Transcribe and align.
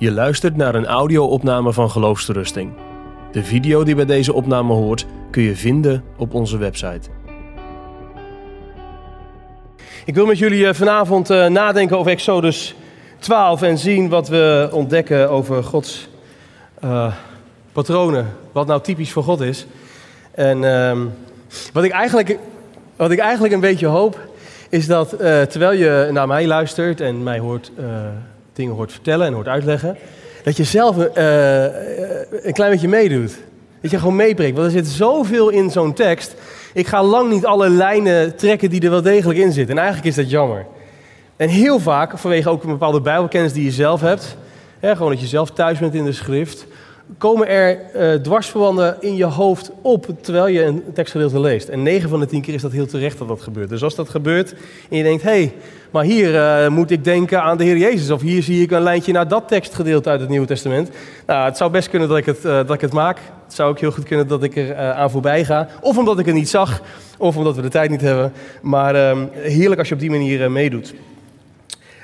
Je 0.00 0.12
luistert 0.12 0.56
naar 0.56 0.74
een 0.74 0.86
audio-opname 0.86 1.72
van 1.72 1.90
Geloofsterusting. 1.90 2.72
De 3.32 3.44
video 3.44 3.84
die 3.84 3.94
bij 3.94 4.04
deze 4.04 4.32
opname 4.32 4.72
hoort 4.72 5.06
kun 5.30 5.42
je 5.42 5.56
vinden 5.56 6.04
op 6.16 6.34
onze 6.34 6.58
website. 6.58 7.08
Ik 10.04 10.14
wil 10.14 10.26
met 10.26 10.38
jullie 10.38 10.66
eh, 10.66 10.74
vanavond 10.74 11.30
eh, 11.30 11.46
nadenken 11.46 11.98
over 11.98 12.10
Exodus 12.10 12.74
12 13.18 13.62
en 13.62 13.78
zien 13.78 14.08
wat 14.08 14.28
we 14.28 14.68
ontdekken 14.72 15.30
over 15.30 15.64
Gods 15.64 16.08
uh, 16.84 17.14
patronen. 17.72 18.26
Wat 18.52 18.66
nou 18.66 18.80
typisch 18.82 19.12
voor 19.12 19.24
God 19.24 19.40
is. 19.40 19.66
En 20.30 20.62
uh, 20.62 20.98
wat, 21.72 21.84
ik 21.84 21.92
eigenlijk, 21.92 22.38
wat 22.96 23.10
ik 23.10 23.18
eigenlijk 23.18 23.54
een 23.54 23.60
beetje 23.60 23.86
hoop, 23.86 24.18
is 24.68 24.86
dat 24.86 25.08
terwijl 25.48 25.72
je 25.72 26.08
naar 26.12 26.26
mij 26.26 26.46
luistert 26.46 27.00
en 27.00 27.22
mij 27.22 27.38
hoort 27.38 27.72
dingen 28.52 28.74
hoort 28.74 28.92
vertellen 28.92 29.26
en 29.26 29.32
hoort 29.32 29.48
uitleggen, 29.48 29.96
dat 30.42 30.56
je 30.56 30.64
zelf 30.64 30.96
uh, 30.96 31.04
een 32.44 32.52
klein 32.52 32.70
beetje 32.70 32.88
meedoet. 32.88 33.38
Dat 33.80 33.90
je 33.90 33.98
gewoon 33.98 34.16
meebrengt. 34.16 34.56
Want 34.56 34.72
er 34.72 34.84
zit 34.84 34.88
zoveel 34.88 35.48
in 35.48 35.70
zo'n 35.70 35.92
tekst. 35.92 36.34
Ik 36.72 36.86
ga 36.86 37.02
lang 37.02 37.30
niet 37.30 37.46
alle 37.46 37.68
lijnen 37.68 38.36
trekken 38.36 38.70
die 38.70 38.80
er 38.80 38.90
wel 38.90 39.02
degelijk 39.02 39.38
in 39.38 39.52
zitten. 39.52 39.74
En 39.74 39.82
eigenlijk 39.82 40.08
is 40.08 40.22
dat 40.22 40.30
jammer. 40.30 40.66
En 41.36 41.48
heel 41.48 41.78
vaak, 41.78 42.18
vanwege 42.18 42.48
ook 42.48 42.62
een 42.62 42.70
bepaalde 42.70 43.00
bijbelkennis 43.00 43.52
die 43.52 43.64
je 43.64 43.70
zelf 43.70 44.00
hebt, 44.00 44.36
hè, 44.78 44.96
gewoon 44.96 45.10
dat 45.10 45.20
je 45.20 45.26
zelf 45.26 45.50
thuis 45.50 45.78
bent 45.78 45.94
in 45.94 46.04
de 46.04 46.12
schrift, 46.12 46.66
komen 47.18 47.48
er 47.48 47.78
uh, 47.96 48.14
dwarsverbanden 48.22 48.96
in 49.00 49.16
je 49.16 49.24
hoofd 49.24 49.70
op 49.82 50.06
terwijl 50.20 50.46
je 50.46 50.64
een 50.64 50.82
tekstgedeelte 50.94 51.40
leest. 51.40 51.68
En 51.68 51.82
9 51.82 52.08
van 52.08 52.20
de 52.20 52.26
10 52.26 52.40
keer 52.40 52.54
is 52.54 52.62
dat 52.62 52.72
heel 52.72 52.86
terecht 52.86 53.18
dat 53.18 53.28
dat 53.28 53.40
gebeurt. 53.40 53.68
Dus 53.68 53.82
als 53.82 53.94
dat 53.94 54.08
gebeurt 54.08 54.54
en 54.90 54.96
je 54.96 55.02
denkt, 55.02 55.22
hé, 55.22 55.30
hey, 55.30 55.54
maar 55.90 56.04
hier 56.04 56.34
uh, 56.34 56.68
moet 56.68 56.90
ik 56.90 57.04
denken 57.04 57.42
aan 57.42 57.56
de 57.56 57.64
Heer 57.64 57.76
Jezus. 57.76 58.10
Of 58.10 58.20
hier 58.20 58.42
zie 58.42 58.62
ik 58.62 58.70
een 58.70 58.82
lijntje 58.82 59.12
naar 59.12 59.28
dat 59.28 59.48
tekstgedeelte 59.48 60.08
uit 60.08 60.20
het 60.20 60.28
Nieuwe 60.28 60.46
Testament. 60.46 60.90
Nou, 61.26 61.44
het 61.44 61.56
zou 61.56 61.70
best 61.70 61.88
kunnen 61.88 62.08
dat 62.08 62.16
ik 62.16 62.26
het, 62.26 62.44
uh, 62.44 62.52
dat 62.52 62.70
ik 62.70 62.80
het 62.80 62.92
maak. 62.92 63.18
Het 63.44 63.54
zou 63.54 63.70
ook 63.70 63.78
heel 63.78 63.90
goed 63.92 64.04
kunnen 64.04 64.28
dat 64.28 64.42
ik 64.42 64.56
er 64.56 64.76
aan 64.76 65.10
voorbij 65.10 65.44
ga. 65.44 65.68
Of 65.80 65.98
omdat 65.98 66.18
ik 66.18 66.26
het 66.26 66.34
niet 66.34 66.48
zag, 66.48 66.82
of 67.18 67.36
omdat 67.36 67.56
we 67.56 67.62
de 67.62 67.68
tijd 67.68 67.90
niet 67.90 68.00
hebben. 68.00 68.32
Maar 68.62 68.94
ehm, 68.94 69.26
heerlijk 69.32 69.78
als 69.78 69.88
je 69.88 69.94
op 69.94 70.00
die 70.00 70.10
manier 70.10 70.50
meedoet. 70.50 70.94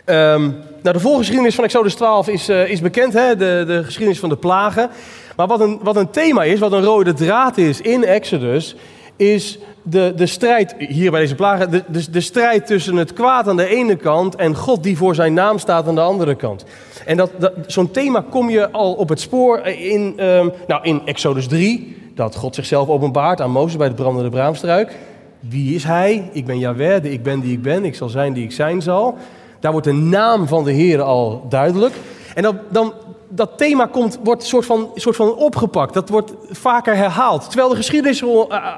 Um, 0.08 0.54
nou, 0.82 0.96
de 0.96 1.00
voorgeschiedenis 1.00 1.54
van 1.54 1.64
Exodus 1.64 1.94
12 1.94 2.28
is, 2.28 2.48
uh, 2.48 2.70
is 2.70 2.80
bekend, 2.80 3.12
hè? 3.12 3.36
De, 3.36 3.64
de 3.66 3.84
geschiedenis 3.84 4.20
van 4.20 4.28
de 4.28 4.36
plagen. 4.36 4.90
Maar 5.36 5.46
wat 5.46 5.60
een, 5.60 5.78
wat 5.82 5.96
een 5.96 6.10
thema 6.10 6.42
is, 6.42 6.58
wat 6.58 6.72
een 6.72 6.84
rode 6.84 7.12
draad 7.12 7.58
is 7.58 7.80
in 7.80 8.04
Exodus, 8.04 8.76
is 9.16 9.58
de, 9.82 10.12
de 10.16 10.26
strijd, 10.26 10.74
hier 10.78 11.10
bij 11.10 11.20
deze 11.20 11.34
plagen, 11.34 11.70
de, 11.70 12.10
de, 12.10 12.20
strijd 12.20 12.66
tussen 12.66 12.96
het 12.96 13.12
kwaad 13.12 13.48
aan 13.48 13.56
de 13.56 13.66
ene 13.66 13.96
kant 13.96 14.36
en 14.36 14.56
God 14.56 14.82
die 14.82 14.96
voor 14.96 15.14
zijn 15.14 15.34
naam 15.34 15.58
staat 15.58 15.88
aan 15.88 15.94
de 15.94 16.00
andere 16.00 16.34
kant. 16.34 16.64
En 17.04 17.16
dat, 17.16 17.30
zo'n 17.66 17.90
thema 17.90 18.24
kom 18.30 18.50
je 18.50 18.70
al 18.70 18.92
op 18.92 19.08
het 19.08 19.20
spoor 19.20 19.58
in, 19.66 20.24
um, 20.24 20.52
nou, 20.66 20.82
in 20.82 21.02
Exodus 21.04 21.46
3, 21.46 21.96
dat 22.14 22.36
God 22.36 22.54
zichzelf 22.54 22.88
openbaart 22.88 23.40
aan 23.40 23.50
Mozes 23.50 23.76
bij 23.76 23.88
de 23.88 23.94
brandende 23.94 24.30
braamstruik. 24.30 24.96
Wie 25.40 25.74
is 25.74 25.84
hij? 25.84 26.30
Ik 26.32 26.46
ben 26.46 26.58
Yahweh, 26.58 27.02
de 27.02 27.12
ik 27.12 27.22
ben 27.22 27.40
die 27.40 27.52
ik 27.52 27.62
ben, 27.62 27.84
ik 27.84 27.94
zal 27.94 28.08
zijn 28.08 28.32
die 28.32 28.44
ik 28.44 28.52
zijn 28.52 28.82
zal. 28.82 29.18
Daar 29.60 29.72
wordt 29.72 29.86
de 29.86 29.92
naam 29.92 30.46
van 30.46 30.64
de 30.64 30.72
Heer 30.72 31.02
al 31.02 31.46
duidelijk. 31.48 31.94
En 32.34 32.42
dan, 32.42 32.58
dan, 32.68 32.92
dat 33.28 33.50
thema 33.56 33.86
komt, 33.86 34.18
wordt 34.22 34.42
een 34.42 34.48
soort 34.48 34.64
van, 34.64 34.90
soort 34.94 35.16
van 35.16 35.34
opgepakt. 35.34 35.94
Dat 35.94 36.08
wordt 36.08 36.32
vaker 36.50 36.96
herhaald. 36.96 37.44
Terwijl 37.44 37.68
de 37.68 37.76
geschiedenis 37.76 38.24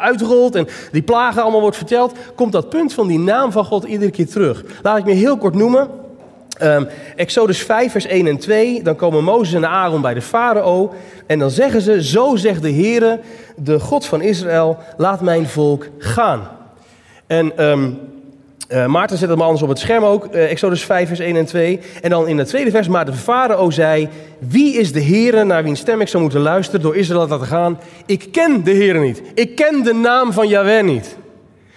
uitrolt 0.00 0.54
en 0.54 0.68
die 0.92 1.02
plagen 1.02 1.42
allemaal 1.42 1.60
wordt 1.60 1.76
verteld, 1.76 2.12
komt 2.34 2.52
dat 2.52 2.68
punt 2.68 2.92
van 2.92 3.06
die 3.06 3.18
naam 3.18 3.52
van 3.52 3.64
God 3.64 3.84
iedere 3.84 4.10
keer 4.10 4.28
terug. 4.28 4.64
Laat 4.82 4.98
ik 4.98 5.04
me 5.04 5.12
heel 5.12 5.38
kort 5.38 5.54
noemen. 5.54 5.88
Um, 6.62 6.88
Exodus 7.16 7.62
5, 7.62 7.92
vers 7.92 8.06
1 8.06 8.26
en 8.26 8.38
2. 8.38 8.82
Dan 8.82 8.96
komen 8.96 9.24
Mozes 9.24 9.54
en 9.54 9.68
Aaron 9.68 10.00
bij 10.00 10.14
de 10.14 10.22
farao. 10.22 10.92
En 11.26 11.38
dan 11.38 11.50
zeggen 11.50 11.80
ze: 11.80 12.04
Zo 12.04 12.36
zegt 12.36 12.62
de 12.62 12.72
Heere, 12.72 13.20
de 13.56 13.80
God 13.80 14.06
van 14.06 14.20
Israël, 14.20 14.78
laat 14.96 15.20
mijn 15.20 15.48
volk 15.48 15.88
gaan. 15.98 16.48
En 17.26 17.68
um, 17.68 17.98
uh, 18.68 18.86
Maarten 18.86 19.18
zet 19.18 19.28
het 19.28 19.38
maar 19.38 19.46
anders 19.46 19.64
op 19.64 19.68
het 19.68 19.78
scherm 19.78 20.04
ook, 20.04 20.34
uh, 20.34 20.50
Exodus 20.50 20.84
5, 20.84 21.08
vers 21.08 21.20
1 21.20 21.36
en 21.36 21.46
2. 21.46 21.80
En 22.02 22.10
dan 22.10 22.28
in 22.28 22.38
het 22.38 22.48
tweede 22.48 22.70
vers, 22.70 22.88
maar 22.88 23.04
de 23.04 23.12
farao 23.12 23.70
zei, 23.70 24.08
wie 24.38 24.78
is 24.78 24.92
de 24.92 25.02
Heere 25.02 25.44
naar 25.44 25.62
wiens 25.62 25.80
stem 25.80 26.00
ik 26.00 26.08
zou 26.08 26.22
moeten 26.22 26.40
luisteren 26.40 26.80
door 26.80 26.96
Israël 26.96 27.24
te 27.24 27.32
laten 27.32 27.46
gaan? 27.46 27.80
Ik 28.06 28.28
ken 28.32 28.64
de 28.64 28.72
Heere 28.72 28.98
niet. 28.98 29.22
Ik 29.34 29.56
ken 29.56 29.82
de 29.82 29.92
naam 29.92 30.32
van 30.32 30.48
Yahweh 30.48 30.84
niet. 30.84 31.16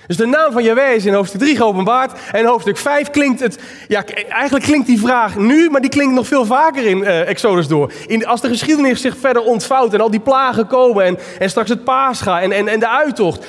Dus 0.08 0.18
de 0.18 0.26
naam 0.26 0.52
van 0.52 0.64
Yahweh 0.64 0.96
is 0.96 1.06
in 1.06 1.14
hoofdstuk 1.14 1.40
3 1.40 1.56
geopenbaard. 1.56 2.20
En 2.32 2.46
hoofdstuk 2.46 2.78
5 2.78 3.10
klinkt 3.10 3.40
het, 3.40 3.60
ja, 3.88 4.04
eigenlijk 4.30 4.66
klinkt 4.66 4.88
die 4.88 5.00
vraag 5.00 5.38
nu, 5.38 5.70
maar 5.70 5.82
die 5.82 5.90
klinkt 5.90 6.14
nog 6.14 6.28
veel 6.28 6.46
vaker 6.46 6.86
in 6.86 6.98
uh, 6.98 7.30
Exodus 7.30 7.68
door. 7.68 7.92
In, 8.08 8.26
als 8.26 8.42
de 8.42 8.48
geschiedenis 8.48 9.02
zich 9.02 9.18
verder 9.18 9.42
ontvouwt 9.42 9.94
en 9.94 10.02
al 10.02 10.12
die 10.12 10.20
plagen 10.20 10.68
komen 10.68 11.06
en, 11.06 11.18
en 11.40 11.50
straks 11.50 11.70
het 11.70 11.84
paascha 11.84 12.42
en, 12.42 12.52
en, 12.52 12.68
en 12.68 12.80
de 12.80 12.90
uittocht 12.90 13.46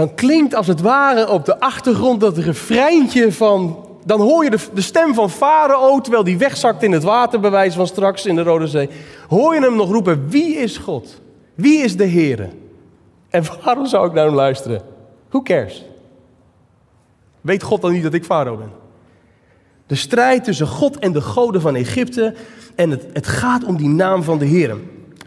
dan 0.00 0.14
klinkt 0.14 0.54
als 0.54 0.66
het 0.66 0.80
ware 0.80 1.28
op 1.28 1.44
de 1.44 1.60
achtergrond 1.60 2.20
dat 2.20 2.38
refreintje 2.38 3.32
van. 3.32 3.88
Dan 4.04 4.20
hoor 4.20 4.44
je 4.44 4.50
de, 4.74 4.80
stem 4.80 5.14
van 5.14 5.30
Farao 5.30 6.00
terwijl 6.00 6.24
die 6.24 6.38
wegzakt 6.38 6.82
in 6.82 6.92
het 6.92 7.02
water, 7.02 7.40
bij 7.40 7.72
van 7.72 7.86
straks 7.86 8.26
in 8.26 8.34
de 8.34 8.42
Rode 8.42 8.66
Zee. 8.66 8.88
Hoor 9.28 9.54
je 9.54 9.60
hem 9.60 9.76
nog 9.76 9.90
roepen: 9.90 10.28
Wie 10.28 10.56
is 10.56 10.76
God? 10.76 11.20
Wie 11.54 11.82
is 11.82 11.96
de 11.96 12.04
Heer? 12.04 12.48
En 13.28 13.44
waarom 13.64 13.86
zou 13.86 14.06
ik 14.06 14.12
naar 14.12 14.26
hem 14.26 14.34
luisteren? 14.34 14.82
Who 15.28 15.42
cares? 15.42 15.84
Weet 17.40 17.62
God 17.62 17.80
dan 17.80 17.92
niet 17.92 18.02
dat 18.02 18.14
ik 18.14 18.24
Farao 18.24 18.56
ben? 18.56 18.70
De 19.86 19.94
strijd 19.94 20.44
tussen 20.44 20.66
God 20.66 20.98
en 20.98 21.12
de 21.12 21.20
goden 21.20 21.60
van 21.60 21.74
Egypte. 21.74 22.34
En 22.74 22.90
het, 22.90 23.06
het 23.12 23.26
gaat 23.26 23.64
om 23.64 23.76
die 23.76 23.88
naam 23.88 24.22
van 24.22 24.38
de 24.38 24.44
Heer. 24.44 24.76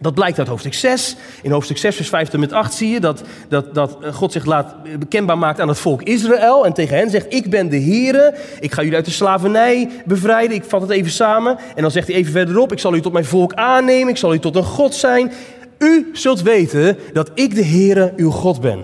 Dat 0.03 0.13
blijkt 0.13 0.39
uit 0.39 0.47
hoofdstuk 0.47 0.73
6. 0.73 1.15
In 1.41 1.51
hoofdstuk 1.51 1.77
6, 1.77 1.95
vers 1.95 2.09
5 2.09 2.29
tot 2.29 2.39
met 2.39 2.51
8 2.51 2.73
zie 2.73 2.89
je 2.89 2.99
dat, 2.99 3.23
dat, 3.49 3.73
dat 3.73 3.97
God 4.11 4.31
zich 4.31 4.45
laat 4.45 4.75
bekendbaar 4.99 5.37
maakt 5.37 5.59
aan 5.59 5.67
het 5.67 5.79
volk 5.79 6.01
Israël. 6.01 6.65
En 6.65 6.73
tegen 6.73 6.97
hen 6.97 7.09
zegt, 7.09 7.33
ik 7.33 7.49
ben 7.49 7.69
de 7.69 7.81
Heere, 7.81 8.35
ik 8.59 8.71
ga 8.71 8.81
jullie 8.81 8.95
uit 8.95 9.05
de 9.05 9.11
slavernij 9.11 9.89
bevrijden. 10.05 10.55
Ik 10.55 10.63
vat 10.63 10.81
het 10.81 10.89
even 10.89 11.11
samen. 11.11 11.57
En 11.75 11.81
dan 11.81 11.91
zegt 11.91 12.07
hij 12.07 12.15
even 12.15 12.31
verderop, 12.31 12.71
ik 12.71 12.79
zal 12.79 12.95
u 12.95 13.01
tot 13.01 13.13
mijn 13.13 13.25
volk 13.25 13.53
aannemen, 13.53 14.09
ik 14.09 14.17
zal 14.17 14.33
u 14.33 14.39
tot 14.39 14.55
een 14.55 14.63
God 14.63 14.93
zijn. 14.93 15.31
U 15.77 16.09
zult 16.13 16.41
weten 16.41 16.97
dat 17.13 17.31
ik 17.33 17.55
de 17.55 17.65
Heere, 17.65 18.13
uw 18.15 18.29
God 18.29 18.61
ben. 18.61 18.83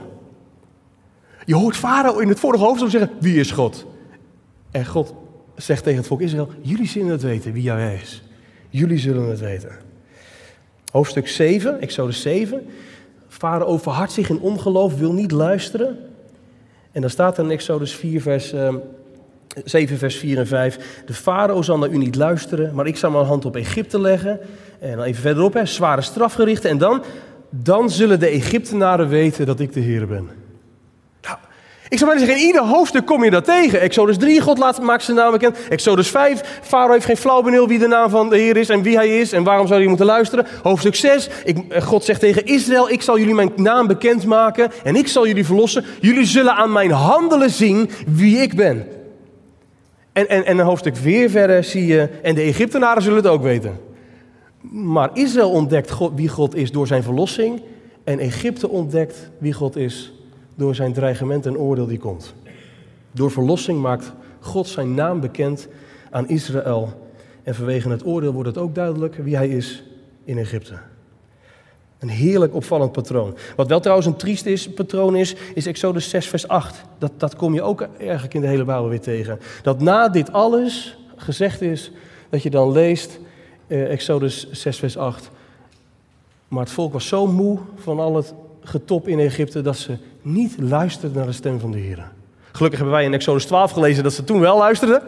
Je 1.46 1.56
hoort 1.56 1.75
Farao 1.75 2.18
in 2.18 2.29
het 2.29 2.40
vorige 2.40 2.63
hoofdstuk 2.63 2.90
zeggen, 2.90 3.12
wie 3.19 3.40
is 3.40 3.52
God? 3.52 3.85
En 4.72 4.85
God 4.85 5.13
zegt 5.56 5.84
tegen 5.84 6.00
het 6.00 6.08
volk 6.08 6.22
Israël, 6.22 6.50
jullie 6.62 6.88
zullen 6.88 7.12
het 7.12 7.22
weten 7.22 7.53
wie 7.53 7.63
Yahweh 7.63 8.02
is. 8.02 8.24
Jullie 8.69 8.97
zullen 8.97 9.29
het 9.29 9.40
weten. 9.40 9.88
Hoofdstuk 10.91 11.27
7, 11.27 11.81
Exodus 11.81 12.22
7. 12.22 12.67
Farao 13.27 13.77
verhardt 13.77 14.11
zich 14.11 14.29
in 14.29 14.39
ongeloof, 14.39 14.97
wil 14.97 15.13
niet 15.13 15.31
luisteren. 15.31 15.97
En 16.91 17.01
dan 17.01 17.09
staat 17.09 17.38
er 17.38 17.44
in 17.44 17.51
Exodus 17.51 17.95
4, 17.95 18.22
vers, 18.22 18.53
uh, 18.53 18.75
7, 19.66 19.97
vers 19.97 20.16
4 20.16 20.38
en 20.38 20.47
5. 20.47 21.03
De 21.05 21.13
farao 21.13 21.61
zal 21.61 21.78
naar 21.78 21.89
u 21.89 21.97
niet 21.97 22.16
luisteren, 22.16 22.75
maar 22.75 22.88
ik 22.88 22.97
zal 22.97 23.11
mijn 23.11 23.25
hand 23.25 23.45
op 23.45 23.55
Egypte 23.55 24.01
leggen. 24.01 24.39
En 24.79 24.97
dan 24.97 25.05
even 25.05 25.22
verderop, 25.22 25.53
hè, 25.53 25.66
zware 25.66 26.01
strafgerichten. 26.01 26.69
En 26.69 26.78
dan, 26.78 27.03
dan 27.49 27.89
zullen 27.89 28.19
de 28.19 28.28
Egyptenaren 28.28 29.09
weten 29.09 29.45
dat 29.45 29.59
ik 29.59 29.73
de 29.73 29.79
Heer 29.79 30.07
ben. 30.07 30.38
Ik 31.89 31.97
zou 31.97 32.09
maar 32.09 32.19
zeggen, 32.19 32.38
in 32.38 32.45
ieder 32.45 32.66
hoofdstuk 32.66 33.05
kom 33.05 33.23
je 33.23 33.31
dat 33.31 33.45
tegen. 33.45 33.79
Exodus 33.79 34.17
3, 34.17 34.41
God 34.41 34.57
laat, 34.57 34.81
maakt 34.81 35.03
zijn 35.03 35.17
naam 35.17 35.31
bekend. 35.31 35.57
Exodus 35.69 36.09
5, 36.09 36.59
Farao 36.61 36.91
heeft 36.91 37.05
geen 37.05 37.17
flauw 37.17 37.41
benul 37.41 37.67
wie 37.67 37.79
de 37.79 37.88
naam 37.88 38.09
van 38.09 38.29
de 38.29 38.38
Heer 38.38 38.57
is 38.57 38.69
en 38.69 38.81
wie 38.81 38.95
hij 38.95 39.19
is 39.19 39.31
en 39.31 39.44
waarom 39.44 39.67
zou 39.67 39.79
hij 39.79 39.88
moeten 39.88 40.05
luisteren. 40.05 40.45
Hoofdstuk 40.63 40.95
6, 40.95 41.29
ik, 41.44 41.57
eh, 41.69 41.81
God 41.81 42.03
zegt 42.03 42.19
tegen 42.19 42.45
Israël, 42.45 42.89
ik 42.89 43.01
zal 43.01 43.19
jullie 43.19 43.33
mijn 43.33 43.51
naam 43.55 43.88
bekendmaken 43.88 44.72
en 44.83 44.95
ik 44.95 45.07
zal 45.07 45.28
jullie 45.28 45.45
verlossen. 45.45 45.85
Jullie 45.99 46.25
zullen 46.25 46.55
aan 46.55 46.72
mijn 46.72 46.91
handelen 46.91 47.49
zien 47.49 47.89
wie 48.07 48.38
ik 48.38 48.55
ben. 48.55 48.88
En, 50.14 50.29
en, 50.29 50.46
en 50.46 50.58
een 50.58 50.66
hoofdstuk 50.66 50.97
4 50.97 51.29
verder 51.29 51.64
zie 51.64 51.85
je, 51.85 52.09
en 52.23 52.35
de 52.35 52.41
Egyptenaren 52.41 53.02
zullen 53.02 53.17
het 53.17 53.28
ook 53.28 53.43
weten. 53.43 53.79
Maar 54.72 55.09
Israël 55.14 55.52
ontdekt 55.52 55.93
wie 56.16 56.29
God 56.29 56.55
is 56.55 56.72
door 56.72 56.87
zijn 56.87 57.03
verlossing 57.03 57.61
en 58.03 58.19
Egypte 58.19 58.69
ontdekt 58.69 59.29
wie 59.37 59.53
God 59.53 59.75
is 59.75 60.14
door 60.59 60.76
zijn 60.76 60.94
dreigement 60.94 61.46
en 61.46 61.58
oordeel 61.58 61.88
die 61.88 61.97
komt. 61.97 62.34
Door 63.11 63.32
verlossing 63.32 63.82
maakt 63.82 64.11
God 64.40 64.67
zijn 64.67 64.94
naam 64.94 65.20
bekend 65.20 65.67
aan 66.11 66.29
Israël. 66.29 67.09
En 67.44 67.56
vanwege 67.56 67.90
het 67.90 68.06
oordeel 68.06 68.32
wordt 68.32 68.50
het 68.50 68.58
ook 68.58 68.76
duidelijk 68.76 69.16
wie 69.16 69.35
hij 69.35 69.50
is 69.50 69.84
in 70.23 70.38
Egypte. 70.38 70.79
Een 72.00 72.09
heerlijk 72.09 72.53
opvallend 72.53 72.91
patroon. 72.91 73.38
Wat 73.56 73.67
wel 73.67 73.79
trouwens 73.79 74.08
een 74.08 74.16
triest 74.16 74.46
is, 74.46 74.70
patroon 74.70 75.16
is, 75.16 75.35
is 75.53 75.66
Exodus 75.66 76.09
6, 76.09 76.28
vers 76.28 76.47
8. 76.47 76.82
Dat, 76.97 77.12
dat 77.17 77.35
kom 77.35 77.53
je 77.53 77.62
ook 77.62 77.88
eigenlijk 78.00 78.34
in 78.34 78.41
de 78.41 78.47
hele 78.47 78.64
Bijbel 78.64 78.90
weer 78.90 79.02
tegen. 79.02 79.40
Dat 79.62 79.82
na 79.82 80.09
dit 80.09 80.32
alles 80.32 80.97
gezegd 81.16 81.62
is, 81.62 81.91
dat 82.29 82.44
je 82.44 82.50
dan 82.50 82.72
leest, 82.72 83.20
eh, 83.67 83.91
Exodus 83.91 84.52
6, 84.52 84.78
vers 84.78 84.97
8. 84.97 85.29
Maar 86.47 86.64
het 86.64 86.72
volk 86.72 86.94
was 86.94 87.08
zo 87.08 87.28
moe 87.28 87.59
van 87.76 88.00
al 88.00 88.16
het 88.16 88.34
getop 88.64 89.08
in 89.08 89.20
Egypte 89.20 89.62
dat 89.62 89.78
ze 89.78 89.97
niet 90.21 90.55
luisterden 90.59 91.17
naar 91.17 91.25
de 91.25 91.31
stem 91.31 91.59
van 91.59 91.71
de 91.71 91.77
Heer. 91.77 92.11
Gelukkig 92.51 92.79
hebben 92.79 92.97
wij 92.97 93.05
in 93.05 93.13
Exodus 93.13 93.45
12 93.45 93.71
gelezen 93.71 94.03
dat 94.03 94.13
ze 94.13 94.23
toen 94.23 94.39
wel 94.39 94.57
luisterden. 94.57 95.01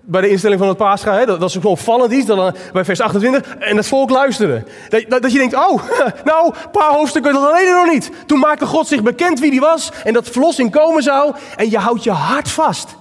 bij 0.00 0.20
de 0.20 0.28
instelling 0.28 0.58
van 0.58 0.68
het 0.68 0.76
Pascha. 0.76 1.14
Hè? 1.14 1.26
Dat, 1.26 1.40
dat 1.40 1.48
is 1.48 1.56
ook 1.56 1.64
opvallend 1.64 2.12
iets. 2.12 2.26
Dan, 2.26 2.54
bij 2.72 2.84
vers 2.84 3.00
28. 3.00 3.56
En 3.56 3.76
het 3.76 3.86
volk 3.86 4.10
luisterde. 4.10 4.64
Dat, 4.88 5.04
dat, 5.08 5.22
dat 5.22 5.32
je 5.32 5.38
denkt, 5.38 5.54
oh, 5.54 5.82
nou, 6.24 6.46
een 6.46 6.70
paar 6.70 6.92
hoofdstukken 6.92 7.34
geleden 7.34 7.74
nog 7.74 7.92
niet. 7.92 8.10
Toen 8.26 8.38
maakte 8.38 8.66
God 8.66 8.86
zich 8.86 9.02
bekend 9.02 9.40
wie 9.40 9.50
die 9.50 9.60
was. 9.60 9.90
En 10.04 10.12
dat 10.12 10.28
verlossing 10.28 10.70
komen 10.70 11.02
zou. 11.02 11.34
En 11.56 11.70
je 11.70 11.78
houdt 11.78 12.04
je 12.04 12.10
hart 12.10 12.50
vast. 12.50 12.96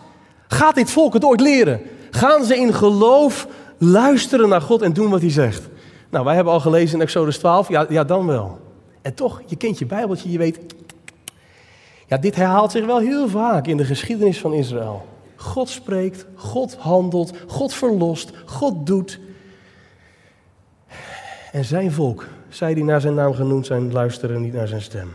Gaat 0.47 0.75
dit 0.75 0.91
volk 0.91 1.13
het 1.13 1.23
ooit 1.23 1.41
leren? 1.41 1.81
Gaan 2.11 2.43
ze 2.43 2.57
in 2.57 2.73
geloof 2.73 3.47
luisteren 3.77 4.49
naar 4.49 4.61
God 4.61 4.81
en 4.81 4.93
doen 4.93 5.09
wat 5.09 5.21
hij 5.21 5.31
zegt? 5.31 5.69
Nou, 6.09 6.25
wij 6.25 6.35
hebben 6.35 6.53
al 6.53 6.59
gelezen 6.59 6.95
in 6.95 7.01
Exodus 7.01 7.37
12. 7.37 7.69
Ja, 7.69 7.85
ja 7.89 8.03
dan 8.03 8.27
wel. 8.27 8.59
En 9.01 9.13
toch, 9.13 9.41
je 9.45 9.55
kent 9.55 9.79
je 9.79 9.85
Bijbeltje, 9.85 10.31
je 10.31 10.37
weet. 10.37 10.59
Ja, 12.11 12.17
dit 12.17 12.35
herhaalt 12.35 12.71
zich 12.71 12.85
wel 12.85 12.99
heel 12.99 13.27
vaak 13.29 13.67
in 13.67 13.77
de 13.77 13.85
geschiedenis 13.85 14.39
van 14.39 14.53
Israël. 14.53 15.05
God 15.35 15.69
spreekt, 15.69 16.25
God 16.35 16.75
handelt, 16.75 17.33
God 17.47 17.73
verlost, 17.73 18.31
God 18.45 18.85
doet. 18.85 19.19
En 21.51 21.65
zijn 21.65 21.91
volk, 21.91 22.27
zij 22.49 22.73
die 22.73 22.83
naar 22.83 23.01
zijn 23.01 23.13
naam 23.13 23.33
genoemd 23.33 23.65
zijn, 23.65 23.91
luisteren 23.91 24.41
niet 24.41 24.53
naar 24.53 24.67
zijn 24.67 24.81
stem. 24.81 25.13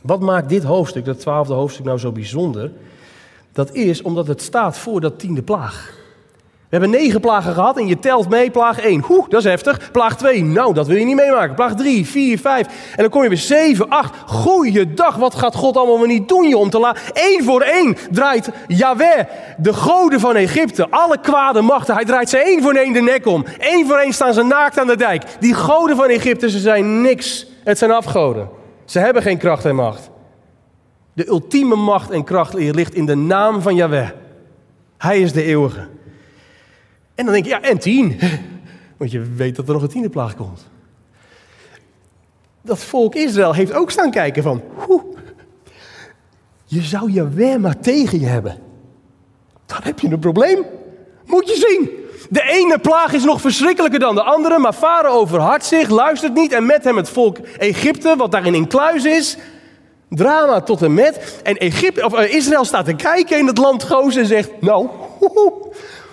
Wat 0.00 0.20
maakt 0.20 0.48
dit 0.48 0.62
hoofdstuk, 0.62 1.04
dat 1.04 1.20
twaalfde 1.20 1.54
hoofdstuk, 1.54 1.84
nou 1.84 1.98
zo 1.98 2.12
bijzonder? 2.12 2.72
Dat 3.52 3.74
is 3.74 4.02
omdat 4.02 4.26
het 4.26 4.42
staat 4.42 4.78
voor 4.78 5.00
dat 5.00 5.18
tiende 5.18 5.42
plaag. 5.42 5.99
We 6.70 6.76
hebben 6.76 7.00
negen 7.00 7.20
plagen 7.20 7.54
gehad 7.54 7.76
en 7.78 7.86
je 7.86 7.98
telt 7.98 8.28
mee 8.28 8.50
plaag 8.50 8.80
1. 8.80 9.04
Oeh, 9.08 9.28
dat 9.28 9.40
is 9.40 9.50
heftig. 9.50 9.90
Plaag 9.92 10.16
2, 10.16 10.44
nou, 10.44 10.74
dat 10.74 10.86
wil 10.86 10.96
je 10.96 11.04
niet 11.04 11.16
meemaken. 11.16 11.54
Plaag 11.54 11.74
3, 11.74 12.06
4, 12.06 12.38
5. 12.38 12.66
En 12.66 12.96
dan 12.96 13.08
kom 13.08 13.22
je 13.22 13.28
weer 13.28 13.38
7, 13.38 13.88
8. 13.88 14.14
Goeiedag, 14.26 15.16
wat 15.16 15.34
gaat 15.34 15.54
God 15.54 15.76
allemaal 15.76 15.98
maar 15.98 16.06
niet 16.06 16.28
doen 16.28 16.48
je 16.48 16.56
om 16.56 16.70
te 16.70 16.78
laten. 16.78 17.02
Eén 17.12 17.44
voor 17.44 17.60
één 17.60 17.96
draait 18.10 18.50
Yahweh, 18.66 19.24
de 19.56 19.72
goden 19.72 20.20
van 20.20 20.36
Egypte, 20.36 20.90
alle 20.90 21.20
kwade 21.20 21.60
machten. 21.60 21.94
Hij 21.94 22.04
draait 22.04 22.28
ze 22.28 22.38
één 22.38 22.62
voor 22.62 22.74
één 22.74 22.92
de 22.92 23.00
nek 23.00 23.26
om. 23.26 23.44
Eén 23.58 23.86
voor 23.86 23.96
één 23.96 24.12
staan 24.12 24.34
ze 24.34 24.42
naakt 24.42 24.78
aan 24.78 24.86
de 24.86 24.96
dijk. 24.96 25.22
Die 25.40 25.54
goden 25.54 25.96
van 25.96 26.08
Egypte, 26.08 26.50
ze 26.50 26.58
zijn 26.58 27.00
niks. 27.00 27.46
Het 27.64 27.78
zijn 27.78 27.90
afgoden. 27.90 28.48
Ze 28.84 28.98
hebben 28.98 29.22
geen 29.22 29.38
kracht 29.38 29.64
en 29.64 29.74
macht. 29.74 30.10
De 31.12 31.28
ultieme 31.28 31.76
macht 31.76 32.10
en 32.10 32.24
kracht 32.24 32.54
ligt 32.54 32.94
in 32.94 33.06
de 33.06 33.16
naam 33.16 33.60
van 33.60 33.74
Yahweh. 33.74 34.08
Hij 34.98 35.20
is 35.20 35.32
de 35.32 35.42
eeuwige. 35.42 35.98
En 37.20 37.26
dan 37.26 37.34
denk 37.34 37.44
je, 37.44 37.50
ja, 37.50 37.62
en 37.62 37.78
tien. 37.78 38.18
Want 38.98 39.10
je 39.10 39.20
weet 39.20 39.56
dat 39.56 39.66
er 39.66 39.72
nog 39.72 39.82
een 39.82 39.88
tiende 39.88 40.08
plaag 40.08 40.36
komt. 40.36 40.66
Dat 42.62 42.78
volk 42.78 43.14
Israël 43.14 43.54
heeft 43.54 43.72
ook 43.72 43.90
staan 43.90 44.10
kijken 44.10 44.42
van, 44.42 44.62
hoe, 44.74 45.02
je 46.64 46.82
zou 46.82 47.10
Yahweh 47.10 47.56
maar 47.56 47.78
tegen 47.78 48.20
je 48.20 48.26
hebben. 48.26 48.58
Dan 49.66 49.78
heb 49.82 49.98
je 49.98 50.08
een 50.08 50.18
probleem. 50.18 50.64
Moet 51.26 51.48
je 51.48 51.54
zien. 51.68 51.90
De 52.30 52.42
ene 52.42 52.78
plaag 52.78 53.12
is 53.12 53.24
nog 53.24 53.40
verschrikkelijker 53.40 54.00
dan 54.00 54.14
de 54.14 54.22
andere, 54.22 54.58
maar 54.58 54.72
Farao 54.72 55.18
overhardt 55.18 55.64
zich, 55.64 55.88
luistert 55.88 56.34
niet 56.34 56.52
en 56.52 56.66
met 56.66 56.84
hem 56.84 56.96
het 56.96 57.08
volk 57.08 57.38
Egypte, 57.38 58.14
wat 58.16 58.32
daarin 58.32 58.54
in 58.54 58.66
kluis 58.66 59.04
is. 59.04 59.36
Drama 60.08 60.60
tot 60.60 60.82
en 60.82 60.94
met. 60.94 61.40
En 61.42 61.56
Egypte, 61.56 62.04
of, 62.04 62.18
uh, 62.18 62.34
Israël 62.34 62.64
staat 62.64 62.84
te 62.84 62.94
kijken 62.94 63.38
in 63.38 63.46
het 63.46 63.58
land 63.58 63.82
Goos 63.82 64.16
en 64.16 64.26
zegt, 64.26 64.50
nou, 64.60 64.88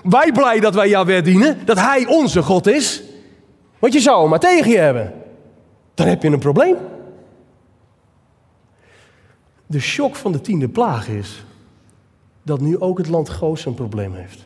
wij 0.10 0.32
blij 0.32 0.60
dat 0.60 0.74
wij 0.74 0.90
Yahweh 0.90 1.24
dienen, 1.24 1.58
dat 1.66 1.80
Hij 1.80 2.06
onze 2.06 2.44
God 2.44 2.68
is. 2.68 3.04
Want 3.80 3.94
je 3.94 4.00
zou 4.00 4.22
hem 4.22 4.30
maar 4.30 4.40
tegen 4.40 4.72
je 4.72 4.78
hebben. 4.78 5.14
Dan 5.94 6.08
heb 6.08 6.22
je 6.22 6.30
een 6.30 6.40
probleem. 6.40 6.76
De 9.66 9.80
shock 9.80 10.16
van 10.16 10.32
de 10.32 10.42
tiende 10.42 10.70
plaag 10.70 11.08
is 11.08 11.46
dat 12.44 12.60
nu 12.60 12.80
ook 12.80 12.98
het 12.98 13.08
land 13.08 13.30
Goos 13.30 13.66
een 13.66 13.74
probleem 13.74 14.14
heeft. 14.14 14.46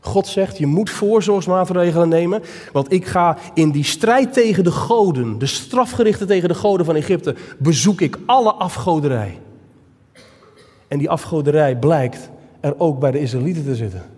God 0.00 0.26
zegt, 0.26 0.58
je 0.58 0.66
moet 0.66 0.90
voorzorgsmaatregelen 0.90 2.08
nemen, 2.08 2.42
want 2.72 2.92
ik 2.92 3.06
ga 3.06 3.38
in 3.54 3.70
die 3.70 3.84
strijd 3.84 4.32
tegen 4.32 4.64
de 4.64 4.70
goden, 4.70 5.38
de 5.38 5.46
strafgerichten 5.46 6.26
tegen 6.26 6.48
de 6.48 6.54
goden 6.54 6.86
van 6.86 6.94
Egypte, 6.94 7.34
bezoek 7.58 8.00
ik 8.00 8.18
alle 8.26 8.52
afgoderij. 8.52 9.38
En 10.88 10.98
die 10.98 11.10
afgoderij 11.10 11.76
blijkt 11.76 12.30
er 12.60 12.74
ook 12.78 12.98
bij 12.98 13.10
de 13.10 13.20
Israëlieten 13.20 13.64
te 13.64 13.74
zitten. 13.74 14.13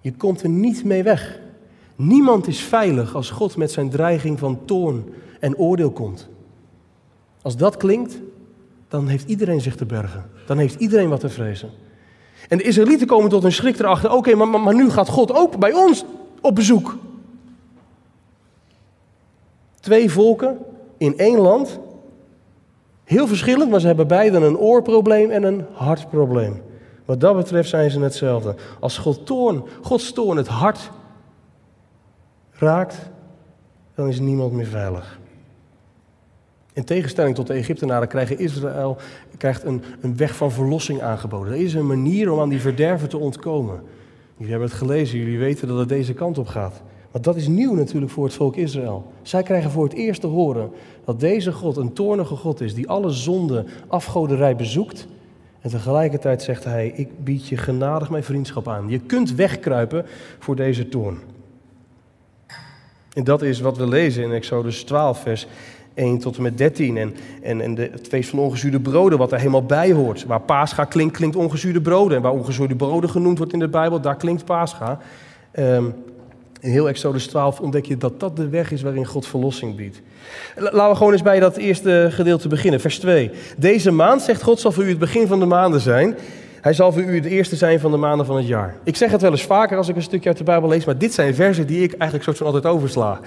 Je 0.00 0.12
komt 0.12 0.42
er 0.42 0.48
niet 0.48 0.84
mee 0.84 1.02
weg. 1.02 1.40
Niemand 1.96 2.46
is 2.46 2.60
veilig 2.60 3.14
als 3.14 3.30
God 3.30 3.56
met 3.56 3.70
zijn 3.70 3.90
dreiging 3.90 4.38
van 4.38 4.64
toorn 4.64 5.04
en 5.40 5.56
oordeel 5.56 5.90
komt. 5.90 6.28
Als 7.42 7.56
dat 7.56 7.76
klinkt, 7.76 8.20
dan 8.88 9.08
heeft 9.08 9.28
iedereen 9.28 9.60
zich 9.60 9.76
te 9.76 9.86
bergen. 9.86 10.30
Dan 10.46 10.58
heeft 10.58 10.80
iedereen 10.80 11.08
wat 11.08 11.20
te 11.20 11.28
vrezen. 11.28 11.70
En 12.48 12.58
de 12.58 12.64
Israëlieten 12.64 13.06
komen 13.06 13.30
tot 13.30 13.44
een 13.44 13.52
schrik 13.52 13.78
erachter. 13.78 14.12
Oké, 14.12 14.34
maar, 14.34 14.48
maar, 14.48 14.60
maar 14.60 14.74
nu 14.74 14.90
gaat 14.90 15.08
God 15.08 15.32
ook 15.32 15.58
bij 15.58 15.72
ons 15.72 16.04
op 16.40 16.54
bezoek. 16.54 16.96
Twee 19.80 20.10
volken 20.10 20.58
in 20.96 21.18
één 21.18 21.38
land. 21.38 21.78
Heel 23.04 23.26
verschillend, 23.26 23.70
maar 23.70 23.80
ze 23.80 23.86
hebben 23.86 24.06
beiden 24.08 24.42
een 24.42 24.56
oorprobleem 24.56 25.30
en 25.30 25.42
een 25.42 25.64
hartprobleem. 25.72 26.62
Wat 27.10 27.20
dat 27.20 27.36
betreft 27.36 27.68
zijn 27.68 27.90
ze 27.90 28.00
hetzelfde. 28.00 28.54
Als 28.80 28.98
God 28.98 29.26
toorn, 29.26 29.62
Gods 29.82 30.12
toorn 30.12 30.36
het 30.36 30.46
hart 30.46 30.90
raakt, 32.50 33.10
dan 33.94 34.08
is 34.08 34.20
niemand 34.20 34.52
meer 34.52 34.66
veilig. 34.66 35.18
In 36.72 36.84
tegenstelling 36.84 37.34
tot 37.34 37.46
de 37.46 37.52
Egyptenaren 37.52 38.08
krijgt 38.08 38.38
Israël 38.38 38.96
krijgt 39.36 39.64
een, 39.64 39.82
een 40.00 40.16
weg 40.16 40.36
van 40.36 40.52
verlossing 40.52 41.02
aangeboden. 41.02 41.52
Er 41.52 41.60
is 41.60 41.74
een 41.74 41.86
manier 41.86 42.32
om 42.32 42.40
aan 42.40 42.48
die 42.48 42.60
verderven 42.60 43.08
te 43.08 43.18
ontkomen. 43.18 43.82
Jullie 44.36 44.50
hebben 44.50 44.68
het 44.68 44.78
gelezen, 44.78 45.18
jullie 45.18 45.38
weten 45.38 45.68
dat 45.68 45.78
het 45.78 45.88
deze 45.88 46.14
kant 46.14 46.38
op 46.38 46.46
gaat. 46.46 46.82
Want 47.10 47.24
dat 47.24 47.36
is 47.36 47.48
nieuw 47.48 47.74
natuurlijk 47.74 48.12
voor 48.12 48.24
het 48.24 48.34
volk 48.34 48.56
Israël. 48.56 49.12
Zij 49.22 49.42
krijgen 49.42 49.70
voor 49.70 49.84
het 49.84 49.94
eerst 49.94 50.20
te 50.20 50.26
horen 50.26 50.70
dat 51.04 51.20
deze 51.20 51.52
God 51.52 51.76
een 51.76 51.92
toornige 51.92 52.36
God 52.36 52.60
is, 52.60 52.74
die 52.74 52.88
alle 52.88 53.10
zonde, 53.10 53.64
afgoderij 53.86 54.56
bezoekt. 54.56 55.06
En 55.60 55.70
tegelijkertijd 55.70 56.42
zegt 56.42 56.64
hij, 56.64 56.92
ik 56.94 57.24
bied 57.24 57.48
je 57.48 57.56
genadig 57.56 58.10
mijn 58.10 58.24
vriendschap 58.24 58.68
aan. 58.68 58.88
Je 58.88 58.98
kunt 58.98 59.34
wegkruipen 59.34 60.06
voor 60.38 60.56
deze 60.56 60.88
toorn. 60.88 61.18
En 63.12 63.24
dat 63.24 63.42
is 63.42 63.60
wat 63.60 63.76
we 63.76 63.88
lezen 63.88 64.22
in 64.22 64.32
Exodus 64.32 64.82
12, 64.84 65.20
vers 65.20 65.46
1 65.94 66.18
tot 66.18 66.36
en 66.36 66.42
met 66.42 66.58
13. 66.58 66.96
En, 66.96 67.14
en, 67.42 67.60
en 67.60 67.74
de, 67.74 67.88
het 67.92 68.06
feest 68.06 68.30
van 68.30 68.38
ongezuurde 68.38 68.80
broden, 68.80 69.18
wat 69.18 69.32
er 69.32 69.38
helemaal 69.38 69.66
bij 69.66 69.92
hoort. 69.92 70.24
Waar 70.26 70.40
Pascha 70.40 70.84
klinkt, 70.84 71.16
klinkt 71.16 71.36
ongezuurde 71.36 71.80
broden. 71.80 72.16
En 72.16 72.22
waar 72.22 72.32
ongezuurde 72.32 72.76
broden 72.76 73.10
genoemd 73.10 73.38
wordt 73.38 73.52
in 73.52 73.58
de 73.58 73.68
Bijbel, 73.68 74.00
daar 74.00 74.16
klinkt 74.16 74.44
Pascha. 74.44 74.98
Um, 75.58 75.94
in 76.60 76.70
heel 76.70 76.88
Exodus 76.88 77.26
12 77.26 77.60
ontdek 77.60 77.84
je 77.84 77.96
dat 77.96 78.20
dat 78.20 78.36
de 78.36 78.48
weg 78.48 78.72
is 78.72 78.82
waarin 78.82 79.06
God 79.06 79.26
verlossing 79.26 79.76
biedt. 79.76 80.00
Laten 80.56 80.90
we 80.90 80.96
gewoon 80.96 81.12
eens 81.12 81.22
bij 81.22 81.40
dat 81.40 81.56
eerste 81.56 82.08
gedeelte 82.10 82.48
beginnen, 82.48 82.80
vers 82.80 82.98
2. 82.98 83.30
Deze 83.56 83.90
maand, 83.90 84.22
zegt 84.22 84.42
God, 84.42 84.60
zal 84.60 84.72
voor 84.72 84.84
u 84.84 84.88
het 84.88 84.98
begin 84.98 85.26
van 85.26 85.40
de 85.40 85.46
maanden 85.46 85.80
zijn. 85.80 86.16
Hij 86.60 86.72
zal 86.72 86.92
voor 86.92 87.02
u 87.02 87.14
het 87.14 87.24
eerste 87.24 87.56
zijn 87.56 87.80
van 87.80 87.90
de 87.90 87.96
maanden 87.96 88.26
van 88.26 88.36
het 88.36 88.46
jaar. 88.46 88.76
Ik 88.84 88.96
zeg 88.96 89.10
het 89.10 89.20
wel 89.20 89.30
eens 89.30 89.42
vaker 89.42 89.76
als 89.76 89.88
ik 89.88 89.96
een 89.96 90.02
stukje 90.02 90.28
uit 90.28 90.38
de 90.38 90.44
Bijbel 90.44 90.68
lees, 90.68 90.84
maar 90.84 90.98
dit 90.98 91.14
zijn 91.14 91.34
versen 91.34 91.66
die 91.66 91.82
ik 91.82 91.92
eigenlijk 91.92 92.24
soort 92.24 92.36
van 92.36 92.46
altijd 92.46 92.66
oversla. 92.66 93.20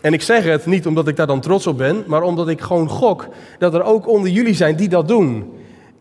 En 0.00 0.12
ik 0.12 0.22
zeg 0.22 0.44
het 0.44 0.66
niet 0.66 0.86
omdat 0.86 1.08
ik 1.08 1.16
daar 1.16 1.26
dan 1.26 1.40
trots 1.40 1.66
op 1.66 1.78
ben, 1.78 2.04
maar 2.06 2.22
omdat 2.22 2.48
ik 2.48 2.60
gewoon 2.60 2.88
gok 2.88 3.28
dat 3.58 3.74
er 3.74 3.82
ook 3.82 4.08
onder 4.08 4.30
jullie 4.30 4.54
zijn 4.54 4.76
die 4.76 4.88
dat 4.88 5.08
doen. 5.08 5.52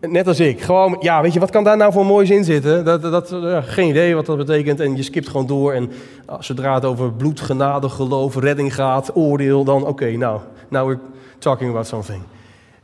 Net 0.08 0.28
als 0.28 0.40
ik. 0.40 0.62
Gewoon, 0.62 0.98
ja, 1.00 1.22
weet 1.22 1.34
je, 1.34 1.40
wat 1.40 1.50
kan 1.50 1.64
daar 1.64 1.78
nou 1.78 1.92
voor 1.92 2.06
moois 2.06 2.30
in 2.30 2.44
zitten? 2.44 2.86
Dat, 2.86 3.02
dat, 3.02 3.34
geen 3.66 3.90
idee 3.90 4.16
wat 4.16 4.26
dat 4.26 4.38
betekent. 4.38 4.80
En 4.80 4.96
je 4.96 5.04
skipt 5.04 5.28
gewoon 5.28 5.48
door. 5.48 5.74
En 5.74 5.92
zodra 6.40 6.74
het 6.74 6.86
over 6.86 7.14
bloed, 7.14 7.40
genade, 7.40 7.90
geloof, 7.90 8.36
redding 8.36 8.76
gaat, 8.76 9.16
oordeel, 9.16 9.64
dan 9.64 9.86
oké, 9.86 10.12
nou, 10.12 10.40
now 10.68 10.88
we're 10.88 11.00
talking 11.40 11.70
about 11.70 11.88
something. 11.88 12.22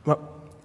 Maar, 0.04 0.16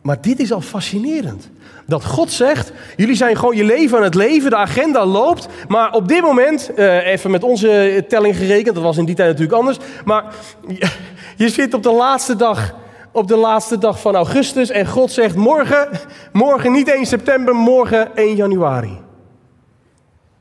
maar 0.03 0.21
dit 0.21 0.41
is 0.41 0.53
al 0.53 0.61
fascinerend. 0.61 1.51
Dat 1.87 2.05
God 2.05 2.33
zegt, 2.33 2.73
jullie 2.97 3.17
zijn 3.17 3.37
gewoon 3.37 3.57
je 3.57 3.65
leven 3.65 3.97
aan 3.97 4.05
het 4.05 4.15
leven, 4.15 4.51
de 4.51 4.57
agenda 4.57 5.07
loopt. 5.07 5.49
Maar 5.69 5.93
op 5.93 6.09
dit 6.09 6.23
moment, 6.23 6.75
eh, 6.75 7.07
even 7.07 7.31
met 7.31 7.43
onze 7.43 8.05
telling 8.09 8.37
gerekend, 8.37 8.75
dat 8.75 8.85
was 8.85 8.97
in 8.97 9.05
die 9.05 9.15
tijd 9.15 9.29
natuurlijk 9.29 9.59
anders. 9.59 9.79
Maar 10.05 10.25
je 11.37 11.49
zit 11.49 11.75
op 11.75 11.83
de 11.83 11.93
laatste 11.93 12.37
dag 12.37 12.75
op 13.15 13.29
de 13.29 13.37
laatste 13.37 13.79
dag 13.79 14.01
van 14.01 14.15
augustus 14.15 14.71
en 14.71 14.87
God 14.87 15.13
zegt 15.13 15.37
morgen, 15.37 15.89
morgen 16.33 16.73
niet 16.73 16.89
1 16.89 17.07
september, 17.07 17.55
morgen 17.55 18.17
1 18.17 18.37
januari. 18.37 18.99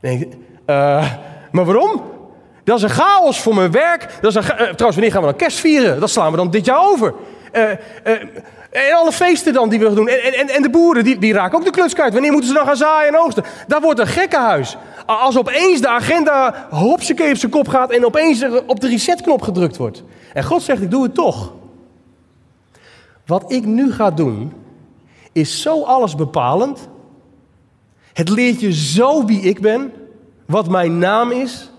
Uh, 0.01 0.17
maar 1.51 1.65
waarom? 1.65 2.01
Dat 2.63 2.77
is 2.77 2.83
een 2.83 2.89
chaos 2.89 3.41
voor 3.41 3.55
mijn 3.55 3.71
werk. 3.71 4.17
Dat 4.21 4.35
is 4.35 4.35
een, 4.35 4.43
uh, 4.43 4.55
trouwens, 4.55 4.77
wanneer 4.77 5.11
gaan 5.11 5.21
we 5.21 5.27
dan 5.27 5.35
kerst 5.35 5.59
vieren? 5.59 5.99
Dat 5.99 6.09
slaan 6.09 6.31
we 6.31 6.37
dan 6.37 6.51
dit 6.51 6.65
jaar 6.65 6.89
over. 6.89 7.13
Uh, 7.53 7.69
en 8.71 8.93
alle 8.95 9.11
feesten 9.11 9.53
dan 9.53 9.69
die 9.69 9.79
we 9.79 9.93
doen. 9.93 10.07
En, 10.07 10.33
en, 10.33 10.49
en 10.49 10.61
de 10.61 10.69
boeren, 10.69 11.03
die, 11.03 11.17
die 11.19 11.33
raken 11.33 11.57
ook 11.57 11.65
de 11.65 11.71
kluts 11.71 11.93
kwijt. 11.93 12.13
Wanneer 12.13 12.31
moeten 12.31 12.49
ze 12.49 12.55
dan 12.55 12.65
gaan 12.65 12.75
zaaien 12.75 13.13
en 13.13 13.19
oogsten? 13.19 13.43
Dat 13.67 13.81
wordt 13.81 13.99
een 13.99 14.07
gekkenhuis. 14.07 14.77
Als 15.05 15.37
opeens 15.37 15.81
de 15.81 15.87
agenda 15.87 16.67
hopsakee 16.69 17.31
op 17.31 17.37
zijn 17.37 17.51
kop 17.51 17.67
gaat 17.67 17.91
en 17.91 18.05
opeens 18.05 18.45
op 18.67 18.79
de 18.79 18.87
resetknop 18.87 19.41
gedrukt 19.41 19.77
wordt. 19.77 20.03
En 20.33 20.43
God 20.43 20.61
zegt, 20.61 20.81
ik 20.81 20.91
doe 20.91 21.03
het 21.03 21.13
toch. 21.13 21.53
Wat 23.25 23.51
ik 23.51 23.65
nu 23.65 23.91
ga 23.91 24.11
doen, 24.11 24.51
is 25.31 25.61
zo 25.61 25.83
alles 25.83 26.15
bepalend. 26.15 26.87
Het 28.13 28.29
leert 28.29 28.59
je 28.59 28.73
zo 28.73 29.25
wie 29.25 29.41
ik 29.41 29.61
ben, 29.61 29.91
wat 30.45 30.69
mijn 30.69 30.97
naam 30.97 31.31
is. 31.31 31.71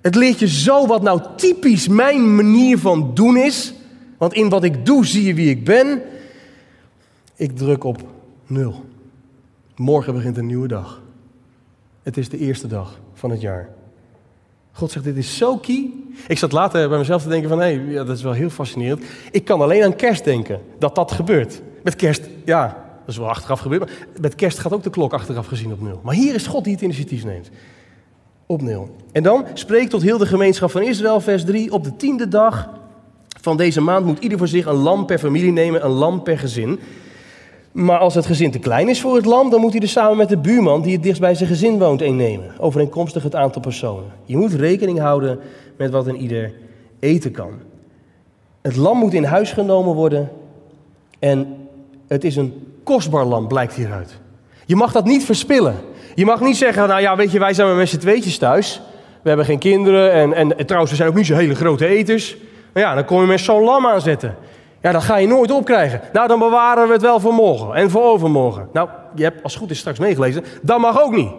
Het 0.00 0.14
leert 0.14 0.38
je 0.38 0.48
zo 0.48 0.86
wat 0.86 1.02
nou 1.02 1.20
typisch 1.36 1.88
mijn 1.88 2.34
manier 2.34 2.78
van 2.78 3.14
doen 3.14 3.36
is. 3.36 3.74
Want 4.18 4.34
in 4.34 4.48
wat 4.48 4.64
ik 4.64 4.86
doe 4.86 5.06
zie 5.06 5.24
je 5.24 5.34
wie 5.34 5.50
ik 5.50 5.64
ben. 5.64 6.02
Ik 7.36 7.56
druk 7.56 7.84
op 7.84 8.02
nul. 8.46 8.84
Morgen 9.76 10.14
begint 10.14 10.36
een 10.36 10.46
nieuwe 10.46 10.68
dag. 10.68 11.02
Het 12.02 12.16
is 12.16 12.28
de 12.28 12.38
eerste 12.38 12.66
dag 12.66 13.00
van 13.14 13.30
het 13.30 13.40
jaar. 13.40 13.68
God 14.72 14.90
zegt, 14.90 15.04
dit 15.04 15.16
is 15.16 15.36
zo 15.36 15.56
key. 15.56 15.90
Ik 16.28 16.38
zat 16.38 16.52
later 16.52 16.88
bij 16.88 16.98
mezelf 16.98 17.22
te 17.22 17.28
denken 17.28 17.48
van, 17.48 17.60
hé, 17.60 17.66
ja, 17.66 18.04
dat 18.04 18.16
is 18.16 18.22
wel 18.22 18.32
heel 18.32 18.50
fascinerend. 18.50 19.04
Ik 19.30 19.44
kan 19.44 19.60
alleen 19.60 19.84
aan 19.84 19.96
kerst 19.96 20.24
denken, 20.24 20.60
dat 20.78 20.94
dat 20.94 21.12
gebeurt. 21.12 21.62
Met 21.82 21.96
kerst, 21.96 22.22
ja, 22.44 22.66
dat 23.00 23.08
is 23.08 23.16
wel 23.16 23.28
achteraf 23.28 23.60
gebeurd. 23.60 23.80
Maar 23.80 24.06
met 24.20 24.34
kerst 24.34 24.58
gaat 24.58 24.72
ook 24.72 24.82
de 24.82 24.90
klok 24.90 25.12
achteraf 25.12 25.46
gezien 25.46 25.72
op 25.72 25.80
nul. 25.80 26.00
Maar 26.02 26.14
hier 26.14 26.34
is 26.34 26.46
God 26.46 26.64
die 26.64 26.72
het 26.72 26.82
initiatief 26.82 27.24
neemt. 27.24 27.50
Op 28.46 28.62
nul. 28.62 28.96
En 29.12 29.22
dan 29.22 29.46
spreek 29.54 29.88
tot 29.88 30.02
heel 30.02 30.18
de 30.18 30.26
gemeenschap 30.26 30.70
van 30.70 30.82
Israël, 30.82 31.20
vers 31.20 31.44
3. 31.44 31.72
Op 31.72 31.84
de 31.84 31.96
tiende 31.96 32.28
dag 32.28 32.68
van 33.40 33.56
deze 33.56 33.80
maand 33.80 34.06
moet 34.06 34.18
ieder 34.18 34.38
voor 34.38 34.48
zich 34.48 34.66
een 34.66 34.74
lam 34.74 35.06
per 35.06 35.18
familie 35.18 35.52
nemen, 35.52 35.84
een 35.84 35.90
lam 35.90 36.22
per 36.22 36.38
gezin. 36.38 36.80
Maar 37.72 37.98
als 37.98 38.14
het 38.14 38.26
gezin 38.26 38.50
te 38.50 38.58
klein 38.58 38.88
is 38.88 39.00
voor 39.00 39.16
het 39.16 39.24
lam, 39.24 39.50
dan 39.50 39.60
moet 39.60 39.72
hij 39.72 39.80
er 39.80 39.88
samen 39.88 40.16
met 40.16 40.28
de 40.28 40.36
buurman 40.36 40.82
die 40.82 40.92
het 40.92 41.02
dichtst 41.02 41.20
bij 41.20 41.34
zijn 41.34 41.48
gezin 41.48 41.78
woont 41.78 42.02
innemen. 42.02 42.54
Overeenkomstig 42.58 43.22
het 43.22 43.34
aantal 43.34 43.60
personen. 43.60 44.12
Je 44.24 44.36
moet 44.36 44.52
rekening 44.52 44.98
houden 44.98 45.40
met 45.76 45.90
wat 45.90 46.06
een 46.06 46.20
ieder 46.20 46.52
eten 47.00 47.30
kan. 47.30 47.52
Het 48.62 48.76
lam 48.76 48.98
moet 48.98 49.14
in 49.14 49.24
huis 49.24 49.52
genomen 49.52 49.94
worden 49.94 50.30
en 51.18 51.56
het 52.08 52.24
is 52.24 52.36
een 52.36 52.66
kostbaar 52.82 53.24
lam, 53.24 53.48
blijkt 53.48 53.74
hieruit. 53.74 54.18
Je 54.66 54.76
mag 54.76 54.92
dat 54.92 55.04
niet 55.04 55.24
verspillen. 55.24 55.76
Je 56.14 56.24
mag 56.24 56.40
niet 56.40 56.56
zeggen, 56.56 56.88
nou 56.88 57.00
ja, 57.00 57.16
weet 57.16 57.32
je, 57.32 57.38
wij 57.38 57.54
zijn 57.54 57.76
met 57.76 57.88
z'n 57.88 57.98
tweetjes 57.98 58.38
thuis. 58.38 58.80
We 59.22 59.28
hebben 59.28 59.46
geen 59.46 59.58
kinderen 59.58 60.12
en, 60.12 60.32
en, 60.32 60.58
en 60.58 60.66
trouwens, 60.66 60.90
we 60.90 60.96
zijn 60.96 61.08
ook 61.08 61.16
niet 61.16 61.26
zo 61.26 61.34
hele 61.34 61.54
grote 61.54 61.86
eters. 61.86 62.36
Maar 62.72 62.82
ja, 62.82 62.94
dan 62.94 63.04
kom 63.04 63.20
je 63.20 63.26
met 63.26 63.40
zo'n 63.40 63.62
lam 63.64 63.86
aanzetten. 63.86 64.36
Ja, 64.80 64.92
dat 64.92 65.02
ga 65.02 65.16
je 65.16 65.26
nooit 65.26 65.50
opkrijgen. 65.50 66.00
Nou, 66.12 66.28
dan 66.28 66.38
bewaren 66.38 66.86
we 66.86 66.92
het 66.92 67.02
wel 67.02 67.20
voor 67.20 67.34
morgen 67.34 67.74
en 67.74 67.90
voor 67.90 68.02
overmorgen. 68.02 68.68
Nou, 68.72 68.88
je 69.14 69.22
hebt 69.22 69.42
als 69.42 69.56
goed 69.56 69.70
is 69.70 69.78
straks 69.78 69.98
meegelezen. 69.98 70.44
Dat 70.62 70.78
mag 70.78 71.02
ook 71.02 71.12
niet. 71.12 71.30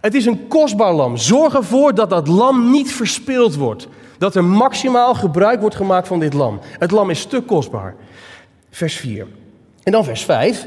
Het 0.00 0.14
is 0.14 0.26
een 0.26 0.48
kostbaar 0.48 0.92
lam. 0.92 1.16
Zorg 1.16 1.54
ervoor 1.54 1.94
dat 1.94 2.10
dat 2.10 2.28
lam 2.28 2.70
niet 2.70 2.92
verspild 2.92 3.56
wordt. 3.56 3.88
Dat 4.18 4.34
er 4.34 4.44
maximaal 4.44 5.14
gebruik 5.14 5.60
wordt 5.60 5.76
gemaakt 5.76 6.08
van 6.08 6.18
dit 6.18 6.32
lam. 6.32 6.60
Het 6.62 6.90
lam 6.90 7.10
is 7.10 7.24
te 7.24 7.40
kostbaar. 7.40 7.94
Vers 8.70 8.96
4. 8.96 9.26
En 9.82 9.92
dan 9.92 10.04
vers 10.04 10.24
5. 10.24 10.66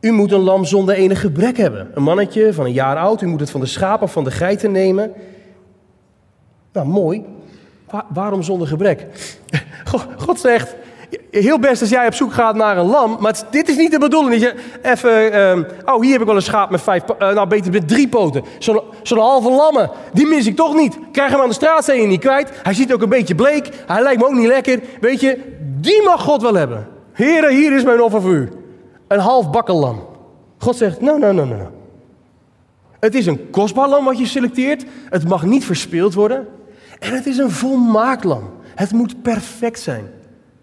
U 0.00 0.12
moet 0.12 0.32
een 0.32 0.40
lam 0.40 0.64
zonder 0.64 0.94
enig 0.94 1.20
gebrek 1.20 1.56
hebben. 1.56 1.90
Een 1.94 2.02
mannetje 2.02 2.52
van 2.52 2.64
een 2.64 2.72
jaar 2.72 2.96
oud. 2.96 3.22
U 3.22 3.26
moet 3.26 3.40
het 3.40 3.50
van 3.50 3.60
de 3.60 3.66
schapen 3.66 4.08
van 4.08 4.24
de 4.24 4.30
geiten 4.30 4.72
nemen. 4.72 5.12
Nou, 6.72 6.86
mooi. 6.86 7.24
waarom 8.08 8.42
zonder 8.42 8.68
gebrek? 8.68 9.06
God 10.24 10.40
zegt, 10.40 10.76
heel 11.30 11.58
best 11.58 11.80
als 11.80 11.90
jij 11.90 12.06
op 12.06 12.14
zoek 12.14 12.32
gaat 12.32 12.56
naar 12.56 12.76
een 12.76 12.86
lam, 12.86 13.16
maar 13.20 13.42
dit 13.50 13.68
is 13.68 13.76
niet 13.76 13.90
de 13.90 13.98
bedoeling. 13.98 14.40
Dat 14.40 14.40
je 14.40 14.54
even, 14.82 15.32
ehm, 15.32 15.62
oh 15.84 16.00
hier 16.00 16.12
heb 16.12 16.20
ik 16.20 16.26
wel 16.26 16.36
een 16.36 16.42
schaap 16.42 16.70
met 16.70 16.82
vijf, 16.82 17.02
uh, 17.08 17.30
nou 17.32 17.46
beter 17.46 17.72
met 17.72 17.88
drie 17.88 18.08
poten. 18.08 18.44
Zo'n 18.58 18.80
zo 19.02 19.16
halve 19.16 19.50
lammen, 19.50 19.90
die 20.12 20.26
mis 20.26 20.46
ik 20.46 20.56
toch 20.56 20.74
niet. 20.74 20.98
Krijg 21.12 21.30
hem 21.30 21.40
aan 21.40 21.48
de 21.48 21.54
straat, 21.54 21.84
zijn 21.84 22.00
je 22.00 22.06
niet 22.06 22.20
kwijt. 22.20 22.50
Hij 22.62 22.74
ziet 22.74 22.92
ook 22.92 23.02
een 23.02 23.08
beetje 23.08 23.34
bleek, 23.34 23.68
hij 23.86 24.02
lijkt 24.02 24.20
me 24.20 24.26
ook 24.26 24.34
niet 24.34 24.46
lekker. 24.46 24.80
Weet 25.00 25.20
je, 25.20 25.38
die 25.80 26.02
mag 26.02 26.22
God 26.22 26.42
wel 26.42 26.54
hebben. 26.54 26.88
Heren, 27.12 27.54
hier 27.54 27.72
is 27.72 27.84
mijn 27.84 28.02
offer 28.02 28.22
voor 28.22 28.34
u. 28.34 28.48
Een 29.08 29.18
half 29.18 29.50
bakken 29.50 29.74
lam. 29.74 30.06
God 30.58 30.76
zegt, 30.76 31.00
nou, 31.00 31.18
nou, 31.18 31.34
nou, 31.34 31.48
nou. 31.48 31.68
Het 33.00 33.14
is 33.14 33.26
een 33.26 33.50
kostbaar 33.50 33.88
lam 33.88 34.04
wat 34.04 34.18
je 34.18 34.26
selecteert. 34.26 34.84
Het 35.08 35.28
mag 35.28 35.44
niet 35.44 35.64
verspeeld 35.64 36.14
worden. 36.14 36.48
En 36.98 37.12
het 37.12 37.26
is 37.26 37.38
een 37.38 37.50
volmaakt 37.50 38.24
lam. 38.24 38.50
Het 38.74 38.92
moet 38.92 39.22
perfect 39.22 39.80
zijn. 39.80 40.10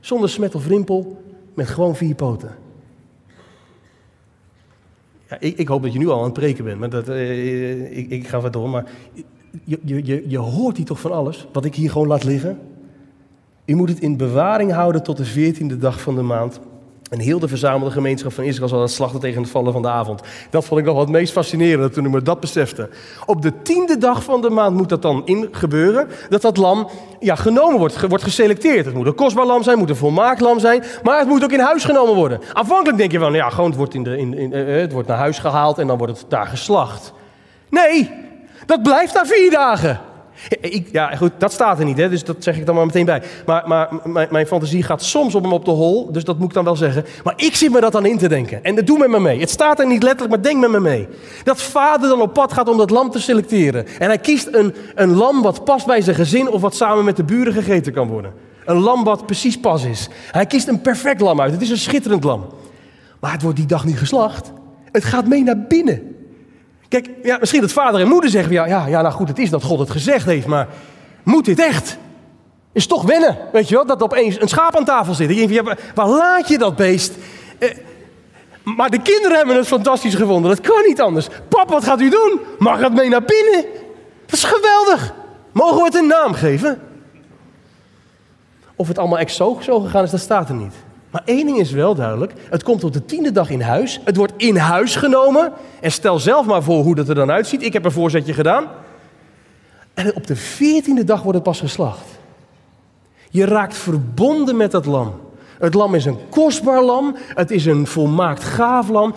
Zonder 0.03 0.29
smet 0.29 0.55
of 0.55 0.67
rimpel, 0.67 1.23
met 1.53 1.67
gewoon 1.67 1.95
vier 1.95 2.15
poten. 2.15 2.55
Ja, 5.29 5.39
ik, 5.39 5.57
ik, 5.57 5.67
hoop 5.67 5.83
dat 5.83 5.93
je 5.93 5.99
nu 5.99 6.07
al 6.07 6.17
aan 6.17 6.23
het 6.23 6.33
preken 6.33 6.63
bent, 6.63 6.79
maar 6.79 6.89
dat, 6.89 7.07
eh, 7.07 7.97
ik, 7.97 8.09
ik, 8.09 8.27
ga 8.27 8.39
wat 8.39 8.53
door. 8.53 8.69
Maar 8.69 8.85
je, 9.63 9.79
je, 9.83 10.23
je 10.27 10.37
hoort 10.37 10.77
hier 10.77 10.85
toch 10.85 10.99
van 10.99 11.11
alles, 11.11 11.47
wat 11.51 11.65
ik 11.65 11.75
hier 11.75 11.91
gewoon 11.91 12.07
laat 12.07 12.23
liggen? 12.23 12.59
U 13.65 13.75
moet 13.75 13.89
het 13.89 13.99
in 13.99 14.17
bewaring 14.17 14.71
houden 14.71 15.03
tot 15.03 15.17
de 15.17 15.25
veertiende 15.25 15.77
dag 15.77 16.01
van 16.01 16.15
de 16.15 16.21
maand. 16.21 16.59
En 17.13 17.19
heel 17.19 17.39
de 17.39 17.47
verzamelde 17.47 17.91
gemeenschap 17.91 18.33
van 18.33 18.43
Israël 18.43 18.69
zal 18.69 18.81
het 18.81 18.91
slachten 18.91 19.19
tegen 19.19 19.41
het 19.41 19.51
vallen 19.51 19.73
van 19.73 19.81
de 19.81 19.89
avond. 19.89 20.21
Dat 20.49 20.65
vond 20.65 20.79
ik 20.79 20.85
nog 20.85 20.95
wat 20.95 21.03
het 21.03 21.13
meest 21.15 21.33
fascinerende 21.33 21.89
toen 21.89 22.05
ik 22.05 22.11
me 22.11 22.21
dat 22.21 22.39
besefte. 22.39 22.89
Op 23.25 23.41
de 23.41 23.61
tiende 23.61 23.97
dag 23.97 24.23
van 24.23 24.41
de 24.41 24.49
maand 24.49 24.75
moet 24.75 24.89
dat 24.89 25.01
dan 25.01 25.21
in 25.25 25.47
gebeuren. 25.51 26.07
Dat 26.29 26.41
dat 26.41 26.57
lam 26.57 26.89
ja, 27.19 27.35
genomen 27.35 27.77
wordt, 27.77 28.07
wordt 28.07 28.23
geselecteerd. 28.23 28.85
Het 28.85 28.93
moet 28.93 29.05
een 29.05 29.15
kostbaar 29.15 29.45
lam 29.45 29.63
zijn, 29.63 29.69
het 29.69 29.79
moet 29.79 29.89
een 29.89 30.01
volmaakt 30.01 30.41
lam 30.41 30.59
zijn. 30.59 30.83
Maar 31.03 31.19
het 31.19 31.27
moet 31.27 31.43
ook 31.43 31.51
in 31.51 31.59
huis 31.59 31.83
genomen 31.83 32.15
worden. 32.15 32.39
Aanvankelijk 32.53 32.97
denk 32.97 33.11
je 33.11 33.19
van, 33.19 33.33
ja, 33.33 33.49
gewoon 33.49 33.69
het 33.69 33.77
wordt, 33.77 33.93
in 33.93 34.03
de, 34.03 34.17
in, 34.17 34.37
in, 34.37 34.53
uh, 34.53 34.79
het 34.79 34.91
wordt 34.91 35.07
naar 35.07 35.17
huis 35.17 35.39
gehaald 35.39 35.77
en 35.77 35.87
dan 35.87 35.97
wordt 35.97 36.19
het 36.19 36.29
daar 36.29 36.47
geslacht. 36.47 37.13
Nee, 37.69 38.11
dat 38.65 38.83
blijft 38.83 39.13
daar 39.13 39.27
vier 39.27 39.51
dagen. 39.51 39.99
Ik, 40.49 40.87
ja, 40.91 41.15
goed, 41.15 41.31
dat 41.37 41.51
staat 41.51 41.79
er 41.79 41.85
niet, 41.85 41.97
hè, 41.97 42.09
dus 42.09 42.23
dat 42.23 42.35
zeg 42.39 42.57
ik 42.57 42.65
dan 42.65 42.75
maar 42.75 42.85
meteen 42.85 43.05
bij. 43.05 43.21
Maar, 43.45 43.67
maar 43.67 43.89
mijn, 44.29 44.47
fantasie 44.47 44.83
gaat 44.83 45.03
soms 45.03 45.35
op 45.35 45.43
hem 45.43 45.53
op 45.53 45.65
de 45.65 45.71
hol, 45.71 46.11
dus 46.11 46.23
dat 46.23 46.37
moet 46.37 46.47
ik 46.47 46.53
dan 46.53 46.63
wel 46.63 46.75
zeggen. 46.75 47.05
Maar 47.23 47.33
ik 47.35 47.55
zit 47.55 47.71
me 47.71 47.81
dat 47.81 47.91
dan 47.91 48.05
in 48.05 48.17
te 48.17 48.27
denken. 48.27 48.63
En 48.63 48.75
dat 48.75 48.87
doe 48.87 48.97
met 48.97 49.09
me 49.09 49.19
mee. 49.19 49.39
Het 49.39 49.49
staat 49.49 49.79
er 49.79 49.87
niet 49.87 50.03
letterlijk, 50.03 50.29
maar 50.35 50.43
denk 50.43 50.61
met 50.61 50.71
me 50.71 50.79
mee. 50.79 51.07
Dat 51.43 51.61
vader 51.61 52.09
dan 52.09 52.21
op 52.21 52.33
pad 52.33 52.53
gaat 52.53 52.69
om 52.69 52.77
dat 52.77 52.89
lam 52.89 53.09
te 53.09 53.19
selecteren. 53.19 53.85
En 53.99 54.07
hij 54.07 54.17
kiest 54.17 54.47
een, 54.51 54.75
een 54.95 55.13
lam 55.15 55.41
wat 55.41 55.63
past 55.63 55.85
bij 55.85 56.01
zijn 56.01 56.15
gezin 56.15 56.49
of 56.49 56.61
wat 56.61 56.75
samen 56.75 57.05
met 57.05 57.15
de 57.15 57.23
buren 57.23 57.53
gegeten 57.53 57.93
kan 57.93 58.07
worden. 58.07 58.33
Een 58.65 58.79
lam 58.79 59.03
wat 59.03 59.25
precies 59.25 59.59
pas 59.59 59.83
is. 59.83 60.09
Hij 60.31 60.45
kiest 60.45 60.67
een 60.67 60.81
perfect 60.81 61.21
lam 61.21 61.41
uit. 61.41 61.51
Het 61.51 61.61
is 61.61 61.69
een 61.69 61.77
schitterend 61.77 62.23
lam. 62.23 62.45
Maar 63.19 63.31
het 63.31 63.41
wordt 63.41 63.57
die 63.57 63.65
dag 63.65 63.85
niet 63.85 63.97
geslacht. 63.97 64.51
Het 64.91 65.03
gaat 65.03 65.27
mee 65.27 65.43
naar 65.43 65.65
binnen. 65.67 66.12
Kijk, 66.93 67.09
ja, 67.23 67.37
misschien 67.39 67.61
dat 67.61 67.71
vader 67.71 68.01
en 68.01 68.07
moeder 68.07 68.29
zeggen, 68.29 68.53
ja, 68.53 68.65
ja, 68.65 68.85
ja, 68.85 69.01
nou 69.01 69.13
goed, 69.13 69.27
het 69.27 69.39
is 69.39 69.49
dat 69.49 69.63
God 69.63 69.79
het 69.79 69.89
gezegd 69.89 70.25
heeft, 70.25 70.47
maar 70.47 70.67
moet 71.23 71.45
dit 71.45 71.59
echt? 71.59 71.97
Is 72.71 72.87
toch 72.87 73.03
wennen, 73.03 73.37
weet 73.51 73.69
je 73.69 73.75
wel, 73.75 73.85
dat 73.85 74.03
opeens 74.03 74.41
een 74.41 74.47
schaap 74.47 74.75
aan 74.75 74.85
tafel 74.85 75.13
zit. 75.13 75.27
Denkt, 75.27 75.53
ja, 75.53 75.63
waar 75.95 76.07
laat 76.07 76.47
je 76.47 76.57
dat 76.57 76.75
beest? 76.75 77.13
Eh, 77.59 77.69
maar 78.63 78.89
de 78.89 79.01
kinderen 79.01 79.37
hebben 79.37 79.55
het 79.55 79.67
fantastisch 79.67 80.15
gevonden, 80.15 80.49
dat 80.49 80.61
kan 80.61 80.83
niet 80.85 81.01
anders. 81.01 81.27
Pap, 81.47 81.69
wat 81.69 81.83
gaat 81.83 82.01
u 82.01 82.09
doen? 82.09 82.39
Mag 82.59 82.79
het 82.79 82.93
mee 82.93 83.09
naar 83.09 83.23
binnen? 83.23 83.65
Dat 84.25 84.35
is 84.35 84.43
geweldig. 84.43 85.13
Mogen 85.51 85.77
we 85.77 85.83
het 85.83 85.95
een 85.95 86.07
naam 86.07 86.33
geven? 86.33 86.81
Of 88.75 88.87
het 88.87 88.97
allemaal 88.97 89.19
exoog 89.19 89.63
zo 89.63 89.79
gegaan 89.79 90.03
is, 90.03 90.11
dat 90.11 90.19
staat 90.19 90.49
er 90.49 90.55
niet. 90.55 90.75
Maar 91.13 91.21
één 91.25 91.45
ding 91.45 91.57
is 91.57 91.71
wel 91.71 91.95
duidelijk. 91.95 92.33
Het 92.49 92.63
komt 92.63 92.83
op 92.83 92.93
de 92.93 93.05
tiende 93.05 93.31
dag 93.31 93.49
in 93.49 93.61
huis. 93.61 93.99
Het 94.03 94.15
wordt 94.15 94.33
in 94.37 94.55
huis 94.55 94.95
genomen. 94.95 95.51
En 95.81 95.91
stel 95.91 96.19
zelf 96.19 96.45
maar 96.45 96.63
voor 96.63 96.83
hoe 96.83 96.95
dat 96.95 97.09
er 97.09 97.15
dan 97.15 97.31
uitziet. 97.31 97.63
Ik 97.63 97.73
heb 97.73 97.85
een 97.85 97.91
voorzetje 97.91 98.33
gedaan. 98.33 98.67
En 99.93 100.15
op 100.15 100.27
de 100.27 100.35
veertiende 100.35 101.03
dag 101.03 101.21
wordt 101.21 101.37
het 101.37 101.47
pas 101.47 101.59
geslacht. 101.59 102.05
Je 103.29 103.45
raakt 103.45 103.77
verbonden 103.77 104.57
met 104.57 104.71
dat 104.71 104.85
lam. 104.85 105.13
Het 105.59 105.73
lam 105.73 105.95
is 105.95 106.05
een 106.05 106.29
kostbaar 106.29 106.83
lam. 106.83 107.15
Het 107.17 107.51
is 107.51 107.65
een 107.65 107.87
volmaakt 107.87 108.43
gaaf 108.43 108.89
lam. 108.89 109.13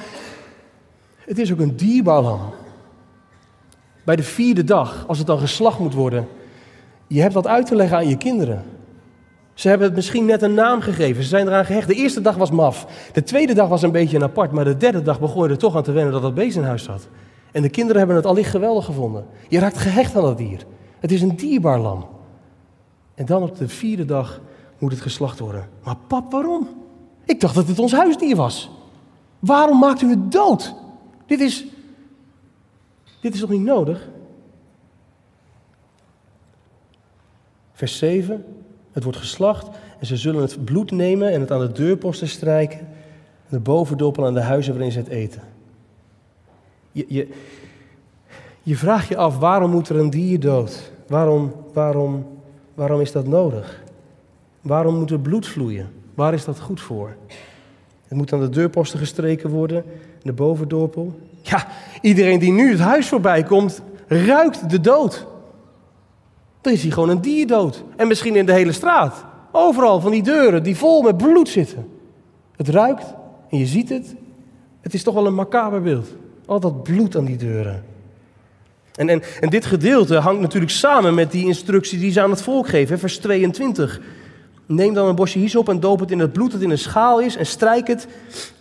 Het 1.17 1.39
is 1.39 1.53
ook 1.53 1.61
een 1.61 1.77
dierbaar 1.77 2.23
lam. 2.23 2.41
Bij 4.05 4.17
de 4.17 4.23
vierde 4.23 4.65
dag, 4.65 5.05
als 5.07 5.19
het 5.19 5.27
dan 5.27 5.39
geslacht 5.39 5.79
moet 5.79 5.95
worden, 5.95 6.29
je 7.07 7.21
hebt 7.21 7.35
dat 7.35 7.47
uit 7.47 7.67
te 7.67 7.77
leggen 7.77 7.97
aan 7.97 8.09
je 8.09 8.17
kinderen. 8.17 8.65
Ze 9.57 9.69
hebben 9.69 9.87
het 9.87 9.97
misschien 9.97 10.25
net 10.25 10.43
een 10.43 10.55
naam 10.55 10.81
gegeven. 10.81 11.23
Ze 11.23 11.29
zijn 11.29 11.47
eraan 11.47 11.65
gehecht. 11.65 11.89
De 11.89 11.95
eerste 11.95 12.21
dag 12.21 12.37
was 12.37 12.51
maf. 12.51 12.87
De 13.13 13.23
tweede 13.23 13.55
dag 13.55 13.69
was 13.69 13.83
een 13.83 13.93
beetje 13.93 14.17
een 14.17 14.23
apart. 14.23 14.53
Maar 14.53 14.65
de 14.65 14.77
derde 14.77 15.03
dag 15.03 15.21
begon 15.21 15.45
je 15.45 15.49
er 15.51 15.59
toch 15.59 15.77
aan 15.77 15.83
te 15.83 15.93
wennen 15.93 16.13
dat 16.13 16.23
dat 16.23 16.35
beest 16.35 16.57
in 16.57 16.63
huis 16.63 16.83
zat. 16.83 17.09
En 17.53 17.63
de 17.63 17.69
kinderen 17.69 17.99
hebben 17.99 18.17
het 18.17 18.27
allicht 18.27 18.51
geweldig 18.51 18.85
gevonden. 18.85 19.27
Je 19.49 19.59
raakt 19.59 19.79
gehecht 19.79 20.17
aan 20.17 20.23
dat 20.23 20.39
dier. 20.39 20.67
Het 21.01 21.13
is 21.13 21.23
een 21.23 21.37
dierbaar 21.37 21.79
lam. 21.79 22.07
En 23.15 23.27
dan 23.27 23.43
op 23.43 23.57
de 23.57 23.69
vierde 23.69 24.05
dag 24.05 24.41
moet 24.79 24.93
het 24.93 25.01
geslacht 25.01 25.39
worden. 25.39 25.69
Maar 25.85 25.97
pap, 26.07 26.33
waarom? 26.33 26.69
Ik 27.25 27.41
dacht 27.41 27.55
dat 27.55 27.69
het 27.69 27.79
ons 27.79 27.93
huisdier 27.93 28.37
was. 28.37 28.71
Waarom 29.39 29.79
maakt 29.79 30.03
u 30.03 30.11
het 30.11 30.33
dood? 30.33 30.75
Dit 31.27 31.41
is. 31.41 31.67
Dit 33.21 33.35
is 33.35 33.41
toch 33.41 33.51
niet 33.51 33.65
nodig? 33.65 34.09
Vers 37.73 37.99
7. 37.99 38.45
Het 38.97 39.05
wordt 39.05 39.19
geslacht 39.19 39.69
en 39.99 40.07
ze 40.07 40.17
zullen 40.17 40.43
het 40.43 40.65
bloed 40.65 40.91
nemen 40.91 41.33
en 41.33 41.41
het 41.41 41.51
aan 41.51 41.61
de 41.61 41.73
deurposten 41.73 42.29
strijken. 42.29 42.79
En 42.79 42.87
de 43.49 43.59
bovendoppel 43.59 44.27
aan 44.27 44.35
de 44.35 44.41
huizen 44.41 44.73
waarin 44.73 44.93
ze 44.93 44.99
het 44.99 45.09
eten. 45.09 45.43
Je, 46.93 47.05
je, 47.09 47.29
je 48.63 48.77
vraagt 48.77 49.09
je 49.09 49.17
af, 49.17 49.39
waarom 49.39 49.71
moet 49.71 49.89
er 49.89 49.97
een 49.97 50.11
dier 50.11 50.41
dood? 50.41 50.91
Waarom, 51.07 51.53
waarom, 51.73 52.27
waarom 52.75 53.01
is 53.01 53.13
dat 53.13 53.27
nodig? 53.27 53.83
Waarom 54.61 54.95
moet 54.95 55.11
er 55.11 55.21
bloed 55.21 55.47
vloeien? 55.47 55.89
Waar 56.15 56.35
is 56.35 56.45
dat 56.45 56.61
goed 56.61 56.81
voor? 56.81 57.17
Het 58.09 58.19
moet 58.19 58.33
aan 58.33 58.41
de 58.41 58.49
deurposten 58.49 58.99
gestreken 58.99 59.51
worden, 59.51 59.85
de 60.23 60.33
bovendorpel. 60.33 61.21
Ja, 61.43 61.67
iedereen 62.01 62.39
die 62.39 62.53
nu 62.53 62.71
het 62.71 62.81
huis 62.81 63.09
voorbij 63.09 63.43
komt, 63.43 63.83
ruikt 64.07 64.71
de 64.71 64.81
dood. 64.81 65.27
Er 66.67 66.73
is 66.73 66.83
hier 66.83 66.93
gewoon 66.93 67.09
een 67.09 67.21
dier 67.21 67.47
dood. 67.47 67.85
En 67.97 68.09
misschien 68.09 68.37
in 68.37 68.47
de 68.47 68.53
hele 68.53 68.73
straat. 68.73 69.25
Overal 69.53 70.01
van 70.01 70.11
die 70.11 70.23
deuren 70.23 70.63
die 70.63 70.77
vol 70.77 71.03
met 71.03 71.17
bloed 71.17 71.49
zitten. 71.49 71.89
Het 72.57 72.69
ruikt 72.69 73.15
en 73.51 73.59
je 73.59 73.67
ziet 73.67 73.89
het. 73.89 74.15
Het 74.81 74.95
is 74.95 75.03
toch 75.03 75.15
wel 75.15 75.27
een 75.27 75.35
macaber 75.35 75.83
beeld. 75.83 76.07
Al 76.47 76.61
dat 76.61 76.83
bloed 76.83 77.17
aan 77.17 77.25
die 77.25 77.37
deuren. 77.37 77.85
En, 78.95 79.09
en, 79.09 79.23
en 79.41 79.51
dit 79.51 79.65
gedeelte 79.65 80.17
hangt 80.17 80.41
natuurlijk 80.41 80.73
samen 80.73 81.15
met 81.15 81.33
die 81.33 81.47
instructie 81.47 81.99
die 81.99 82.13
ze 82.13 82.23
aan 82.23 82.31
het 82.31 82.43
volk 82.43 82.69
geven, 82.69 82.99
vers 82.99 83.19
22. 83.19 84.01
Neem 84.67 84.95
dan 84.95 85.09
een 85.09 85.15
bosje 85.15 85.39
hyssop 85.39 85.69
en 85.69 85.81
doop 85.81 86.01
het 86.01 86.11
in 86.11 86.19
het 86.19 86.33
bloed 86.33 86.53
dat 86.53 86.61
in 86.61 86.71
een 86.71 86.79
schaal 86.79 87.21
is 87.21 87.37
en 87.37 87.47
strijk 87.47 87.87
het 87.87 88.07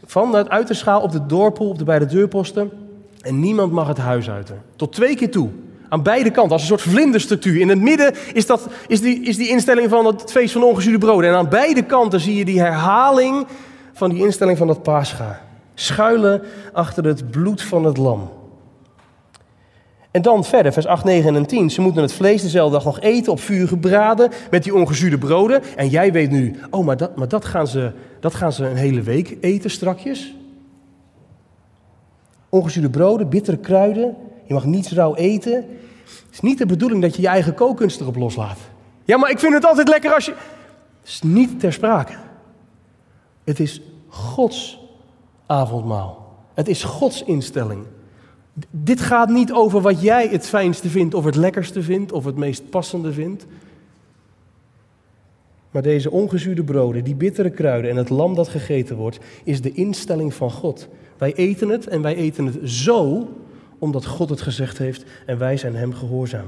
vanuit 0.06 0.50
uit 0.50 0.68
de 0.68 0.74
schaal 0.74 1.02
op 1.02 1.12
de 1.12 1.26
doorpoel, 1.26 1.70
op 1.70 1.78
de 1.78 1.84
beide 1.84 2.06
deurposten. 2.06 2.72
En 3.22 3.40
niemand 3.40 3.72
mag 3.72 3.88
het 3.88 3.98
huis 3.98 4.30
uiten. 4.30 4.62
Tot 4.76 4.94
twee 4.94 5.16
keer 5.16 5.32
toe. 5.32 5.50
Aan 5.90 6.04
beide 6.04 6.32
kanten, 6.32 6.52
als 6.52 6.62
een 6.62 6.68
soort 6.68 6.82
vlinderstructuur. 6.82 7.60
In 7.60 7.70
het 7.70 7.82
midden 7.82 8.14
is, 8.34 8.46
dat, 8.46 8.68
is, 8.88 9.02
die, 9.02 9.22
is 9.22 9.38
die 9.38 9.50
instelling 9.50 9.90
van 9.90 10.06
het 10.06 10.32
feest 10.32 10.54
van 10.54 10.64
ongezuurde 10.64 10.98
broden. 10.98 11.30
En 11.30 11.36
aan 11.36 11.50
beide 11.50 11.84
kanten 11.84 12.20
zie 12.20 12.36
je 12.36 12.46
die 12.46 12.60
herhaling 12.60 13.48
van 13.94 14.10
die 14.10 14.24
instelling 14.24 14.58
van 14.58 14.68
dat 14.68 14.84
pascha. 14.84 15.42
Schuilen 15.74 16.42
achter 16.74 17.06
het 17.06 17.32
bloed 17.32 17.62
van 17.62 17.86
het 17.86 17.98
lam. 17.98 18.30
En 20.16 20.22
dan 20.22 20.44
verder, 20.44 20.74
vers 20.74 20.86
8, 20.86 21.04
9 21.04 21.36
en 21.36 21.46
10. 21.46 21.70
Ze 21.70 21.82
moeten 21.82 22.02
het 22.02 22.14
vlees 22.14 22.42
dezelfde 22.42 22.76
dag 22.76 22.86
nog 22.86 23.00
eten, 23.00 23.32
op 23.32 23.40
vuur 23.40 23.68
gebraden, 23.68 24.32
met 24.52 24.64
die 24.64 24.76
ongezuurde 24.76 25.18
broden. 25.18 25.62
En 25.76 25.88
jij 25.88 26.12
weet 26.12 26.32
nu, 26.32 26.56
oh, 26.70 26.86
maar 26.86 26.98
dat, 26.98 27.16
maar 27.16 27.28
dat, 27.28 27.46
gaan, 27.46 27.68
ze, 27.68 27.92
dat 28.20 28.34
gaan 28.34 28.52
ze 28.52 28.66
een 28.66 28.76
hele 28.76 29.02
week 29.02 29.38
eten 29.42 29.70
strakjes. 29.70 30.36
Ongezuurde 32.50 32.90
broden, 32.90 33.30
bittere 33.30 33.58
kruiden, 33.58 34.16
je 34.46 34.54
mag 34.54 34.66
niets 34.66 34.92
rauw 34.92 35.16
eten. 35.16 35.54
Het 35.54 36.34
is 36.34 36.40
niet 36.40 36.58
de 36.58 36.66
bedoeling 36.66 37.02
dat 37.02 37.16
je 37.16 37.22
je 37.22 37.28
eigen 37.28 37.54
kookkunst 37.54 38.02
erop 38.02 38.16
loslaat. 38.16 38.58
Ja, 39.04 39.18
maar 39.18 39.30
ik 39.30 39.40
vind 39.40 39.54
het 39.54 39.66
altijd 39.66 39.88
lekker 39.88 40.14
als 40.14 40.26
je... 40.26 40.32
Het 41.00 41.10
is 41.10 41.22
niet 41.22 41.60
ter 41.60 41.74
sprake. 41.74 42.14
Het 43.44 43.60
is 43.60 43.82
Gods 44.08 44.80
avondmaal. 45.46 46.36
Het 46.54 46.68
is 46.68 46.84
Gods 46.84 47.24
instelling. 47.24 47.84
Dit 48.70 49.02
gaat 49.02 49.30
niet 49.30 49.52
over 49.52 49.82
wat 49.82 50.02
jij 50.02 50.28
het 50.28 50.48
fijnste 50.48 50.90
vindt, 50.90 51.14
of 51.14 51.26
het 51.26 51.36
lekkerste 51.36 51.82
vindt, 51.82 52.12
of 52.12 52.26
het 52.26 52.36
meest 52.36 52.70
passende 52.70 53.14
vindt. 53.14 53.46
Maar 55.72 55.82
deze 55.82 56.12
ongezuurde 56.12 56.64
broden, 56.64 57.04
die 57.04 57.16
bittere 57.16 57.50
kruiden 57.50 57.92
en 57.92 57.98
het 57.98 58.10
lam 58.10 58.36
dat 58.36 58.48
gegeten 58.48 58.96
wordt, 58.96 59.20
is 59.44 59.62
de 59.62 59.72
instelling 59.72 60.34
van 60.34 60.52
God. 60.52 60.88
Wij 61.18 61.34
eten 61.34 61.70
het 61.70 61.88
en 61.88 62.02
wij 62.02 62.16
eten 62.16 62.46
het 62.46 62.58
zo 62.64 63.30
omdat 63.80 64.06
God 64.06 64.30
het 64.30 64.42
gezegd 64.42 64.78
heeft 64.78 65.04
en 65.26 65.38
wij 65.38 65.58
zijn 65.58 65.76
Hem 65.76 65.94
gehoorzaam. 65.94 66.46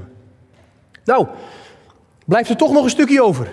Nou, 1.04 1.26
blijft 2.24 2.50
er 2.50 2.56
toch 2.56 2.72
nog 2.72 2.84
een 2.84 2.90
stukje 2.90 3.22
over. 3.22 3.48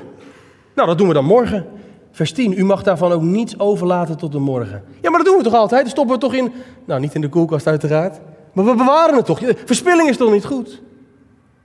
Nou, 0.76 0.88
dat 0.88 0.98
doen 0.98 1.08
we 1.08 1.14
dan 1.14 1.26
morgen. 1.26 1.66
Vers 2.12 2.32
10, 2.32 2.60
u 2.60 2.64
mag 2.64 2.84
daarvan 2.84 3.12
ook 3.12 3.22
niets 3.22 3.60
overlaten 3.60 4.18
tot 4.18 4.32
de 4.32 4.40
morgen. 4.40 4.84
Ja, 5.02 5.10
maar 5.10 5.20
dat 5.20 5.28
doen 5.28 5.38
we 5.38 5.44
toch 5.44 5.54
altijd? 5.54 5.82
Dan 5.82 5.90
stoppen 5.90 6.16
we 6.16 6.22
toch 6.22 6.34
in, 6.34 6.52
nou 6.86 7.00
niet 7.00 7.16
in 7.16 7.22
de 7.22 7.30
koelkast 7.30 7.68
uiteraard, 7.68 8.20
maar 8.54 8.66
we 8.66 8.76
bewaren 8.76 9.16
het 9.16 9.26
toch. 9.26 9.42
Verspilling 9.66 10.10
is 10.10 10.18
toch 10.18 10.32
niet 10.32 10.46
goed? 10.46 10.82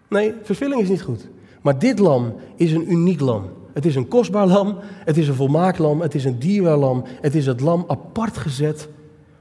Nee, 0.08 0.34
verspilling 0.42 0.80
is 0.80 0.88
niet 0.88 1.02
goed. 1.02 1.28
Maar 1.60 1.78
dit 1.78 1.98
lam 1.98 2.34
is 2.56 2.72
een 2.72 2.92
uniek 2.92 3.20
lam. 3.20 3.50
Het 3.72 3.86
is 3.86 3.94
een 3.94 4.08
kostbaar 4.08 4.46
lam, 4.46 4.78
het 5.04 5.16
is 5.16 5.28
een 5.28 5.34
volmaakt 5.34 5.78
lam, 5.78 6.00
het 6.00 6.14
is 6.14 6.24
een 6.24 6.38
dierbaar 6.38 6.76
lam. 6.76 7.04
Het 7.20 7.34
is 7.34 7.46
het 7.46 7.60
lam 7.60 7.84
apart 7.86 8.36
gezet 8.36 8.88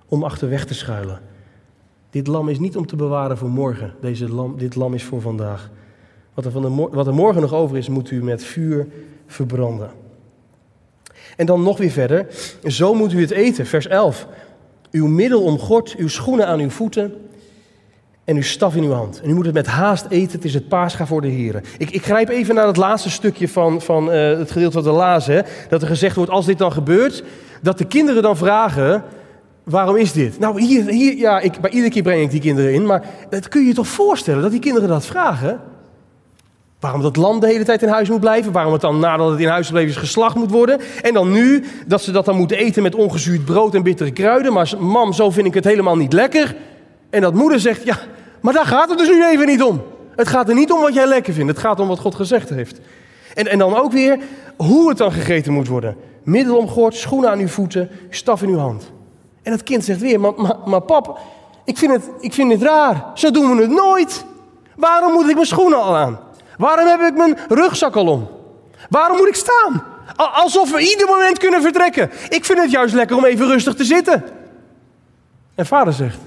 om 0.08 0.24
achterweg 0.24 0.66
te 0.66 0.74
schuilen. 0.74 1.22
Dit 2.10 2.28
lam 2.28 2.50
is 2.50 2.60
niet 2.60 2.78
om 2.78 2.86
te 2.86 2.96
bewaren 2.96 3.38
voor 3.38 3.50
morgen. 3.50 3.94
Deze 4.02 4.30
lam, 4.30 4.58
dit 4.58 4.76
lam 4.76 4.94
is 4.94 5.04
voor 5.04 5.22
vandaag. 5.22 5.70
Wat 6.34 6.46
er, 6.46 6.52
van 6.52 6.62
de, 6.62 6.88
wat 6.92 7.08
er 7.08 7.14
morgen 7.14 7.42
nog 7.42 7.54
over 7.54 7.78
is, 7.78 7.90
moet 7.90 8.12
u 8.12 8.24
met 8.24 8.44
vuur 8.44 8.88
verbranden. 9.28 9.92
En 11.36 11.46
dan 11.46 11.64
nog 11.64 11.78
weer 11.78 11.90
verder. 11.90 12.28
Zo 12.64 12.94
moet 12.94 13.14
u 13.14 13.22
het 13.22 13.32
eten, 13.32 13.66
vers 13.66 13.88
11. 13.88 14.28
Uw 14.92 15.08
middel 15.08 15.42
omgord, 15.42 15.96
uw 15.98 16.08
schoenen 16.08 16.48
aan 16.48 16.60
uw 16.60 16.70
voeten 16.70 17.14
en 18.24 18.36
uw 18.36 18.42
staf 18.42 18.76
in 18.76 18.84
uw 18.84 18.92
hand. 18.92 19.22
En 19.22 19.30
u 19.30 19.34
moet 19.34 19.46
het 19.46 19.54
met 19.54 19.68
haast 19.68 20.06
eten, 20.10 20.32
het 20.32 20.46
is 20.46 20.54
het 20.54 20.68
paascha 20.68 21.06
voor 21.06 21.22
de 21.22 21.28
heren. 21.28 21.64
Ik, 21.78 21.90
ik 21.90 22.04
grijp 22.04 22.30
even 22.30 22.56
naar 22.56 22.68
het 22.68 22.78
laatste 22.78 23.10
stukje 23.10 23.48
van, 23.48 23.82
van 23.82 24.08
uh, 24.08 24.38
het 24.38 24.52
gedeelte 24.52 24.76
wat 24.76 24.86
we 24.86 24.92
lazen. 24.92 25.46
Dat 25.70 25.82
er 25.82 25.88
gezegd 25.88 26.16
wordt, 26.16 26.32
als 26.32 26.46
dit 26.46 26.58
dan 26.58 26.72
gebeurt, 26.72 27.24
dat 27.62 27.78
de 27.78 27.86
kinderen 27.86 28.22
dan 28.22 28.38
vragen... 28.38 29.04
Waarom 29.70 29.96
is 29.96 30.12
dit? 30.12 30.40
Nou, 30.40 30.62
hier, 30.62 30.86
hier, 30.86 31.18
ja, 31.18 31.40
ik, 31.40 31.60
bij 31.62 31.72
iedere 31.72 31.92
keer 31.92 32.02
breng 32.02 32.22
ik 32.22 32.32
die 32.32 32.40
kinderen 32.40 32.74
in, 32.74 32.86
maar 32.86 33.04
dat 33.30 33.48
kun 33.48 33.62
je 33.62 33.68
je 33.68 33.74
toch 33.74 33.88
voorstellen 33.88 34.42
dat 34.42 34.52
die 34.52 34.60
kinderen 34.60 34.90
dat 34.90 35.06
vragen? 35.06 35.62
Waarom 36.80 37.02
dat 37.02 37.16
lam 37.16 37.40
de 37.40 37.48
hele 37.48 37.64
tijd 37.64 37.82
in 37.82 37.90
huis 37.90 38.10
moet 38.10 38.20
blijven? 38.20 38.52
Waarom 38.52 38.72
het 38.74 38.82
dan 38.82 39.00
nadat 39.00 39.30
het 39.32 39.40
in 39.40 39.48
huis 39.48 39.66
gebleven 39.66 39.90
is 39.90 39.98
geslacht 39.98 40.36
moet 40.36 40.52
worden? 40.52 40.80
En 41.02 41.14
dan 41.14 41.32
nu 41.32 41.64
dat 41.88 42.02
ze 42.02 42.12
dat 42.12 42.26
dan 42.26 42.36
moeten 42.36 42.58
eten 42.58 42.84
met 42.84 42.96
ongezuurd 42.96 43.46
brood 43.46 43.76
en 43.76 43.84
bittere 43.84 44.12
kruiden. 44.12 44.54
Maar 44.54 44.74
mam, 44.80 45.14
zo 45.14 45.30
vind 45.30 45.48
ik 45.48 45.54
het 45.54 45.64
helemaal 45.64 45.96
niet 45.96 46.14
lekker. 46.14 46.56
En 47.10 47.22
dat 47.22 47.34
moeder 47.34 47.60
zegt, 47.60 47.84
ja, 47.84 47.98
maar 48.42 48.54
daar 48.54 48.66
gaat 48.66 48.90
het 48.90 48.98
dus 48.98 49.08
nu 49.08 49.26
even 49.26 49.48
niet 49.48 49.64
om. 49.64 49.82
Het 50.16 50.28
gaat 50.28 50.50
er 50.50 50.56
niet 50.56 50.72
om 50.72 50.82
wat 50.82 50.94
jij 50.94 51.08
lekker 51.08 51.34
vindt. 51.34 51.52
Het 51.52 51.60
gaat 51.60 51.80
om 51.80 51.88
wat 51.88 52.00
God 52.00 52.16
gezegd 52.16 52.50
heeft. 52.50 52.80
En, 53.34 53.48
en 53.48 53.58
dan 53.58 53.76
ook 53.76 53.92
weer 53.92 54.20
hoe 54.58 54.90
het 54.90 54.98
dan 54.98 55.12
gegeten 55.12 55.54
moet 55.54 55.68
worden. 55.68 55.96
Middel 56.24 56.58
omgord, 56.58 56.96
schoenen 56.96 57.30
aan 57.30 57.40
uw 57.40 57.48
voeten, 57.48 57.90
staf 58.10 58.42
in 58.42 58.50
uw 58.50 58.58
hand. 58.58 58.92
En 59.50 59.56
het 59.56 59.64
kind 59.64 59.84
zegt 59.84 60.00
weer, 60.00 60.20
maar, 60.20 60.34
maar, 60.66 60.82
pap, 60.82 61.20
ik 61.64 61.78
vind, 61.78 61.92
het, 61.92 62.10
ik 62.20 62.34
vind 62.34 62.52
het 62.52 62.62
raar. 62.62 63.12
Zo 63.14 63.32
doen 63.32 63.56
we 63.56 63.62
het 63.62 63.72
nooit. 63.72 64.26
Waarom 64.76 65.14
moet 65.14 65.30
ik 65.30 65.34
mijn 65.34 65.46
schoenen 65.46 65.82
al 65.82 65.96
aan? 65.96 66.20
Waarom 66.58 66.88
heb 66.88 67.02
ik 67.02 67.18
mijn 67.18 67.38
rugzak 67.48 67.96
al 67.96 68.08
om? 68.08 68.28
Waarom 68.90 69.18
moet 69.18 69.28
ik 69.28 69.36
staan? 69.36 69.84
Alsof 70.16 70.72
we 70.72 70.80
ieder 70.80 71.08
moment 71.08 71.38
kunnen 71.38 71.62
vertrekken. 71.62 72.12
Ik 72.30 72.46
vind 72.46 72.60
het 72.60 72.72
juist 72.72 72.94
lekker 72.94 73.18
om 73.18 73.26
even 73.26 73.48
rustig 73.48 73.76
te 73.76 73.84
zitten. 73.84 74.24
En 75.56 75.66
vader 75.66 75.94
zegt: 75.94 76.20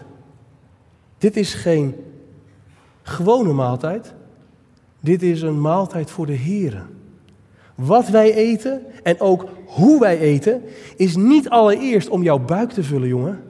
Dit 1.18 1.36
is 1.36 1.54
geen 1.54 1.96
gewone 3.02 3.52
maaltijd. 3.52 4.12
Dit 5.00 5.22
is 5.22 5.42
een 5.42 5.60
maaltijd 5.60 6.10
voor 6.10 6.26
de 6.26 6.32
Heer. 6.32 6.86
Wat 7.74 8.08
wij 8.08 8.34
eten 8.34 8.82
en 9.02 9.20
ook 9.20 9.48
hoe 9.66 10.00
wij 10.00 10.18
eten, 10.18 10.62
is 10.96 11.16
niet 11.16 11.48
allereerst 11.48 12.08
om 12.08 12.22
jouw 12.22 12.38
buik 12.38 12.70
te 12.70 12.82
vullen, 12.82 13.08
jongen, 13.08 13.42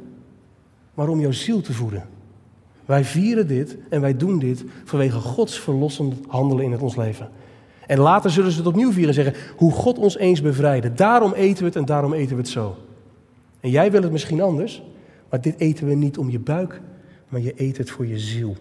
maar 0.94 1.08
om 1.08 1.20
jouw 1.20 1.32
ziel 1.32 1.60
te 1.60 1.72
voeden. 1.72 2.08
Wij 2.84 3.04
vieren 3.04 3.46
dit 3.46 3.76
en 3.88 4.00
wij 4.00 4.16
doen 4.16 4.38
dit 4.38 4.64
vanwege 4.84 5.18
Gods 5.18 5.60
verlossend 5.60 6.14
handelen 6.26 6.64
in 6.64 6.72
het 6.72 6.82
ons 6.82 6.96
leven. 6.96 7.30
En 7.86 7.98
later 7.98 8.30
zullen 8.30 8.50
ze 8.50 8.58
het 8.58 8.66
opnieuw 8.66 8.92
vieren 8.92 9.08
en 9.08 9.24
zeggen 9.24 9.54
hoe 9.56 9.72
God 9.72 9.98
ons 9.98 10.16
eens 10.16 10.40
bevrijdde. 10.40 10.92
Daarom 10.92 11.32
eten 11.32 11.58
we 11.58 11.64
het 11.64 11.76
en 11.76 11.84
daarom 11.84 12.12
eten 12.12 12.36
we 12.36 12.42
het 12.42 12.50
zo. 12.50 12.76
En 13.60 13.70
jij 13.70 13.90
wil 13.90 14.02
het 14.02 14.12
misschien 14.12 14.40
anders, 14.40 14.82
maar 15.30 15.40
dit 15.40 15.54
eten 15.58 15.86
we 15.86 15.94
niet 15.94 16.18
om 16.18 16.30
je 16.30 16.38
buik, 16.38 16.80
maar 17.28 17.40
je 17.40 17.52
eet 17.56 17.78
het 17.78 17.90
voor 17.90 18.06
je 18.06 18.18
ziel. 18.18 18.56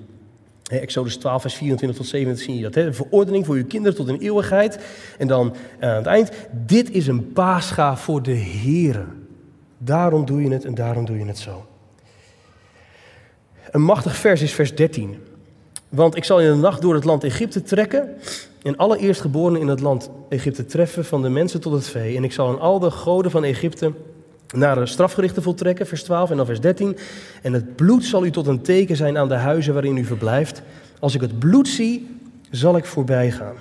Exodus 0.80 1.18
12, 1.18 1.42
vers 1.42 1.56
24 1.56 1.98
tot 1.98 2.08
27 2.08 2.46
zie 2.46 2.56
je 2.56 2.70
dat. 2.70 2.76
Een 2.76 2.94
verordening 2.94 3.46
voor 3.46 3.56
uw 3.56 3.66
kinderen 3.66 3.98
tot 3.98 4.08
een 4.08 4.20
eeuwigheid. 4.20 4.80
En 5.18 5.28
dan 5.28 5.56
eh, 5.80 5.90
aan 5.90 5.96
het 5.96 6.06
eind, 6.06 6.32
dit 6.52 6.92
is 6.92 7.08
een 7.08 7.32
paascha 7.32 7.98
voor 7.98 8.24
de 8.24 8.32
Heren. 8.32 9.28
Daarom 9.78 10.26
doe 10.26 10.42
je 10.42 10.50
het 10.50 10.66
en 10.66 10.76
daarom 10.76 11.06
doe 11.06 11.18
je 11.18 11.26
het 11.26 11.40
zo. 11.40 11.66
Een 13.72 13.82
machtig 13.82 14.16
vers 14.16 14.42
is 14.42 14.54
vers 14.54 14.76
13. 14.76 15.18
Want 15.90 16.16
ik 16.16 16.24
zal 16.24 16.40
in 16.40 16.50
de 16.50 16.56
nacht 16.56 16.82
door 16.82 16.94
het 16.94 17.04
land 17.04 17.24
Egypte 17.24 17.62
trekken 17.62 18.16
en 18.62 18.78
alle 18.78 18.98
eerstgeborenen 18.98 19.62
in 19.62 19.68
het 19.68 19.80
land 19.80 20.10
Egypte 20.30 20.66
treffen, 20.66 21.06
van 21.06 21.22
de 21.22 21.30
mensen 21.30 21.62
tot 21.62 21.74
het 21.74 21.88
vee. 21.88 22.16
En 22.16 22.24
ik 22.24 22.32
zal 22.32 22.48
aan 22.48 22.60
al 22.60 22.80
de 22.80 22.92
goden 22.92 23.32
van 23.32 23.44
Egypte 23.44 23.94
naar 24.52 24.88
strafgerichten 24.88 25.44
voltrekken, 25.44 25.88
vers 25.88 26.04
12 26.04 26.30
en 26.30 26.38
dan 26.38 26.46
vers 26.46 26.60
13. 26.60 26.98
En 27.42 27.54
het 27.54 27.76
bloed 27.76 28.06
zal 28.06 28.26
u 28.26 28.32
tot 28.32 28.48
een 28.48 28.62
teken 28.62 28.96
zijn 28.96 29.18
aan 29.18 29.28
de 29.28 29.36
huizen 29.36 29.74
waarin 29.74 29.98
u 29.98 30.06
verblijft. 30.06 30.62
Als 31.00 31.16
ik 31.16 31.22
het 31.22 31.40
bloed 31.40 31.68
zie, 31.68 32.18
zal 32.50 32.78
ik 32.78 32.86
voorbij 32.86 33.32
gaan. 33.32 33.56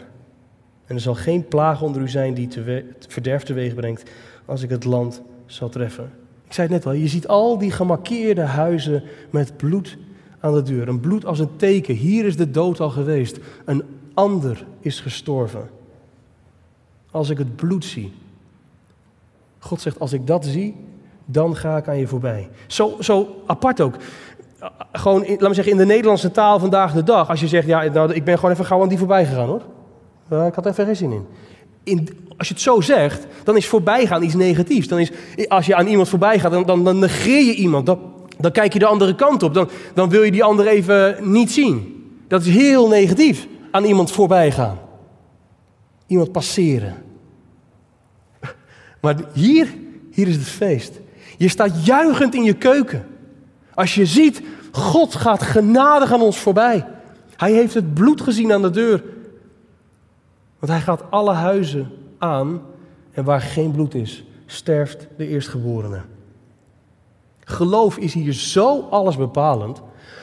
En 0.86 0.94
er 0.94 1.00
zal 1.00 1.14
geen 1.14 1.48
plaag 1.48 1.82
onder 1.82 2.02
u 2.02 2.08
zijn 2.08 2.34
die 2.34 2.48
te 2.48 2.84
verderf 3.08 3.42
teweeg 3.42 3.74
brengt 3.74 4.10
als 4.44 4.62
ik 4.62 4.70
het 4.70 4.84
land 4.84 5.22
zal 5.46 5.68
treffen. 5.68 6.12
Ik 6.46 6.52
zei 6.52 6.66
het 6.66 6.76
net 6.76 6.86
al, 6.86 7.00
je 7.00 7.08
ziet 7.08 7.28
al 7.28 7.58
die 7.58 7.70
gemarkeerde 7.70 8.42
huizen 8.42 9.02
met 9.30 9.56
bloed 9.56 9.96
aan 10.40 10.54
de 10.54 10.62
deur. 10.62 10.88
Een 10.88 11.00
bloed 11.00 11.24
als 11.24 11.38
een 11.38 11.56
teken. 11.56 11.94
Hier 11.94 12.24
is 12.24 12.36
de 12.36 12.50
dood 12.50 12.80
al 12.80 12.90
geweest. 12.90 13.38
Een 13.64 13.82
ander 14.14 14.64
is 14.80 15.00
gestorven. 15.00 15.70
Als 17.10 17.28
ik 17.28 17.38
het 17.38 17.56
bloed 17.56 17.84
zie. 17.84 18.12
God 19.60 19.80
zegt, 19.80 20.00
als 20.00 20.12
ik 20.12 20.26
dat 20.26 20.44
zie, 20.44 20.74
dan 21.24 21.56
ga 21.56 21.76
ik 21.76 21.88
aan 21.88 21.98
je 21.98 22.06
voorbij. 22.06 22.48
Zo, 22.66 22.96
zo 23.00 23.28
apart 23.46 23.80
ook. 23.80 23.94
Gewoon, 24.92 25.24
laat 25.26 25.40
me 25.40 25.54
zeggen, 25.54 25.72
in 25.72 25.78
de 25.78 25.86
Nederlandse 25.86 26.30
taal 26.30 26.58
vandaag 26.58 26.92
de 26.92 27.02
dag. 27.02 27.28
Als 27.28 27.40
je 27.40 27.48
zegt, 27.48 27.66
ja, 27.66 27.82
nou, 27.82 28.12
ik 28.12 28.24
ben 28.24 28.36
gewoon 28.36 28.50
even 28.50 28.64
gauw 28.64 28.82
aan 28.82 28.88
die 28.88 28.98
voorbij 28.98 29.26
gegaan 29.26 29.46
hoor. 29.48 29.62
ik 30.46 30.54
had 30.54 30.64
er 30.64 30.70
even 30.70 30.84
geen 30.84 30.96
zin 30.96 31.12
in. 31.12 31.26
in. 31.82 32.08
Als 32.36 32.48
je 32.48 32.54
het 32.54 32.62
zo 32.62 32.80
zegt, 32.80 33.26
dan 33.44 33.56
is 33.56 33.66
voorbijgaan 33.66 34.22
iets 34.22 34.34
negatiefs. 34.34 34.88
Dan 34.88 34.98
is, 34.98 35.12
als 35.48 35.66
je 35.66 35.74
aan 35.74 35.86
iemand 35.86 36.08
voorbij 36.08 36.38
gaat, 36.38 36.52
dan, 36.52 36.66
dan, 36.66 36.84
dan 36.84 36.98
negeer 36.98 37.44
je 37.44 37.54
iemand. 37.54 37.86
Dat, 37.86 37.98
dan 38.38 38.50
kijk 38.50 38.72
je 38.72 38.78
de 38.78 38.86
andere 38.86 39.14
kant 39.14 39.42
op. 39.42 39.54
Dan, 39.54 39.68
dan 39.94 40.08
wil 40.08 40.22
je 40.22 40.30
die 40.30 40.44
ander 40.44 40.66
even 40.66 41.16
niet 41.32 41.52
zien. 41.52 42.04
Dat 42.28 42.40
is 42.40 42.54
heel 42.54 42.88
negatief. 42.88 43.46
Aan 43.70 43.84
iemand 43.84 44.12
voorbij 44.12 44.52
gaan. 44.52 44.78
Iemand 46.06 46.32
passeren. 46.32 47.09
Maar 49.00 49.16
hier, 49.32 49.74
hier 50.10 50.28
is 50.28 50.36
het 50.36 50.48
feest. 50.48 51.00
Je 51.36 51.48
staat 51.48 51.86
juichend 51.86 52.34
in 52.34 52.42
je 52.42 52.54
keuken. 52.54 53.06
Als 53.74 53.94
je 53.94 54.06
ziet, 54.06 54.42
God 54.72 55.14
gaat 55.14 55.42
genadig 55.42 56.12
aan 56.12 56.22
ons 56.22 56.38
voorbij. 56.38 56.86
Hij 57.36 57.52
heeft 57.52 57.74
het 57.74 57.94
bloed 57.94 58.20
gezien 58.20 58.52
aan 58.52 58.62
de 58.62 58.70
deur. 58.70 59.02
Want 60.58 60.72
hij 60.72 60.80
gaat 60.80 61.02
alle 61.10 61.32
huizen 61.32 61.90
aan. 62.18 62.62
En 63.12 63.24
waar 63.24 63.40
geen 63.40 63.70
bloed 63.70 63.94
is, 63.94 64.24
sterft 64.46 65.06
de 65.16 65.26
eerstgeborene. 65.26 66.00
Geloof 67.44 67.96
is 67.96 68.14
hier 68.14 68.32
zo 68.32 68.86
allesbepalend. 68.90 69.82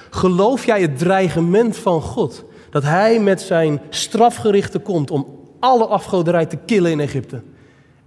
Geloof 0.10 0.66
jij 0.66 0.82
het 0.82 0.98
dreigement 0.98 1.78
van 1.78 2.02
God? 2.02 2.44
Dat 2.70 2.84
hij 2.84 3.20
met 3.20 3.42
zijn 3.42 3.82
strafgerichte 3.90 4.80
komt 4.80 5.12
om 5.12 5.28
alle 5.60 5.86
afgoderij 5.86 6.46
te 6.46 6.58
killen 6.66 6.92
in 6.92 7.00
Egypte. 7.00 7.42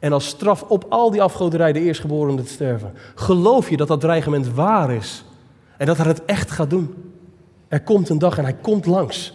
En 0.01 0.13
als 0.13 0.27
straf 0.27 0.63
op 0.63 0.87
al 0.89 1.11
die 1.11 1.23
afgoderij 1.23 1.73
de 1.73 1.81
eerstgeborene 1.81 2.43
te 2.43 2.53
sterven. 2.53 2.93
Geloof 3.15 3.71
je 3.71 3.77
dat 3.77 3.89
dat 3.89 4.01
dreigement 4.01 4.49
waar 4.49 4.91
is? 4.91 5.25
En 5.77 5.87
dat 5.87 5.97
hij 5.97 6.07
het 6.07 6.25
echt 6.25 6.51
gaat 6.51 6.71
doen? 6.71 6.95
Er 7.69 7.81
komt 7.81 8.09
een 8.09 8.19
dag 8.19 8.39
en 8.39 8.45
hij 8.45 8.57
komt 8.61 8.87
langs. 8.87 9.35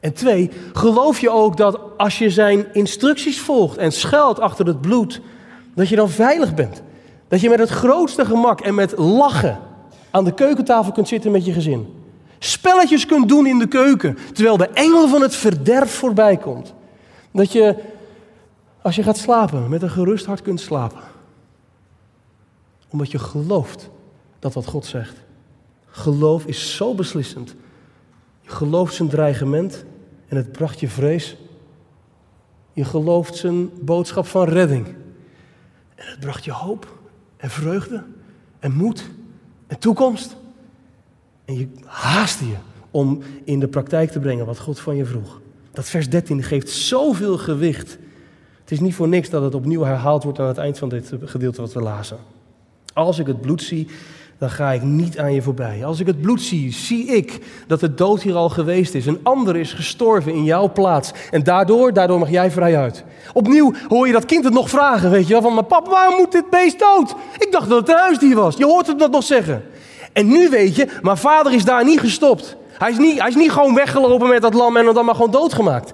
En 0.00 0.12
twee, 0.12 0.50
geloof 0.72 1.20
je 1.20 1.30
ook 1.30 1.56
dat 1.56 1.78
als 1.96 2.18
je 2.18 2.30
zijn 2.30 2.66
instructies 2.72 3.40
volgt 3.40 3.76
en 3.76 3.92
schuilt 3.92 4.40
achter 4.40 4.66
het 4.66 4.80
bloed, 4.80 5.20
dat 5.74 5.88
je 5.88 5.96
dan 5.96 6.08
veilig 6.08 6.54
bent? 6.54 6.82
Dat 7.28 7.40
je 7.40 7.48
met 7.48 7.58
het 7.58 7.68
grootste 7.68 8.24
gemak 8.24 8.60
en 8.60 8.74
met 8.74 8.98
lachen 8.98 9.58
aan 10.10 10.24
de 10.24 10.34
keukentafel 10.34 10.92
kunt 10.92 11.08
zitten 11.08 11.30
met 11.30 11.44
je 11.44 11.52
gezin. 11.52 11.94
Spelletjes 12.38 13.06
kunt 13.06 13.28
doen 13.28 13.46
in 13.46 13.58
de 13.58 13.66
keuken, 13.66 14.18
terwijl 14.32 14.56
de 14.56 14.68
engel 14.68 15.08
van 15.08 15.22
het 15.22 15.34
verderf 15.34 15.90
voorbij 15.90 16.36
komt. 16.36 16.74
Dat 17.32 17.52
je, 17.52 17.76
als 18.82 18.96
je 18.96 19.02
gaat 19.02 19.16
slapen, 19.16 19.68
met 19.68 19.82
een 19.82 19.90
gerust 19.90 20.26
hart 20.26 20.42
kunt 20.42 20.60
slapen. 20.60 21.00
Omdat 22.88 23.10
je 23.10 23.18
gelooft 23.18 23.90
dat 24.38 24.54
wat 24.54 24.66
God 24.66 24.86
zegt. 24.86 25.16
Geloof 25.86 26.46
is 26.46 26.76
zo 26.76 26.94
beslissend. 26.94 27.54
Je 28.40 28.50
gelooft 28.50 28.94
zijn 28.94 29.08
dreigement 29.08 29.84
en 30.28 30.36
het 30.36 30.52
bracht 30.52 30.80
je 30.80 30.88
vrees. 30.88 31.36
Je 32.72 32.84
gelooft 32.84 33.36
zijn 33.36 33.70
boodschap 33.80 34.26
van 34.26 34.48
redding. 34.48 34.86
En 35.94 36.10
het 36.10 36.20
bracht 36.20 36.44
je 36.44 36.52
hoop 36.52 36.98
en 37.36 37.50
vreugde 37.50 38.04
en 38.58 38.72
moed 38.72 39.10
en 39.66 39.78
toekomst. 39.78 40.36
En 41.44 41.58
je 41.58 41.68
haastte 41.84 42.48
je 42.48 42.56
om 42.90 43.22
in 43.44 43.60
de 43.60 43.68
praktijk 43.68 44.10
te 44.10 44.20
brengen 44.20 44.46
wat 44.46 44.58
God 44.58 44.80
van 44.80 44.96
je 44.96 45.04
vroeg. 45.04 45.40
Dat 45.70 45.88
vers 45.88 46.08
13 46.08 46.42
geeft 46.42 46.70
zoveel 46.70 47.38
gewicht. 47.38 47.98
Het 48.62 48.70
is 48.70 48.80
niet 48.80 48.94
voor 48.94 49.08
niks 49.08 49.30
dat 49.30 49.42
het 49.42 49.54
opnieuw 49.54 49.82
herhaald 49.82 50.24
wordt 50.24 50.38
aan 50.40 50.46
het 50.46 50.58
eind 50.58 50.78
van 50.78 50.88
dit 50.88 51.12
gedeelte 51.24 51.60
wat 51.60 51.72
we 51.72 51.80
lazen. 51.80 52.18
Als 52.94 53.18
ik 53.18 53.26
het 53.26 53.40
bloed 53.40 53.62
zie, 53.62 53.88
dan 54.38 54.50
ga 54.50 54.72
ik 54.72 54.82
niet 54.82 55.18
aan 55.18 55.34
je 55.34 55.42
voorbij. 55.42 55.84
Als 55.84 56.00
ik 56.00 56.06
het 56.06 56.20
bloed 56.20 56.42
zie, 56.42 56.72
zie 56.72 57.06
ik 57.06 57.38
dat 57.66 57.80
de 57.80 57.94
dood 57.94 58.22
hier 58.22 58.34
al 58.34 58.48
geweest 58.48 58.94
is. 58.94 59.06
Een 59.06 59.20
ander 59.22 59.56
is 59.56 59.72
gestorven 59.72 60.32
in 60.32 60.44
jouw 60.44 60.72
plaats. 60.72 61.12
En 61.30 61.42
daardoor, 61.42 61.92
daardoor 61.92 62.18
mag 62.18 62.30
jij 62.30 62.50
vrij 62.50 62.76
uit. 62.76 63.04
Opnieuw 63.32 63.72
hoor 63.88 64.06
je 64.06 64.12
dat 64.12 64.24
kind 64.24 64.44
het 64.44 64.52
nog 64.52 64.70
vragen, 64.70 65.10
weet 65.10 65.26
je 65.26 65.32
wel. 65.32 65.42
Van, 65.42 65.54
maar 65.54 65.64
papa, 65.64 65.90
waarom 65.90 66.16
moet 66.16 66.32
dit 66.32 66.50
beest 66.50 66.78
dood? 66.78 67.14
Ik 67.38 67.52
dacht 67.52 67.68
dat 67.68 67.78
het 67.78 67.88
een 67.88 68.02
huisdier 68.02 68.34
was. 68.34 68.56
Je 68.56 68.64
hoort 68.64 68.86
hem 68.86 68.98
dat 68.98 69.10
nog 69.10 69.22
zeggen. 69.22 69.64
En 70.12 70.26
nu 70.26 70.48
weet 70.48 70.76
je, 70.76 70.88
maar 71.02 71.18
vader 71.18 71.52
is 71.52 71.64
daar 71.64 71.84
niet 71.84 72.00
gestopt. 72.00 72.56
Hij 72.78 72.90
is 72.90 72.98
niet, 72.98 73.18
hij 73.18 73.28
is 73.28 73.34
niet 73.34 73.52
gewoon 73.52 73.74
weggelopen 73.74 74.28
met 74.28 74.42
dat 74.42 74.54
lam 74.54 74.76
en 74.76 74.94
dan 74.94 75.04
maar 75.04 75.14
gewoon 75.14 75.30
doodgemaakt. 75.30 75.92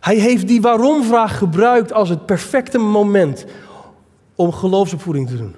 Hij 0.00 0.16
heeft 0.16 0.48
die 0.48 0.60
waarom-vraag 0.60 1.38
gebruikt 1.38 1.92
als 1.92 2.08
het 2.08 2.26
perfecte 2.26 2.78
moment 2.78 3.44
om 4.34 4.52
geloofsopvoeding 4.52 5.28
te 5.28 5.36
doen 5.36 5.54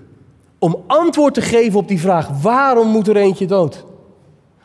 om 0.63 0.85
antwoord 0.87 1.35
te 1.35 1.41
geven 1.41 1.79
op 1.79 1.89
die 1.89 2.01
vraag: 2.01 2.29
waarom 2.43 2.89
moet 2.89 3.09
er 3.09 3.17
eentje 3.17 3.47
dood? 3.47 3.85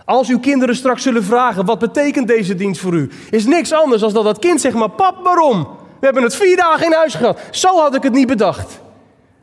Als 0.06 0.30
uw 0.30 0.40
kinderen 0.40 0.76
straks 0.76 1.04
zullen 1.04 1.24
vragen: 1.24 1.66
wat 1.66 1.80
betekent 1.80 2.28
deze 2.28 2.56
dienst 2.56 2.82
voor 2.82 2.94
u? 2.94 3.10
Is 3.30 3.46
niks 3.46 3.74
anders 3.74 4.02
dan 4.02 4.14
dat 4.14 4.24
dat 4.24 4.40
kind 4.40 4.62
zegt: 4.62 4.76
maar 4.76 4.90
pap, 4.90 5.24
waarom? 5.24 5.68
We 6.00 6.06
hebben 6.06 6.24
het 6.24 6.36
vier 6.36 6.58
dagen 6.58 6.86
in 6.86 6.94
huis 6.94 7.14
gehad. 7.14 7.40
Zo 7.52 7.80
had 7.80 7.96
ik 7.96 8.04
het 8.04 8.14
niet 8.14 8.28
bedacht. 8.28 8.82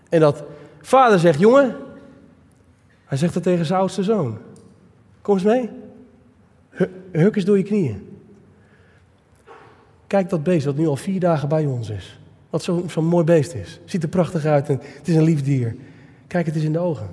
En 0.08 0.20
dat 0.20 0.42
vader 0.80 1.18
zegt: 1.18 1.38
jongen, 1.38 1.76
hij 3.04 3.18
zegt 3.18 3.34
dat 3.34 3.42
tegen 3.42 3.66
zijn 3.66 3.80
oudste 3.80 4.02
zoon: 4.02 4.38
kom 5.22 5.34
eens 5.34 5.44
mee. 5.44 5.70
Huk 7.12 7.36
eens 7.36 7.44
door 7.44 7.56
je 7.56 7.64
knieën. 7.64 8.13
Kijk 10.14 10.28
dat 10.28 10.42
beest 10.42 10.64
wat 10.64 10.76
nu 10.76 10.86
al 10.86 10.96
vier 10.96 11.20
dagen 11.20 11.48
bij 11.48 11.66
ons 11.66 11.90
is. 11.90 12.18
Wat 12.50 12.62
zo'n 12.62 12.90
zo 12.90 13.02
mooi 13.02 13.24
beest 13.24 13.54
is. 13.54 13.80
Ziet 13.84 14.02
er 14.02 14.08
prachtig 14.08 14.44
uit 14.44 14.68
en 14.68 14.80
het 14.98 15.08
is 15.08 15.14
een 15.14 15.22
lief 15.22 15.42
dier. 15.42 15.76
Kijk 16.26 16.46
het 16.46 16.54
eens 16.54 16.64
in 16.64 16.72
de 16.72 16.78
ogen. 16.78 17.10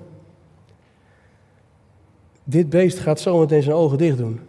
Dit 2.44 2.70
beest 2.70 3.00
gaat 3.00 3.20
zo 3.20 3.40
meteen 3.40 3.64
zijn 3.64 3.76
ogen 3.76 3.98
dicht 3.98 4.18
doen. 4.18 4.40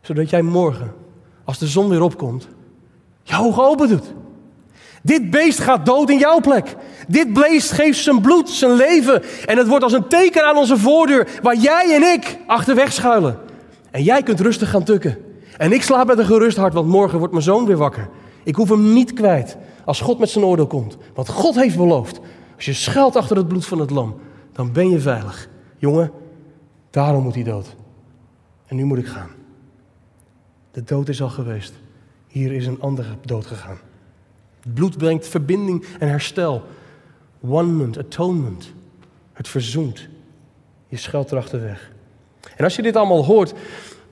Zodat 0.00 0.30
jij 0.30 0.42
morgen, 0.42 0.92
als 1.44 1.58
de 1.58 1.66
zon 1.66 1.88
weer 1.88 2.02
opkomt, 2.02 2.48
je 3.22 3.36
ogen 3.38 3.64
open 3.64 3.88
doet. 3.88 4.12
Dit 5.02 5.30
beest 5.30 5.58
gaat 5.58 5.86
dood 5.86 6.10
in 6.10 6.18
jouw 6.18 6.40
plek. 6.40 6.76
Dit 7.08 7.32
beest 7.32 7.70
geeft 7.72 7.98
zijn 7.98 8.20
bloed, 8.20 8.50
zijn 8.50 8.72
leven. 8.72 9.22
En 9.46 9.58
het 9.58 9.68
wordt 9.68 9.84
als 9.84 9.92
een 9.92 10.08
teken 10.08 10.44
aan 10.44 10.56
onze 10.56 10.76
voordeur 10.76 11.28
waar 11.42 11.56
jij 11.56 11.94
en 11.94 12.02
ik 12.02 12.38
achterweg 12.46 12.92
schuilen. 12.92 13.38
En 13.90 14.02
jij 14.02 14.22
kunt 14.22 14.40
rustig 14.40 14.70
gaan 14.70 14.84
tukken. 14.84 15.29
En 15.60 15.72
ik 15.72 15.82
slaap 15.82 16.06
met 16.06 16.18
een 16.18 16.24
gerust 16.24 16.56
hart, 16.56 16.74
want 16.74 16.88
morgen 16.88 17.18
wordt 17.18 17.32
mijn 17.32 17.44
zoon 17.44 17.66
weer 17.66 17.76
wakker. 17.76 18.08
Ik 18.42 18.54
hoef 18.54 18.68
hem 18.68 18.92
niet 18.92 19.12
kwijt 19.12 19.56
als 19.84 20.00
God 20.00 20.18
met 20.18 20.30
zijn 20.30 20.44
oordeel 20.44 20.66
komt. 20.66 20.96
Want 21.14 21.28
God 21.28 21.54
heeft 21.54 21.76
beloofd 21.76 22.20
als 22.56 22.64
je 22.64 22.72
schuilt 22.72 23.16
achter 23.16 23.36
het 23.36 23.48
bloed 23.48 23.66
van 23.66 23.78
het 23.78 23.90
lam, 23.90 24.20
dan 24.52 24.72
ben 24.72 24.90
je 24.90 25.00
veilig. 25.00 25.48
Jongen, 25.78 26.12
daarom 26.90 27.22
moet 27.22 27.34
hij 27.34 27.44
dood. 27.44 27.76
En 28.66 28.76
nu 28.76 28.84
moet 28.84 28.98
ik 28.98 29.06
gaan. 29.06 29.30
De 30.70 30.82
dood 30.82 31.08
is 31.08 31.22
al 31.22 31.28
geweest. 31.28 31.72
Hier 32.26 32.52
is 32.52 32.66
een 32.66 32.80
andere 32.80 33.08
dood 33.24 33.46
gegaan. 33.46 33.78
Bloed 34.74 34.96
brengt 34.96 35.28
verbinding 35.28 35.84
en 35.98 36.08
herstel. 36.08 36.62
One-ment, 37.40 37.98
atonement. 37.98 38.72
Het 39.32 39.48
verzoent. 39.48 40.08
Je 40.88 40.96
schuilt 40.96 41.32
erachter 41.32 41.60
weg. 41.60 41.92
En 42.56 42.64
als 42.64 42.76
je 42.76 42.82
dit 42.82 42.96
allemaal 42.96 43.24
hoort, 43.24 43.54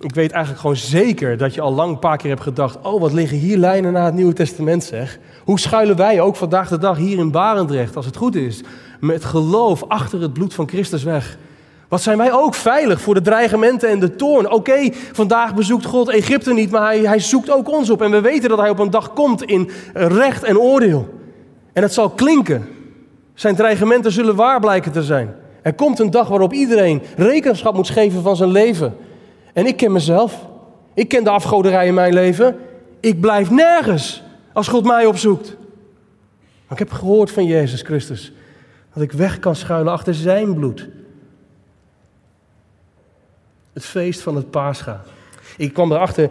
ik 0.00 0.14
weet 0.14 0.30
eigenlijk 0.30 0.60
gewoon 0.60 0.76
zeker 0.76 1.36
dat 1.36 1.54
je 1.54 1.60
al 1.60 1.74
lang 1.74 1.90
een 1.90 1.98
paar 1.98 2.16
keer 2.16 2.30
hebt 2.30 2.42
gedacht: 2.42 2.78
oh, 2.82 3.00
wat 3.00 3.12
liggen 3.12 3.36
hier 3.36 3.56
lijnen 3.56 3.92
naar 3.92 4.04
het 4.04 4.14
Nieuwe 4.14 4.32
Testament, 4.32 4.84
zeg. 4.84 5.18
Hoe 5.44 5.60
schuilen 5.60 5.96
wij 5.96 6.20
ook 6.20 6.36
vandaag 6.36 6.68
de 6.68 6.78
dag 6.78 6.96
hier 6.96 7.18
in 7.18 7.30
Barendrecht, 7.30 7.96
als 7.96 8.06
het 8.06 8.16
goed 8.16 8.34
is, 8.34 8.62
met 9.00 9.24
geloof 9.24 9.84
achter 9.88 10.20
het 10.20 10.32
bloed 10.32 10.54
van 10.54 10.68
Christus 10.68 11.02
weg? 11.02 11.38
Wat 11.88 12.02
zijn 12.02 12.18
wij 12.18 12.32
ook 12.32 12.54
veilig 12.54 13.00
voor 13.00 13.14
de 13.14 13.20
dreigementen 13.20 13.88
en 13.88 14.00
de 14.00 14.16
toorn? 14.16 14.50
Oké, 14.50 14.90
vandaag 15.12 15.54
bezoekt 15.54 15.84
God 15.84 16.08
Egypte 16.08 16.52
niet, 16.52 16.70
maar 16.70 16.82
hij, 16.82 17.00
hij 17.00 17.18
zoekt 17.18 17.50
ook 17.50 17.68
ons 17.68 17.90
op. 17.90 18.02
En 18.02 18.10
we 18.10 18.20
weten 18.20 18.48
dat 18.48 18.58
hij 18.58 18.70
op 18.70 18.78
een 18.78 18.90
dag 18.90 19.12
komt 19.12 19.42
in 19.42 19.70
recht 19.92 20.44
en 20.44 20.58
oordeel. 20.58 21.08
En 21.72 21.82
het 21.82 21.92
zal 21.92 22.10
klinken. 22.10 22.68
Zijn 23.34 23.54
dreigementen 23.54 24.12
zullen 24.12 24.36
waar 24.36 24.60
blijken 24.60 24.92
te 24.92 25.02
zijn. 25.02 25.34
Er 25.62 25.74
komt 25.74 25.98
een 25.98 26.10
dag 26.10 26.28
waarop 26.28 26.52
iedereen 26.52 27.02
rekenschap 27.16 27.74
moet 27.74 27.90
geven 27.90 28.22
van 28.22 28.36
zijn 28.36 28.50
leven. 28.50 28.96
En 29.58 29.66
ik 29.66 29.76
ken 29.76 29.92
mezelf. 29.92 30.46
Ik 30.94 31.08
ken 31.08 31.24
de 31.24 31.30
afgoderij 31.30 31.86
in 31.86 31.94
mijn 31.94 32.12
leven. 32.12 32.56
Ik 33.00 33.20
blijf 33.20 33.50
nergens 33.50 34.22
als 34.52 34.68
God 34.68 34.84
mij 34.84 35.06
opzoekt. 35.06 35.56
Maar 36.66 36.72
ik 36.72 36.78
heb 36.78 36.92
gehoord 36.92 37.30
van 37.30 37.44
Jezus 37.44 37.82
Christus 37.82 38.32
dat 38.94 39.02
ik 39.02 39.12
weg 39.12 39.38
kan 39.38 39.56
schuilen 39.56 39.92
achter 39.92 40.14
zijn 40.14 40.54
bloed. 40.54 40.88
Het 43.72 43.84
feest 43.84 44.20
van 44.20 44.36
het 44.36 44.50
Pascha. 44.50 45.02
Ik 45.56 45.72
kwam 45.72 45.92
erachter, 45.92 46.30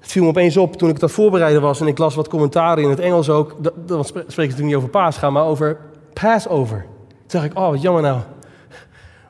het 0.00 0.12
viel 0.12 0.22
me 0.22 0.28
opeens 0.28 0.56
op 0.56 0.76
toen 0.76 0.90
ik 0.90 1.00
dat 1.00 1.10
voorbereiden 1.10 1.62
was 1.62 1.80
en 1.80 1.86
ik 1.86 1.98
las 1.98 2.14
wat 2.14 2.28
commentaren 2.28 2.82
in 2.82 2.90
het 2.90 3.00
Engels 3.00 3.28
ook. 3.28 3.56
Dan 3.86 4.04
spreek 4.04 4.26
ik 4.26 4.36
natuurlijk 4.36 4.62
niet 4.62 4.76
over 4.76 4.88
Pascha, 4.88 5.30
maar 5.30 5.44
over 5.44 5.78
Passover. 6.12 6.86
Toen 7.08 7.40
dacht 7.40 7.44
ik, 7.44 7.58
oh 7.58 7.70
wat 7.70 7.82
jammer 7.82 8.02
nou. 8.02 8.20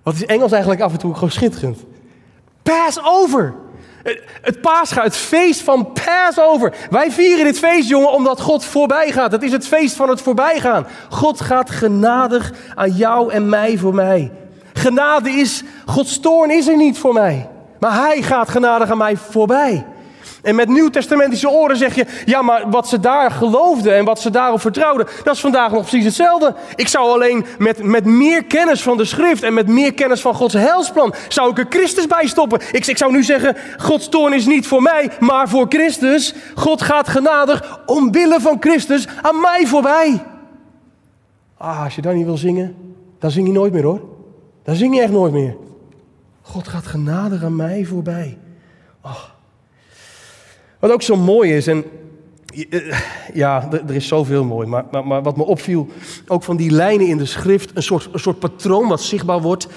Wat 0.03 0.15
is 0.15 0.25
Engels 0.25 0.53
eigenlijk 0.53 0.83
af 0.83 0.93
en 0.93 0.99
toe 0.99 1.15
gewoon 1.15 1.31
schitterend. 1.31 1.85
Passover. 2.67 3.55
Het 4.43 4.61
Pascha, 4.61 5.03
het 5.03 5.17
feest 5.17 5.63
van 5.63 5.93
Passover. 5.93 6.75
Wij 6.91 7.11
vieren 7.11 7.45
dit 7.45 7.59
feest, 7.59 7.89
jongen, 7.89 8.13
omdat 8.13 8.41
God 8.41 8.65
voorbij 8.65 9.11
gaat. 9.11 9.33
Het 9.33 9.43
is 9.43 9.53
het 9.53 9.67
feest 9.67 9.97
van 9.97 10.09
het 10.09 10.21
voorbijgaan. 10.21 10.87
God 11.09 11.41
gaat 11.41 11.71
genadig 11.71 12.53
aan 12.75 12.91
jou 12.91 13.33
en 13.33 13.49
mij 13.49 13.79
voor 13.79 13.95
mij. 13.95 14.33
Genade 14.73 15.31
is, 15.31 15.63
Gods 15.87 16.21
toorn 16.21 16.51
is 16.51 16.67
er 16.67 16.77
niet 16.77 16.99
voor 16.99 17.13
mij. 17.13 17.49
Maar 17.79 17.95
Hij 17.95 18.23
gaat 18.23 18.49
genadig 18.49 18.91
aan 18.91 18.99
mij 18.99 19.17
voorbij. 19.17 19.87
En 20.47 20.55
met 20.55 20.69
nieuwtestamentische 20.69 21.49
oren 21.49 21.77
zeg 21.77 21.95
je, 21.95 22.07
ja, 22.25 22.43
maar 22.43 22.71
wat 22.71 22.89
ze 22.89 23.01
daar 23.01 23.31
geloofden 23.31 23.97
en 23.97 24.05
wat 24.05 24.21
ze 24.21 24.31
daarop 24.31 24.61
vertrouwden, 24.61 25.07
dat 25.25 25.35
is 25.35 25.41
vandaag 25.41 25.73
nog 25.73 25.81
precies 25.81 26.05
hetzelfde. 26.05 26.55
Ik 26.75 26.89
zou 26.89 27.11
alleen 27.11 27.47
met, 27.59 27.83
met 27.83 28.05
meer 28.05 28.45
kennis 28.45 28.83
van 28.83 28.97
de 28.97 29.05
schrift 29.05 29.43
en 29.43 29.55
met 29.55 29.69
meer 29.69 29.95
kennis 29.95 30.21
van 30.21 30.35
Gods 30.35 30.55
heilsplan, 30.55 31.15
zou 31.29 31.51
ik 31.51 31.59
er 31.59 31.67
Christus 31.69 32.07
bij 32.07 32.27
stoppen. 32.27 32.61
Ik, 32.71 32.87
ik 32.87 32.97
zou 32.97 33.13
nu 33.13 33.25
zeggen, 33.25 33.57
Gods 33.77 34.09
toorn 34.09 34.33
is 34.33 34.47
niet 34.47 34.67
voor 34.67 34.83
mij, 34.83 35.11
maar 35.21 35.49
voor 35.49 35.67
Christus. 35.69 36.35
God 36.55 36.83
gaat 36.83 37.09
genadig 37.09 37.81
omwille 37.87 38.41
van 38.41 38.57
Christus 38.61 39.07
aan 39.23 39.41
mij 39.41 39.67
voorbij. 39.67 40.25
Ah, 41.57 41.85
als 41.85 41.95
je 41.95 42.03
dat 42.03 42.15
niet 42.15 42.27
wil 42.27 42.37
zingen, 42.37 42.77
dan 43.19 43.31
zing 43.31 43.47
je 43.47 43.53
nooit 43.53 43.73
meer 43.73 43.85
hoor. 43.85 44.01
Dan 44.63 44.75
zing 44.75 44.95
je 44.95 45.03
echt 45.03 45.13
nooit 45.13 45.33
meer. 45.33 45.57
God 46.43 46.69
gaat 46.69 46.87
genadig 46.87 47.45
aan 47.45 47.57
mij 47.57 47.85
voorbij. 47.85 48.39
Oh. 49.03 49.35
Wat 50.79 50.91
ook 50.91 51.03
zo 51.03 51.17
mooi 51.17 51.53
is, 51.53 51.67
en 51.67 51.85
eh, 52.71 52.99
ja, 53.35 53.69
er 53.71 53.95
is 53.95 54.09
zoveel 54.09 54.45
mooi, 54.45 54.67
maar, 54.67 54.85
maar, 54.91 55.07
maar, 55.07 55.23
wat 55.23 55.37
me 55.37 55.45
opviel, 55.45 55.89
ook 56.27 56.43
van 56.43 56.57
die 56.57 56.71
lijnen 56.71 57.07
in 57.07 57.19
de 57.19 57.25
schrift, 57.25 57.71
een 57.75 57.83
soort, 57.83 58.09
een 58.13 58.19
soort 58.19 58.39
patroon 58.39 58.89
wat 58.89 59.01
zichtbaar 59.01 59.41
wordt. 59.41 59.69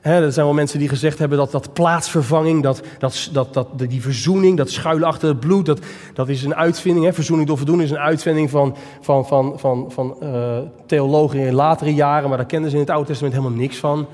er 0.00 0.32
zijn 0.32 0.46
wel 0.46 0.54
mensen 0.54 0.78
die 0.78 0.88
gezegd 0.88 1.18
hebben 1.18 1.38
dat 1.38 1.50
dat 1.50 1.72
plaatsvervanging, 1.72 2.62
dat, 2.62 2.82
dat, 2.98 3.30
dat, 3.32 3.54
dat, 3.54 3.78
die 3.78 4.02
verzoening, 4.02 4.56
dat 4.56 4.70
schuilen 4.70 5.08
achter 5.08 5.28
het 5.28 5.40
bloed, 5.40 5.66
dat, 5.66 5.80
dat 6.14 6.28
is 6.28 6.42
een 6.42 6.54
uitvinding. 6.54 7.14
Verzoening 7.14 7.48
door 7.48 7.56
verdoening 7.56 7.88
is 7.88 7.96
een 7.96 8.02
uitvinding 8.02 8.50
van, 8.50 8.76
van, 9.00 9.26
van, 9.26 9.58
van, 9.58 9.92
van 9.92 10.16
uh, 10.22 10.58
theologen 10.86 11.38
in 11.38 11.54
latere 11.54 11.94
jaren, 11.94 12.28
maar 12.28 12.38
daar 12.38 12.46
kenden 12.46 12.70
ze 12.70 12.76
in 12.76 12.82
het 12.82 12.90
Oude 12.90 13.06
Testament 13.06 13.34
helemaal 13.34 13.58
niks 13.58 13.76
van. 13.76 14.06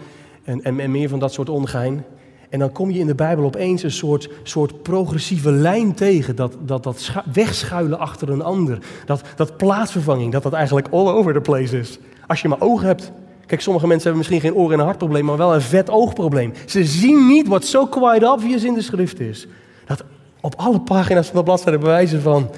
En, 0.45 0.63
en, 0.63 0.81
en 0.81 0.91
meer 0.91 1.09
van 1.09 1.19
dat 1.19 1.33
soort 1.33 1.49
ongein. 1.49 2.05
En 2.53 2.59
dan 2.59 2.73
kom 2.73 2.91
je 2.91 2.99
in 2.99 3.07
de 3.07 3.15
Bijbel 3.15 3.45
opeens 3.45 3.83
een 3.83 3.91
soort, 3.91 4.29
soort 4.43 4.83
progressieve 4.83 5.51
lijn 5.51 5.95
tegen. 5.95 6.37
Dat, 6.37 6.57
dat, 6.65 6.83
dat 6.83 7.13
wegschuilen 7.33 7.99
achter 7.99 8.29
een 8.29 8.43
ander. 8.43 8.79
Dat, 9.07 9.23
dat 9.37 9.57
plaatsvervanging, 9.57 10.33
dat 10.33 10.43
dat 10.43 10.53
eigenlijk 10.53 10.89
all 10.91 11.09
over 11.09 11.33
the 11.33 11.41
place 11.41 11.79
is. 11.79 11.99
Als 12.27 12.43
je 12.43 12.49
maar 12.49 12.61
ogen 12.61 12.87
hebt. 12.87 13.13
Kijk, 13.47 13.61
sommige 13.61 13.87
mensen 13.87 14.11
hebben 14.11 14.29
misschien 14.29 14.51
geen 14.51 14.61
oor- 14.61 14.73
en 14.73 14.79
hartprobleem, 14.79 15.25
maar 15.25 15.37
wel 15.37 15.55
een 15.55 15.61
vet 15.61 15.91
oogprobleem. 15.91 16.53
Ze 16.67 16.85
zien 16.85 17.27
niet 17.27 17.49
wat 17.49 17.65
zo 17.65 17.87
quite 17.87 18.31
obvious 18.33 18.65
in 18.65 18.75
de 18.75 18.83
schrift 18.83 19.21
is. 19.21 19.47
Dat 19.87 20.05
op 20.41 20.55
alle 20.57 20.81
pagina's 20.81 21.27
van 21.27 21.37
de 21.37 21.43
bladzijde 21.43 21.79
bewijzen 21.79 22.23
van 22.23 22.51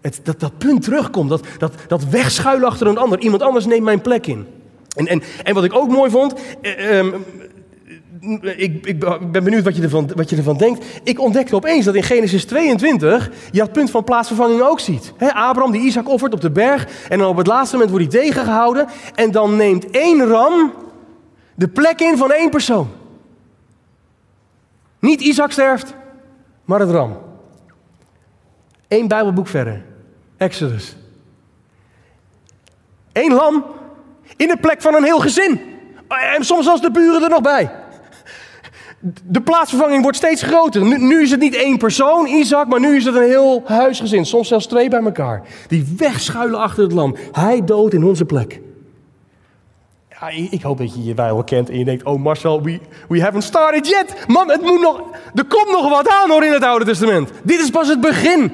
het, 0.00 0.20
dat 0.22 0.40
dat 0.40 0.58
punt 0.58 0.82
terugkomt. 0.82 1.28
Dat, 1.28 1.46
dat, 1.58 1.72
dat 1.86 2.04
wegschuilen 2.04 2.68
achter 2.68 2.86
een 2.86 2.98
ander. 2.98 3.18
Iemand 3.18 3.42
anders 3.42 3.66
neemt 3.66 3.84
mijn 3.84 4.00
plek 4.00 4.26
in. 4.26 4.46
En, 4.96 5.06
en, 5.06 5.22
en 5.42 5.54
wat 5.54 5.64
ik 5.64 5.74
ook 5.74 5.88
mooi 5.88 6.10
vond, 6.10 6.34
eh, 6.60 6.98
ehm, 6.98 7.08
ik, 8.40 8.86
ik, 8.86 8.98
ben 9.32 9.44
benieuwd 9.44 9.64
wat 9.64 9.76
je, 9.76 9.82
ervan, 9.82 10.10
wat 10.14 10.30
je 10.30 10.36
ervan 10.36 10.56
denkt. 10.56 10.84
Ik 11.02 11.20
ontdekte 11.20 11.54
opeens 11.54 11.84
dat 11.84 11.94
in 11.94 12.02
Genesis 12.02 12.44
22 12.44 13.30
je 13.50 13.58
dat 13.58 13.72
punt 13.72 13.90
van 13.90 14.04
plaatsvervanging 14.04 14.60
ook 14.60 14.80
ziet. 14.80 15.12
He, 15.16 15.32
Abraham 15.32 15.72
die 15.72 15.80
Isaac 15.80 16.08
offert 16.08 16.32
op 16.32 16.40
de 16.40 16.50
berg 16.50 17.08
en 17.08 17.18
dan 17.18 17.28
op 17.28 17.36
het 17.36 17.46
laatste 17.46 17.76
moment 17.76 17.96
wordt 17.96 18.12
hij 18.12 18.22
tegengehouden. 18.22 18.86
En 19.14 19.30
dan 19.30 19.56
neemt 19.56 19.90
één 19.90 20.26
ram 20.26 20.72
de 21.54 21.68
plek 21.68 22.00
in 22.00 22.16
van 22.16 22.32
één 22.32 22.50
persoon. 22.50 22.88
Niet 24.98 25.20
Isaac 25.20 25.50
sterft, 25.50 25.94
maar 26.64 26.80
het 26.80 26.90
ram. 26.90 27.18
Eén 28.88 29.08
Bijbelboek 29.08 29.48
verder. 29.48 29.84
Exodus. 30.36 30.96
Eén 33.12 33.32
lam 33.32 33.64
in 34.36 34.48
de 34.48 34.56
plek 34.56 34.82
van 34.82 34.94
een 34.94 35.04
heel 35.04 35.20
gezin. 35.20 35.60
En 36.36 36.44
soms 36.44 36.64
zelfs 36.64 36.80
de 36.80 36.90
buren 36.90 37.22
er 37.22 37.28
nog 37.28 37.40
bij 37.40 37.82
de 39.24 39.40
plaatsvervanging 39.40 40.02
wordt 40.02 40.16
steeds 40.16 40.42
groter. 40.42 40.98
Nu, 40.98 41.22
is 41.22 41.30
het 41.30 41.40
niet 41.40 41.54
één 41.54 41.78
persoon, 41.78 42.26
Isaac, 42.26 42.68
maar 42.68 42.80
nu 42.80 42.96
is 42.96 43.04
het 43.04 43.14
een 43.14 43.22
heel 43.22 43.62
huisgezin. 43.64 44.26
Soms 44.26 44.48
zelfs 44.48 44.66
twee 44.66 44.88
bij 44.88 45.02
elkaar. 45.02 45.42
Die 45.68 45.94
wegschuilen 45.96 46.60
achter 46.60 46.82
het 46.82 46.92
lam. 46.92 47.16
Hij 47.32 47.64
dood 47.64 47.92
in 47.92 48.04
onze 48.04 48.24
plek. 48.24 48.60
Ik 50.50 50.62
hoop 50.62 50.78
dat 50.78 50.94
je 50.94 51.04
je 51.04 51.14
Bijbel 51.14 51.44
kent 51.44 51.68
en 51.70 51.78
je 51.78 51.84
denkt, 51.84 52.04
oh 52.04 52.22
Marcel, 52.22 52.62
we, 52.62 52.80
we 53.08 53.22
haven't 53.22 53.44
started 53.44 53.86
yet. 53.86 54.24
Man, 54.26 54.50
het 54.50 54.62
moet 54.62 54.80
nog, 54.80 55.02
er 55.34 55.44
komt 55.44 55.70
nog 55.70 55.88
wat 55.88 56.08
aan 56.08 56.30
hoor 56.30 56.44
in 56.44 56.52
het 56.52 56.64
Oude 56.64 56.84
Testament. 56.84 57.30
Dit 57.42 57.60
is 57.60 57.70
pas 57.70 57.88
het 57.88 58.00
begin. 58.00 58.52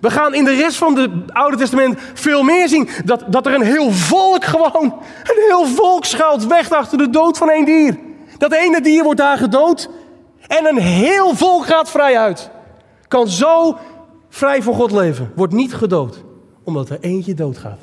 We 0.00 0.10
gaan 0.10 0.34
in 0.34 0.44
de 0.44 0.54
rest 0.54 0.76
van 0.76 0.98
het 0.98 1.10
Oude 1.32 1.56
Testament 1.56 1.98
veel 2.14 2.42
meer 2.42 2.68
zien. 2.68 2.88
Dat, 3.04 3.24
dat 3.26 3.46
er 3.46 3.54
een 3.54 3.62
heel 3.62 3.90
volk 3.90 4.44
gewoon, 4.44 4.84
een 5.22 5.42
heel 5.48 5.66
volk 5.66 6.04
schuilt 6.04 6.46
weg 6.46 6.70
achter 6.70 6.98
de 6.98 7.10
dood 7.10 7.38
van 7.38 7.50
één 7.50 7.64
dier. 7.64 7.98
Dat 8.40 8.52
ene 8.52 8.80
dier 8.80 9.04
wordt 9.04 9.20
daar 9.20 9.38
gedood 9.38 9.88
en 10.46 10.66
een 10.66 10.78
heel 10.78 11.34
volk 11.34 11.66
gaat 11.66 11.90
vrij 11.90 12.18
uit. 12.18 12.50
Kan 13.08 13.28
zo 13.28 13.76
vrij 14.28 14.62
voor 14.62 14.74
God 14.74 14.90
leven. 14.90 15.32
Wordt 15.34 15.52
niet 15.52 15.74
gedood, 15.74 16.24
omdat 16.64 16.88
er 16.88 16.98
eentje 17.00 17.34
doodgaat. 17.34 17.78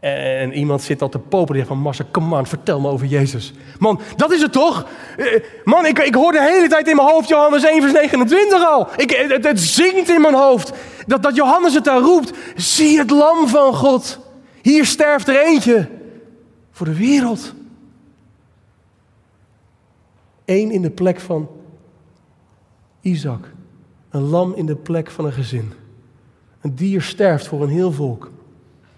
En 0.00 0.52
iemand 0.52 0.82
zit 0.82 1.02
al 1.02 1.08
te 1.08 1.18
popelen. 1.18 1.60
Die 1.60 1.68
van 1.68 1.78
Marcel, 1.78 2.04
come 2.10 2.36
on, 2.36 2.46
vertel 2.46 2.80
me 2.80 2.88
over 2.88 3.06
Jezus. 3.06 3.52
Man, 3.78 4.00
dat 4.16 4.32
is 4.32 4.42
het 4.42 4.52
toch? 4.52 4.86
Eh, 5.16 5.42
man, 5.64 5.86
ik, 5.86 5.98
ik 5.98 6.14
hoor 6.14 6.32
de 6.32 6.42
hele 6.42 6.68
tijd 6.68 6.88
in 6.88 6.96
mijn 6.96 7.08
hoofd 7.08 7.28
Johannes 7.28 7.64
1 7.64 7.80
vers 7.80 7.92
29 7.92 8.66
al. 8.66 8.88
Ik, 8.96 9.10
het, 9.10 9.44
het 9.44 9.60
zingt 9.60 10.08
in 10.08 10.20
mijn 10.20 10.34
hoofd. 10.34 10.72
Dat, 11.06 11.22
dat 11.22 11.36
Johannes 11.36 11.74
het 11.74 11.84
daar 11.84 12.00
roept. 12.00 12.32
Zie 12.56 12.98
het 12.98 13.10
lam 13.10 13.48
van 13.48 13.74
God. 13.74 14.18
Hier 14.62 14.84
sterft 14.84 15.28
er 15.28 15.40
eentje. 15.40 15.88
Voor 16.70 16.86
de 16.86 16.96
wereld. 16.96 17.54
Eén 20.44 20.70
in 20.70 20.82
de 20.82 20.90
plek 20.90 21.20
van 21.20 21.48
Isaac. 23.00 23.52
Een 24.10 24.22
lam 24.22 24.54
in 24.54 24.66
de 24.66 24.76
plek 24.76 25.10
van 25.10 25.24
een 25.24 25.32
gezin. 25.32 25.72
Een 26.60 26.74
dier 26.74 27.02
sterft 27.02 27.46
voor 27.46 27.62
een 27.62 27.68
heel 27.68 27.92
volk. 27.92 28.30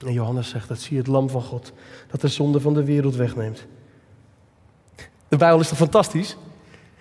En 0.07 0.13
Johannes 0.13 0.49
zegt, 0.49 0.69
dat 0.69 0.81
zie 0.81 0.93
je 0.93 0.99
het 0.99 1.07
lam 1.07 1.31
van 1.31 1.43
God. 1.43 1.73
Dat 2.11 2.21
de 2.21 2.29
zonde 2.29 2.61
van 2.61 2.75
de 2.75 2.85
wereld 2.85 3.17
wegneemt. 3.17 3.67
De 5.29 5.37
Bijbel 5.37 5.61
is 5.61 5.69
toch 5.69 5.79
fantastisch? 5.79 6.37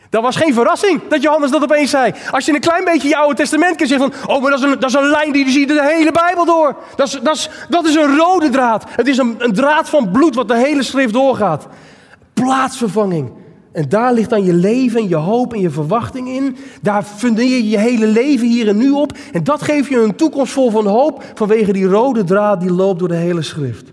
Dat 0.10 0.22
was 0.22 0.36
geen 0.36 0.54
verrassing 0.54 1.08
dat 1.08 1.22
Johannes 1.22 1.52
dat 1.52 1.64
opeens 1.64 1.90
zei. 1.90 2.14
Als 2.32 2.46
je 2.46 2.54
een 2.54 2.60
klein 2.60 2.84
beetje 2.84 3.08
je 3.08 3.18
Oude 3.18 3.36
Testament 3.36 3.76
kunt 3.76 3.90
zeggen 3.90 4.14
van... 4.14 4.36
oh, 4.36 4.42
maar 4.42 4.52
dat 4.52 4.60
is 4.60 4.66
een, 4.66 4.80
dat 4.80 4.90
is 4.90 4.96
een 4.96 5.10
lijn 5.10 5.32
die 5.32 5.60
je 5.60 5.68
de 5.68 5.84
hele 5.84 6.12
Bijbel 6.12 6.46
door. 6.46 6.76
Dat 6.96 7.08
is, 7.08 7.20
dat 7.24 7.36
is, 7.36 7.50
dat 7.70 7.86
is 7.86 7.96
een 7.96 8.16
rode 8.16 8.50
draad. 8.50 8.84
Het 8.88 9.08
is 9.08 9.18
een, 9.18 9.36
een 9.38 9.54
draad 9.54 9.90
van 9.90 10.12
bloed 10.12 10.36
wat 10.36 10.48
de 10.48 10.58
hele 10.58 10.84
schrift 10.84 11.14
doorgaat. 11.14 11.68
Plaatsvervanging. 12.34 13.32
En 13.74 13.90
daar 13.90 14.14
ligt 14.14 14.30
dan 14.30 14.44
je 14.44 14.54
leven 14.54 15.00
en 15.00 15.08
je 15.08 15.16
hoop 15.16 15.54
en 15.54 15.60
je 15.60 15.70
verwachting 15.70 16.28
in. 16.30 16.56
Daar 16.82 17.04
fundeer 17.04 17.48
je 17.48 17.70
je 17.70 17.80
hele 17.80 18.08
leven 18.08 18.48
hier 18.48 18.68
en 18.68 18.78
nu 18.78 18.92
op. 18.92 19.18
En 19.32 19.44
dat 19.44 19.62
geeft 19.62 19.90
je 19.90 20.02
een 20.02 20.16
toekomst 20.16 20.54
vol 20.54 20.72
van 20.72 20.86
hoop 20.86 21.24
vanwege 21.34 21.74
die 21.74 21.86
rode 21.86 22.24
draad 22.24 22.62
die 22.62 22.72
loopt 22.72 23.00
door 23.00 23.08
de 23.08 23.16
hele 23.16 23.42
schrift. 23.42 23.92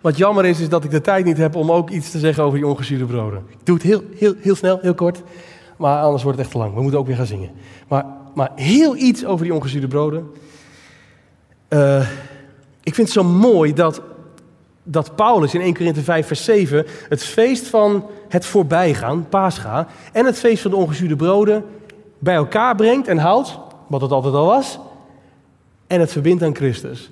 Wat 0.00 0.16
jammer 0.16 0.44
is, 0.44 0.60
is 0.60 0.68
dat 0.68 0.84
ik 0.84 0.90
de 0.90 1.00
tijd 1.00 1.24
niet 1.24 1.36
heb 1.36 1.54
om 1.54 1.72
ook 1.72 1.90
iets 1.90 2.10
te 2.10 2.18
zeggen 2.18 2.44
over 2.44 2.58
die 2.58 2.66
ongezuurde 2.66 3.04
broden. 3.04 3.42
Ik 3.48 3.58
doe 3.66 3.74
het 3.74 3.84
heel, 3.84 4.02
heel, 4.16 4.34
heel 4.40 4.54
snel, 4.54 4.78
heel 4.80 4.94
kort. 4.94 5.22
Maar 5.76 6.02
anders 6.02 6.22
wordt 6.22 6.38
het 6.38 6.46
echt 6.46 6.56
te 6.56 6.62
lang. 6.62 6.74
We 6.74 6.80
moeten 6.80 7.00
ook 7.00 7.06
weer 7.06 7.16
gaan 7.16 7.26
zingen. 7.26 7.50
Maar, 7.88 8.04
maar 8.34 8.50
heel 8.54 8.96
iets 8.96 9.24
over 9.24 9.44
die 9.44 9.54
ongezuurde 9.54 9.86
broden. 9.86 10.30
Uh, 11.68 12.08
ik 12.82 12.94
vind 12.94 13.06
het 13.08 13.16
zo 13.16 13.24
mooi 13.24 13.72
dat 13.72 14.02
dat 14.84 15.16
Paulus 15.16 15.54
in 15.54 15.60
1 15.60 15.74
Korinthe 15.74 16.02
5 16.02 16.26
vers 16.26 16.44
7 16.44 16.86
het 17.08 17.24
feest 17.24 17.66
van 17.66 18.06
het 18.28 18.46
voorbijgaan, 18.46 19.26
Pascha, 19.28 19.86
en 20.12 20.24
het 20.24 20.38
feest 20.38 20.62
van 20.62 20.70
de 20.70 20.76
ongezuurde 20.76 21.16
broden 21.16 21.64
bij 22.18 22.34
elkaar 22.34 22.74
brengt 22.74 23.08
en 23.08 23.18
houdt, 23.18 23.58
wat 23.86 24.00
het 24.00 24.10
altijd 24.10 24.34
al 24.34 24.46
was, 24.46 24.78
en 25.86 26.00
het 26.00 26.12
verbindt 26.12 26.42
aan 26.42 26.54
Christus. 26.54 27.10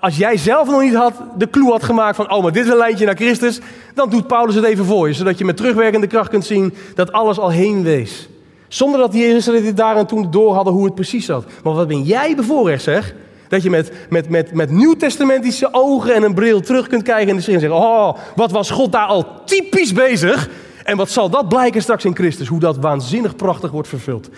Als 0.00 0.16
jij 0.16 0.36
zelf 0.36 0.68
nog 0.68 0.80
niet 0.80 0.94
had, 0.94 1.14
de 1.36 1.50
clue 1.50 1.70
had 1.70 1.82
gemaakt 1.82 2.16
van, 2.16 2.32
oh, 2.32 2.42
maar 2.42 2.52
dit 2.52 2.64
is 2.64 2.70
een 2.70 2.76
lijntje 2.76 3.04
naar 3.06 3.16
Christus, 3.16 3.60
dan 3.94 4.10
doet 4.10 4.26
Paulus 4.26 4.54
het 4.54 4.64
even 4.64 4.84
voor 4.84 5.08
je, 5.08 5.14
zodat 5.14 5.38
je 5.38 5.44
met 5.44 5.56
terugwerkende 5.56 6.06
kracht 6.06 6.28
kunt 6.28 6.44
zien 6.44 6.74
dat 6.94 7.12
alles 7.12 7.38
al 7.38 7.50
heen 7.50 7.82
wees. 7.82 8.28
Zonder 8.68 9.00
dat 9.00 9.12
die 9.12 9.34
Israëlieten 9.34 9.74
daar 9.74 9.96
en 9.96 10.06
toen 10.06 10.30
door 10.30 10.54
hadden 10.54 10.72
hoe 10.72 10.84
het 10.84 10.94
precies 10.94 11.26
zat. 11.26 11.44
Maar 11.62 11.72
wat 11.72 11.88
ben 11.88 12.02
jij 12.02 12.36
bevoorrecht, 12.36 12.82
zeg? 12.82 13.14
Dat 13.52 13.62
je 13.62 13.70
met, 13.70 13.92
met, 14.10 14.28
met, 14.28 14.54
met 14.54 14.70
nieuwtestamentische 14.70 15.68
ogen 15.72 16.14
en 16.14 16.22
een 16.22 16.34
bril 16.34 16.60
terug 16.60 16.86
kunt 16.86 17.02
kijken 17.02 17.34
en 17.34 17.42
zeggen: 17.42 17.72
Oh, 17.72 18.16
wat 18.36 18.50
was 18.50 18.70
God 18.70 18.92
daar 18.92 19.06
al 19.06 19.44
typisch 19.44 19.92
bezig? 19.92 20.48
En 20.84 20.96
wat 20.96 21.10
zal 21.10 21.30
dat 21.30 21.48
blijken 21.48 21.82
straks 21.82 22.04
in 22.04 22.14
Christus? 22.14 22.48
Hoe 22.48 22.60
dat 22.60 22.76
waanzinnig 22.76 23.36
prachtig 23.36 23.70
wordt 23.70 23.88
vervuld. 23.88 24.28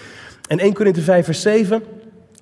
En 0.48 0.58
1 0.58 0.72
Korinthe 0.72 1.00
5, 1.00 1.24
vers 1.24 1.42
7, 1.42 1.82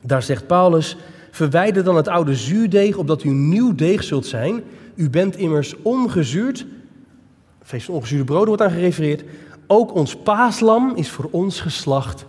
daar 0.03 0.23
zegt 0.23 0.47
Paulus: 0.47 0.97
Verwijder 1.31 1.85
dan 1.85 1.97
het 1.97 2.09
oude 2.09 2.35
zuurdeeg, 2.35 2.97
opdat 2.97 3.25
u 3.25 3.29
nieuw 3.29 3.75
deeg 3.75 4.03
zult 4.03 4.27
zijn. 4.27 4.63
U 4.95 5.11
bent 5.11 5.37
immers 5.37 5.75
ongezuurd. 5.83 6.67
Feest 7.63 7.85
van 7.85 7.95
ongezuurde 7.95 8.25
broden 8.25 8.49
wordt 8.49 8.63
aan 8.63 8.71
gerefereerd. 8.71 9.25
Ook 9.67 9.95
ons 9.95 10.17
paaslam 10.17 10.93
is 10.95 11.11
voor 11.11 11.29
ons 11.31 11.61
geslacht 11.61 12.25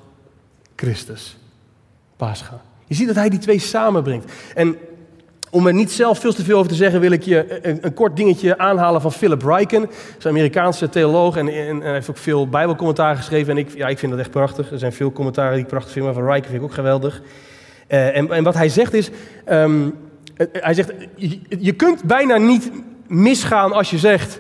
Christus. 0.76 1.38
Paascha. 2.16 2.62
Je 2.88 2.96
ziet 2.96 3.08
dat 3.08 3.16
hij 3.16 3.30
die 3.30 3.40
twee 3.40 3.60
samenbrengt. 3.60 4.32
En 4.56 4.78
Om 5.54 5.68
er 5.68 5.74
niet 5.74 5.92
zelf 5.92 6.20
veel 6.20 6.34
te 6.34 6.44
veel 6.44 6.58
over 6.58 6.70
te 6.70 6.78
zeggen, 6.78 7.00
wil 7.00 7.12
ik 7.12 7.24
je 7.24 7.60
een, 7.68 7.78
een 7.82 7.94
kort 7.94 8.16
dingetje 8.16 8.58
aanhalen 8.58 9.02
van 9.02 9.12
Philip 9.12 9.42
Ryken. 9.42 9.82
Hij 9.82 9.90
is 10.20 10.26
Amerikaanse 10.26 10.90
theoloog 10.90 11.38
en, 11.38 11.48
en, 11.48 11.84
en 11.84 11.94
heeft 11.94 12.10
ook 12.10 12.18
veel 12.18 12.48
Bijbelcommentaar 12.48 13.16
geschreven. 13.16 13.52
En 13.52 13.58
ik, 13.58 13.76
ja, 13.76 13.88
ik 13.88 14.00
vind 14.00 14.12
dat 14.12 14.22
echt 14.22 14.32
prachtig. 14.32 14.72
Er 14.72 14.80
zijn 14.80 14.94
veel 14.94 15.12
commentaren 15.12 15.54
die 15.54 15.62
ik 15.62 15.68
prachtig 15.68 15.92
vind, 15.92 16.06
maar 16.06 16.14
van 16.14 16.26
Ryken 16.26 16.50
vind 16.50 16.58
ik 16.58 16.64
ook 16.64 16.74
geweldig. 16.74 17.22
Uh, 17.90 18.18
en, 18.18 18.32
en, 18.32 18.44
wat 18.44 18.54
hij 18.54 18.70
zegt 18.70 18.94
is, 18.94 19.10
um, 19.50 19.94
hij 20.52 20.74
zegt, 20.74 20.92
je, 21.16 21.40
je 21.60 21.72
kunt 21.74 22.04
bijna 22.04 22.38
niet 22.38 22.72
misgaan 23.08 23.72
als 23.72 23.90
je 23.90 23.98
zegt, 23.98 24.40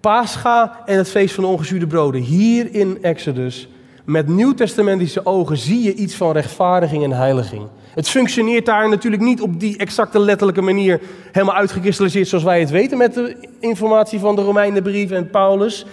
Pascha 0.00 0.82
en 0.86 0.96
het 0.96 1.08
feest 1.08 1.34
van 1.34 1.44
de 1.44 1.50
ongezuurde 1.50 1.86
broden. 1.86 2.20
Hier 2.20 2.74
in 2.74 2.98
Exodus, 3.02 3.68
met 4.04 4.28
nieuwtestamentische 4.28 5.26
ogen, 5.26 5.56
zie 5.56 5.82
je 5.82 5.94
iets 5.94 6.14
van 6.14 6.32
rechtvaardiging 6.32 7.04
en 7.04 7.12
heiliging. 7.12 7.66
Het 7.94 8.08
functioneert 8.08 8.66
daar 8.66 8.88
natuurlijk 8.88 9.22
niet 9.22 9.40
op 9.40 9.60
die 9.60 9.76
exacte 9.76 10.18
letterlijke 10.18 10.62
manier 10.62 11.00
helemaal 11.32 11.54
uitgekristalliseerd 11.54 12.28
zoals 12.28 12.44
wij 12.44 12.60
het 12.60 12.70
weten 12.70 12.98
met 12.98 13.14
de 13.14 13.36
informatie 13.60 14.18
van 14.18 14.36
de 14.36 14.42
Romeinenbrief 14.42 15.10
en 15.10 15.30
Paulus. 15.30 15.86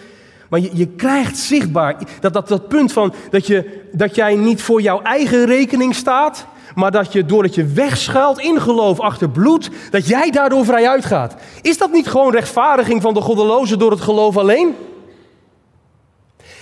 Maar 0.50 0.60
je, 0.60 0.70
je 0.74 0.88
krijgt 0.88 1.38
zichtbaar 1.38 1.96
dat, 2.20 2.34
dat, 2.34 2.48
dat 2.48 2.68
punt 2.68 2.94
van 2.94 3.14
dat, 3.30 3.48
je, 3.48 3.84
dat 3.92 4.16
jij 4.16 4.36
niet 4.36 4.62
voor 4.62 4.82
jouw 4.82 5.02
eigen 5.02 5.46
rekening 5.46 5.96
staat, 5.96 6.46
maar 6.76 6.92
dat 6.92 7.14
je 7.14 7.26
doordat 7.26 7.56
je 7.56 7.66
wegschuilt 7.66 8.40
in 8.40 8.62
geloof 8.62 9.00
achter 9.00 9.30
bloed, 9.30 9.70
dat 9.92 10.08
jij 10.08 10.32
daardoor 10.32 10.66
vrij 10.66 10.90
uitgaat. 10.90 11.36
Is 11.62 11.78
dat 11.78 11.92
niet 11.92 12.08
gewoon 12.08 12.32
rechtvaardiging 12.32 13.02
van 13.02 13.14
de 13.14 13.22
goddelozen 13.22 13.80
door 13.80 13.92
het 13.92 14.02
geloof 14.02 14.38
alleen? 14.38 14.76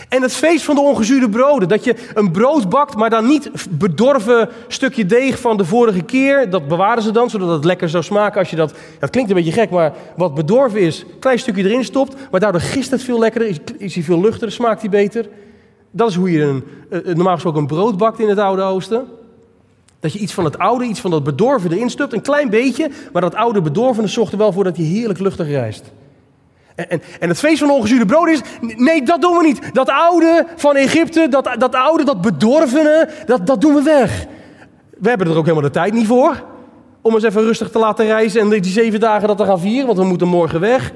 En 0.09 0.21
het 0.21 0.33
feest 0.33 0.63
van 0.63 0.75
de 0.75 0.81
ongezuurde 0.81 1.29
broden. 1.29 1.67
Dat 1.67 1.83
je 1.83 1.95
een 2.13 2.31
brood 2.31 2.69
bakt, 2.69 2.95
maar 2.95 3.09
dan 3.09 3.27
niet 3.27 3.51
bedorven 3.69 4.49
stukje 4.67 5.05
deeg 5.05 5.39
van 5.39 5.57
de 5.57 5.65
vorige 5.65 6.01
keer. 6.01 6.49
Dat 6.49 6.67
bewaren 6.67 7.03
ze 7.03 7.11
dan, 7.11 7.29
zodat 7.29 7.49
het 7.49 7.65
lekker 7.65 7.89
zou 7.89 8.03
smaken 8.03 8.39
als 8.39 8.49
je 8.49 8.55
dat... 8.55 8.73
Dat 8.99 9.09
klinkt 9.09 9.29
een 9.29 9.35
beetje 9.35 9.51
gek, 9.51 9.69
maar 9.69 9.93
wat 10.15 10.33
bedorven 10.33 10.79
is, 10.79 11.05
klein 11.19 11.39
stukje 11.39 11.63
erin 11.63 11.83
stopt. 11.83 12.15
Maar 12.31 12.39
daardoor 12.39 12.61
gist 12.61 12.91
het 12.91 13.03
veel 13.03 13.19
lekkerder, 13.19 13.59
is, 13.77 13.93
hij 13.95 14.03
veel 14.03 14.21
luchtiger, 14.21 14.51
smaakt 14.51 14.81
hij 14.81 14.89
beter. 14.89 15.25
Dat 15.91 16.09
is 16.09 16.15
hoe 16.15 16.31
je 16.31 16.41
een, 16.41 16.63
normaal 16.89 17.33
gesproken 17.33 17.61
een 17.61 17.67
brood 17.67 17.97
bakt 17.97 18.19
in 18.19 18.29
het 18.29 18.39
Oude 18.39 18.61
Oosten. 18.61 19.05
Dat 19.99 20.13
je 20.13 20.19
iets 20.19 20.33
van 20.33 20.45
het 20.45 20.57
oude, 20.57 20.85
iets 20.85 20.99
van 20.99 21.11
dat 21.11 21.23
bedorven 21.23 21.71
erin 21.71 21.89
stupt, 21.89 22.13
een 22.13 22.21
klein 22.21 22.49
beetje. 22.49 22.89
Maar 23.13 23.21
dat 23.21 23.35
oude 23.35 23.61
bedorvene 23.61 24.07
zorgt 24.07 24.31
er 24.31 24.37
wel 24.37 24.51
voor 24.51 24.63
dat 24.63 24.77
hij 24.77 24.85
heerlijk 24.85 25.19
luchtig 25.19 25.47
rijst. 25.47 25.91
En, 26.77 26.89
en, 26.89 27.01
en, 27.19 27.29
het 27.29 27.39
feest 27.39 27.59
van 27.59 27.69
ongezuurde 27.69 28.05
brood 28.05 28.27
is, 28.27 28.41
nee, 28.59 29.03
dat 29.03 29.21
doen 29.21 29.37
we 29.37 29.43
niet. 29.43 29.73
Dat 29.73 29.89
oude 29.89 30.45
van 30.55 30.75
Egypte, 30.75 31.27
dat, 31.29 31.49
dat 31.57 31.75
oude, 31.75 32.03
dat 32.03 32.21
bedorvene, 32.21 33.09
dat, 33.25 33.47
dat 33.47 33.61
doen 33.61 33.73
we 33.73 33.81
weg. 33.81 34.25
We 34.97 35.09
hebben 35.09 35.27
er 35.27 35.37
ook 35.37 35.45
helemaal 35.45 35.69
de 35.69 35.69
tijd 35.69 35.93
niet 35.93 36.07
voor. 36.07 36.43
Om 37.01 37.13
eens 37.13 37.23
even 37.23 37.41
rustig 37.41 37.69
te 37.69 37.79
laten 37.79 38.05
reizen 38.05 38.41
en 38.41 38.49
die 38.49 38.71
zeven 38.71 38.99
dagen 38.99 39.27
dat 39.27 39.37
te 39.37 39.45
gaan 39.45 39.59
vieren, 39.59 39.85
want 39.85 39.97
we 39.97 40.05
moeten 40.05 40.27
morgen 40.27 40.59
weg. 40.59 40.91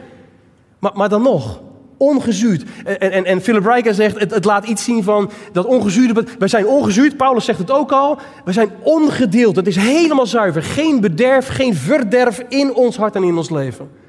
Maar, 0.79 0.91
maar 0.93 1.09
dan 1.09 1.21
nog, 1.21 1.61
ongezuurd. 1.97 2.63
En, 2.83 3.11
en, 3.11 3.25
en 3.25 3.41
Philip 3.41 3.65
Riker 3.65 3.93
zegt, 3.93 4.19
het, 4.19 4.31
het, 4.33 4.45
laat 4.45 4.65
iets 4.65 4.83
zien 4.83 5.03
van 5.03 5.31
dat 5.51 5.65
ongezuurde. 5.65 6.23
Wij 6.39 6.47
zijn 6.47 6.67
ongezuurd, 6.67 7.17
Paulus 7.17 7.45
zegt 7.45 7.59
het 7.59 7.71
ook 7.71 7.91
al. 7.91 8.17
We 8.45 8.51
zijn 8.51 8.69
ongedeeld, 8.83 9.55
het 9.55 9.67
is 9.67 9.75
helemaal 9.75 10.27
zuiver. 10.27 10.63
Geen 10.63 10.99
bederf, 10.99 11.47
geen 11.47 11.75
verderf 11.75 12.43
in 12.49 12.73
ons 12.73 12.97
hart 12.97 13.15
en 13.15 13.23
in 13.23 13.37
ons 13.37 13.49
leven. 13.49 14.00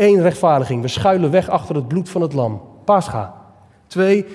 Eén, 0.00 0.22
rechtvaardiging. 0.22 0.82
We 0.82 0.88
schuilen 0.88 1.30
weg 1.30 1.48
achter 1.48 1.74
het 1.74 1.88
bloed 1.88 2.08
van 2.08 2.20
het 2.20 2.32
lam. 2.32 2.60
Pascha. 2.84 3.34
Twee, 3.86 4.26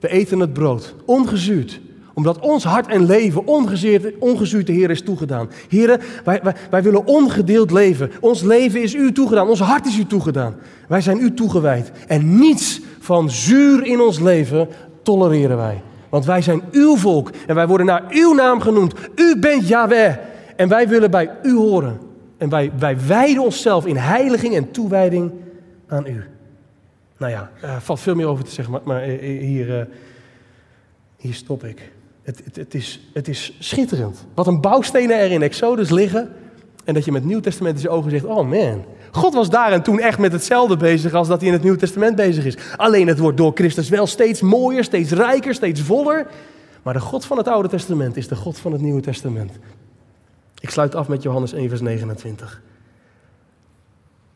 we 0.00 0.08
eten 0.08 0.40
het 0.40 0.52
brood. 0.52 0.94
Ongezuurd. 1.04 1.80
Omdat 2.14 2.38
ons 2.38 2.64
hart 2.64 2.86
en 2.86 3.06
leven 3.06 3.46
ongezuurd, 3.46 4.18
ongezuurd 4.18 4.66
de 4.66 4.72
Heer 4.72 4.90
is 4.90 5.02
toegedaan. 5.02 5.50
Heren, 5.68 6.00
wij, 6.24 6.42
wij, 6.70 6.82
willen 6.82 7.06
ongedeeld 7.06 7.70
leven. 7.70 8.10
Ons 8.20 8.42
leven 8.42 8.82
is 8.82 8.94
u 8.94 9.12
toegedaan. 9.12 9.48
Ons 9.48 9.60
hart 9.60 9.86
is 9.86 9.98
u 9.98 10.06
toegedaan. 10.06 10.54
Wij 10.88 11.00
zijn 11.00 11.20
u 11.20 11.34
toegewijd. 11.34 11.92
En 12.06 12.38
niets 12.38 12.80
van 12.98 13.30
zuur 13.30 13.84
in 13.86 14.00
ons 14.00 14.20
leven 14.20 14.68
tolereren 15.02 15.56
wij. 15.56 15.82
Want 16.08 16.24
wij 16.24 16.42
zijn 16.42 16.62
uw 16.70 16.96
volk 16.96 17.30
en 17.46 17.54
wij 17.54 17.66
worden 17.66 17.86
naar 17.86 18.04
uw 18.10 18.34
naam 18.34 18.60
genoemd. 18.60 18.94
U 19.14 19.38
bent 19.38 19.68
Yahweh. 19.68 20.16
En 20.56 20.68
wij 20.68 20.88
willen 20.88 21.10
bij 21.10 21.30
u 21.42 21.56
horen. 21.56 22.12
En 22.36 22.48
wij, 22.48 22.72
wij 22.78 22.96
wijden 23.06 23.42
onszelf 23.42 23.86
in 23.86 23.96
heiliging 23.96 24.54
en 24.54 24.70
toewijding 24.70 25.32
aan 25.86 26.06
u. 26.06 26.24
Nou 27.16 27.32
ja, 27.32 27.50
er 27.60 27.80
valt 27.80 28.00
veel 28.00 28.14
meer 28.14 28.26
over 28.26 28.44
te 28.44 28.50
zeggen, 28.50 28.72
maar, 28.72 28.82
maar 28.84 29.02
eh, 29.02 29.14
eh, 29.14 29.42
hier, 29.42 29.78
uh, 29.78 29.84
hier 31.16 31.34
stop 31.34 31.64
ik. 31.64 31.92
Het, 32.22 32.42
het, 32.54 32.74
is, 32.74 33.00
het 33.12 33.28
is 33.28 33.56
schitterend. 33.58 34.26
Wat 34.34 34.46
een 34.46 34.60
bouwstenen 34.60 35.18
er 35.18 35.30
in 35.30 35.42
Exodus 35.42 35.90
liggen. 35.90 36.32
En 36.84 36.94
dat 36.94 37.04
je 37.04 37.12
met 37.12 37.24
Nieuw-testamentische 37.24 37.88
ogen 37.88 38.10
zegt, 38.10 38.24
oh 38.24 38.48
man, 38.48 38.84
God 39.10 39.34
was 39.34 39.50
daar 39.50 39.72
en 39.72 39.82
toen 39.82 40.00
echt 40.00 40.18
met 40.18 40.32
hetzelfde 40.32 40.76
bezig 40.76 41.14
als 41.14 41.28
dat 41.28 41.38
hij 41.38 41.48
in 41.48 41.54
het 41.54 41.62
Nieuw 41.62 41.76
Testament 41.76 42.16
bezig 42.16 42.44
is. 42.44 42.56
Alleen 42.76 43.06
het 43.06 43.18
wordt 43.18 43.36
door 43.36 43.52
Christus 43.54 43.88
wel 43.88 44.06
steeds 44.06 44.40
mooier, 44.40 44.84
steeds 44.84 45.10
rijker, 45.10 45.54
steeds 45.54 45.80
voller. 45.80 46.26
Maar 46.82 46.94
de 46.94 47.00
God 47.00 47.24
van 47.24 47.36
het 47.36 47.48
Oude 47.48 47.68
Testament 47.68 48.16
is 48.16 48.28
de 48.28 48.36
God 48.36 48.58
van 48.58 48.72
het 48.72 48.80
Nieuwe 48.80 49.00
Testament. 49.00 49.52
Ik 50.64 50.70
sluit 50.70 50.94
af 50.94 51.08
met 51.08 51.22
Johannes 51.22 51.52
1, 51.52 51.68
vers 51.68 51.80
29. 51.80 52.62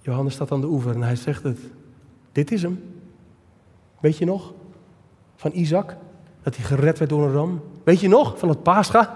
Johannes 0.01 0.35
staat 0.35 0.53
aan 0.53 0.61
de 0.61 0.67
oever 0.67 0.95
en 0.95 1.03
hij 1.03 1.17
zegt 1.17 1.43
het. 1.43 1.59
Dit 2.33 2.53
is 2.53 2.63
hem. 2.63 2.83
Weet 4.01 4.17
je 4.17 4.25
nog? 4.25 4.53
Van 5.37 5.51
Isaac, 5.55 5.97
dat 6.43 6.57
hij 6.57 6.65
gered 6.65 6.99
werd 6.99 7.11
door 7.11 7.25
een 7.25 7.33
ram. 7.33 7.61
Weet 7.85 8.01
je 8.01 8.09
nog? 8.09 8.39
Van 8.39 8.49
het 8.49 8.63
Pascha, 8.63 9.15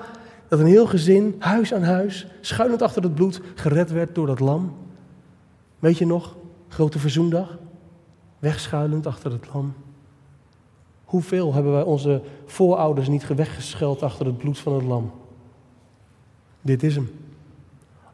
dat 0.49 0.59
een 0.59 0.67
heel 0.67 0.87
gezin, 0.87 1.37
huis 1.39 1.75
aan 1.75 1.83
huis, 1.83 2.27
schuilend 2.41 2.83
achter 2.83 3.03
het 3.03 3.15
bloed, 3.15 3.41
gered 3.55 3.91
werd 3.91 4.15
door 4.15 4.27
dat 4.27 4.41
lam. 4.41 4.77
Weet 5.79 5.99
je 5.99 6.07
nog? 6.07 6.37
Grote 6.69 6.99
verzoendag, 6.99 7.59
wegschuilend 8.39 9.07
achter 9.07 9.33
het 9.33 9.49
lam. 9.55 9.75
Hoeveel 11.05 11.55
hebben 11.55 11.73
wij 11.73 11.83
onze 11.83 12.23
voorouders 12.47 13.09
niet 13.09 13.35
weggeschuild 13.35 14.03
achter 14.03 14.27
het 14.27 14.39
bloed 14.39 14.59
van 14.59 14.73
het 14.73 14.85
lam? 14.85 15.13
Dit 16.63 16.83
is 16.83 16.95
hem. 16.95 17.11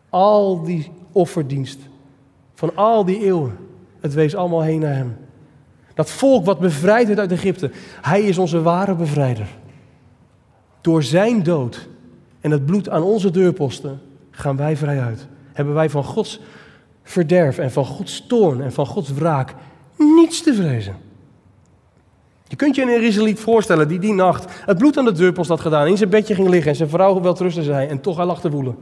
Al 0.08 0.62
die 0.62 0.90
offerdienst 1.12 1.78
van 2.54 2.76
al 2.76 3.04
die 3.04 3.24
eeuwen, 3.24 3.56
het 4.00 4.14
wees 4.14 4.34
allemaal 4.34 4.62
heen 4.62 4.80
naar 4.80 4.94
hem. 4.94 5.16
Dat 5.94 6.10
volk 6.10 6.44
wat 6.44 6.58
bevrijd 6.58 7.06
werd 7.06 7.18
uit 7.18 7.32
Egypte, 7.32 7.70
hij 8.00 8.22
is 8.22 8.38
onze 8.38 8.62
ware 8.62 8.94
bevrijder. 8.94 9.48
Door 10.80 11.02
zijn 11.02 11.42
dood 11.42 11.88
en 12.40 12.50
het 12.50 12.66
bloed 12.66 12.88
aan 12.88 13.02
onze 13.02 13.30
deurposten 13.30 14.00
gaan 14.30 14.56
wij 14.56 14.76
vrij 14.76 15.00
uit. 15.00 15.26
Hebben 15.52 15.74
wij 15.74 15.90
van 15.90 16.04
Gods 16.04 16.40
verderf 17.02 17.58
en 17.58 17.72
van 17.72 17.84
Gods 17.84 18.26
toorn 18.26 18.60
en 18.60 18.72
van 18.72 18.86
Gods 18.86 19.12
wraak 19.12 19.54
niets 19.96 20.42
te 20.42 20.54
vrezen. 20.54 20.96
Je 22.48 22.56
kunt 22.56 22.74
je 22.74 22.82
een 22.82 23.02
Israëliet 23.02 23.40
voorstellen 23.40 23.88
die 23.88 23.98
die 23.98 24.12
nacht 24.12 24.52
het 24.66 24.78
bloed 24.78 24.98
aan 24.98 25.04
de 25.04 25.12
deurpost 25.12 25.48
had 25.48 25.60
gedaan, 25.60 25.86
in 25.86 25.96
zijn 25.96 26.10
bedje 26.10 26.34
ging 26.34 26.48
liggen 26.48 26.70
en 26.70 26.76
zijn 26.76 26.88
vrouw 26.88 27.20
wel 27.20 27.34
trusten 27.34 27.64
zei 27.64 27.88
en 27.88 28.00
toch 28.00 28.16
hij 28.16 28.26
lag 28.26 28.42
woelen. 28.42 28.76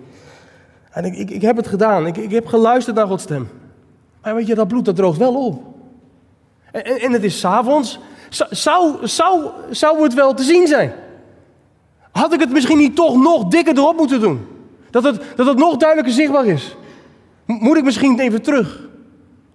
En 0.90 1.04
ik, 1.04 1.16
ik, 1.16 1.30
ik 1.30 1.42
heb 1.42 1.56
het 1.56 1.66
gedaan, 1.66 2.06
ik, 2.06 2.16
ik 2.16 2.30
heb 2.30 2.46
geluisterd 2.46 2.96
naar 2.96 3.06
Gods 3.06 3.22
stem. 3.22 3.48
Maar 4.22 4.34
weet 4.34 4.46
je, 4.46 4.54
dat 4.54 4.68
bloed 4.68 4.84
dat 4.84 4.96
droogt 4.96 5.18
wel 5.18 5.44
op. 5.46 5.62
En, 6.72 6.84
en, 6.84 6.98
en 7.00 7.12
het 7.12 7.24
is 7.24 7.38
s'avonds. 7.38 7.98
Zou, 8.50 9.06
zou, 9.06 9.44
zou 9.70 10.02
het 10.02 10.14
wel 10.14 10.34
te 10.34 10.42
zien 10.42 10.66
zijn? 10.66 10.92
Had 12.12 12.32
ik 12.32 12.40
het 12.40 12.50
misschien 12.50 12.78
niet 12.78 12.96
toch 12.96 13.16
nog 13.16 13.44
dikker 13.44 13.76
erop 13.76 13.96
moeten 13.96 14.20
doen? 14.20 14.46
Dat 14.90 15.04
het, 15.04 15.22
dat 15.36 15.46
het 15.46 15.58
nog 15.58 15.76
duidelijker 15.76 16.14
zichtbaar 16.14 16.46
is? 16.46 16.76
Moet 17.44 17.76
ik 17.76 17.84
misschien 17.84 18.20
even 18.20 18.42
terug? 18.42 18.85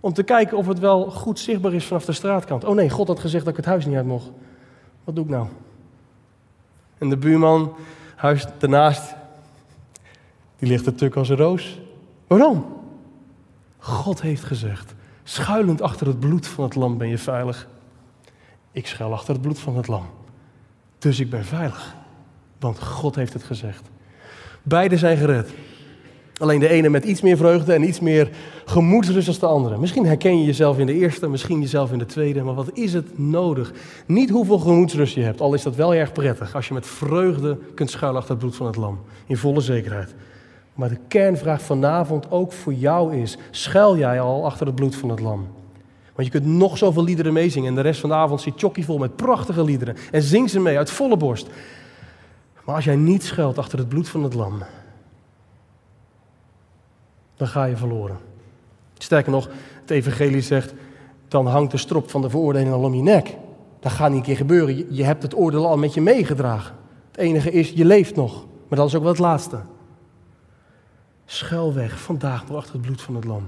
Om 0.01 0.13
te 0.13 0.23
kijken 0.23 0.57
of 0.57 0.67
het 0.67 0.79
wel 0.79 1.11
goed 1.11 1.39
zichtbaar 1.39 1.73
is 1.73 1.85
vanaf 1.85 2.05
de 2.05 2.11
straatkant. 2.11 2.63
Oh 2.63 2.75
nee, 2.75 2.89
God 2.89 3.07
had 3.07 3.19
gezegd 3.19 3.43
dat 3.43 3.53
ik 3.53 3.59
het 3.59 3.69
huis 3.69 3.85
niet 3.85 3.95
uit 3.95 4.05
mocht. 4.05 4.29
Wat 5.03 5.15
doe 5.15 5.23
ik 5.23 5.29
nou? 5.29 5.47
En 6.97 7.09
de 7.09 7.17
buurman, 7.17 7.75
huis 8.15 8.45
daarnaast, 8.59 9.15
die 10.57 10.69
ligt 10.69 10.85
er 10.85 10.95
tuk 10.95 11.15
als 11.15 11.29
een 11.29 11.37
roos. 11.37 11.79
Waarom? 12.27 12.65
God 13.77 14.21
heeft 14.21 14.43
gezegd, 14.43 14.93
schuilend 15.23 15.81
achter 15.81 16.07
het 16.07 16.19
bloed 16.19 16.47
van 16.47 16.63
het 16.63 16.75
lam 16.75 16.97
ben 16.97 17.07
je 17.07 17.17
veilig. 17.17 17.67
Ik 18.71 18.87
schuil 18.87 19.13
achter 19.13 19.33
het 19.33 19.41
bloed 19.41 19.59
van 19.59 19.75
het 19.75 19.87
lam. 19.87 20.05
Dus 20.97 21.19
ik 21.19 21.29
ben 21.29 21.45
veilig. 21.45 21.95
Want 22.59 22.83
God 22.83 23.15
heeft 23.15 23.33
het 23.33 23.43
gezegd. 23.43 23.89
Beiden 24.63 24.97
zijn 24.97 25.17
gered. 25.17 25.49
Alleen 26.42 26.60
de 26.60 26.69
ene 26.69 26.89
met 26.89 27.04
iets 27.04 27.21
meer 27.21 27.37
vreugde 27.37 27.73
en 27.73 27.87
iets 27.87 28.00
meer 28.00 28.29
gemoedsrust 28.65 29.27
als 29.27 29.39
de 29.39 29.46
andere. 29.46 29.77
Misschien 29.77 30.06
herken 30.06 30.39
je 30.39 30.46
jezelf 30.46 30.77
in 30.77 30.85
de 30.85 30.94
eerste, 30.94 31.29
misschien 31.29 31.62
jezelf 31.62 31.92
in 31.92 31.98
de 31.98 32.06
tweede. 32.06 32.44
Maar 32.44 32.54
wat 32.54 32.69
is 32.73 32.94
het 32.94 33.17
nodig? 33.17 33.73
Niet 34.06 34.29
hoeveel 34.29 34.60
gemoedsrust 34.60 35.15
je 35.15 35.21
hebt, 35.21 35.42
al 35.42 35.54
is 35.54 35.63
dat 35.63 35.75
wel 35.75 35.94
erg 35.94 36.12
prettig. 36.12 36.56
Als 36.56 36.67
je 36.67 36.73
met 36.73 36.87
vreugde 36.87 37.58
kunt 37.73 37.89
schuilen 37.89 38.19
achter 38.19 38.35
het 38.35 38.44
bloed 38.44 38.56
van 38.56 38.65
het 38.65 38.75
lam. 38.75 39.00
In 39.27 39.37
volle 39.37 39.62
zekerheid. 39.62 40.15
Maar 40.73 40.89
de 40.89 40.98
kernvraag 41.08 41.62
vanavond 41.62 42.31
ook 42.31 42.52
voor 42.52 42.73
jou 42.73 43.15
is: 43.15 43.37
schuil 43.52 43.98
jij 43.98 44.21
al 44.21 44.46
achter 44.46 44.65
het 44.65 44.75
bloed 44.75 44.96
van 44.96 45.10
het 45.10 45.19
lam? 45.19 45.48
Want 46.15 46.33
je 46.33 46.39
kunt 46.39 46.46
nog 46.46 46.77
zoveel 46.77 47.04
liederen 47.04 47.33
meezingen 47.33 47.69
en 47.69 47.75
de 47.75 47.81
rest 47.81 48.00
van 48.00 48.10
de 48.10 48.15
avond 48.15 48.42
zit 48.42 48.54
chokkie 48.58 48.85
vol 48.85 48.98
met 48.98 49.15
prachtige 49.15 49.63
liederen. 49.63 49.96
En 50.12 50.21
zing 50.21 50.50
ze 50.50 50.60
mee 50.60 50.77
uit 50.77 50.92
volle 50.92 51.17
borst. 51.17 51.48
Maar 52.65 52.75
als 52.75 52.85
jij 52.85 52.96
niet 52.96 53.23
schuilt 53.23 53.58
achter 53.58 53.77
het 53.77 53.89
bloed 53.89 54.10
van 54.10 54.23
het 54.23 54.33
lam, 54.33 54.63
dan 57.42 57.50
ga 57.50 57.63
je 57.63 57.77
verloren. 57.77 58.17
Sterker 58.98 59.31
nog, 59.31 59.50
het 59.81 59.89
evangelie 59.89 60.42
zegt, 60.42 60.73
dan 61.27 61.48
hangt 61.48 61.71
de 61.71 61.77
strop 61.77 62.10
van 62.10 62.21
de 62.21 62.29
veroordeling 62.29 62.71
al 62.71 62.83
om 62.83 62.94
je 62.94 63.02
nek. 63.02 63.37
Dat 63.79 63.92
gaat 63.92 64.10
niet 64.10 64.17
een 64.17 64.23
keer 64.23 64.35
gebeuren. 64.35 64.96
Je, 64.96 65.04
hebt 65.04 65.23
het 65.23 65.35
oordeel 65.35 65.67
al 65.67 65.77
met 65.77 65.94
je 65.94 66.02
meegedragen. 66.02 66.75
Het 67.12 67.17
enige 67.17 67.52
is, 67.52 67.69
je 67.69 67.85
leeft 67.85 68.15
nog. 68.15 68.46
Maar 68.67 68.77
dat 68.79 68.87
is 68.87 68.96
ook 68.96 69.02
wel 69.02 69.12
het 69.12 69.19
laatste. 69.19 69.60
Schuil 71.25 71.73
weg 71.73 72.02
vandaag 72.02 72.48
nog 72.48 72.58
achter 72.58 72.73
het 72.73 72.81
bloed 72.81 73.02
van 73.02 73.15
het 73.15 73.23
lam. 73.23 73.48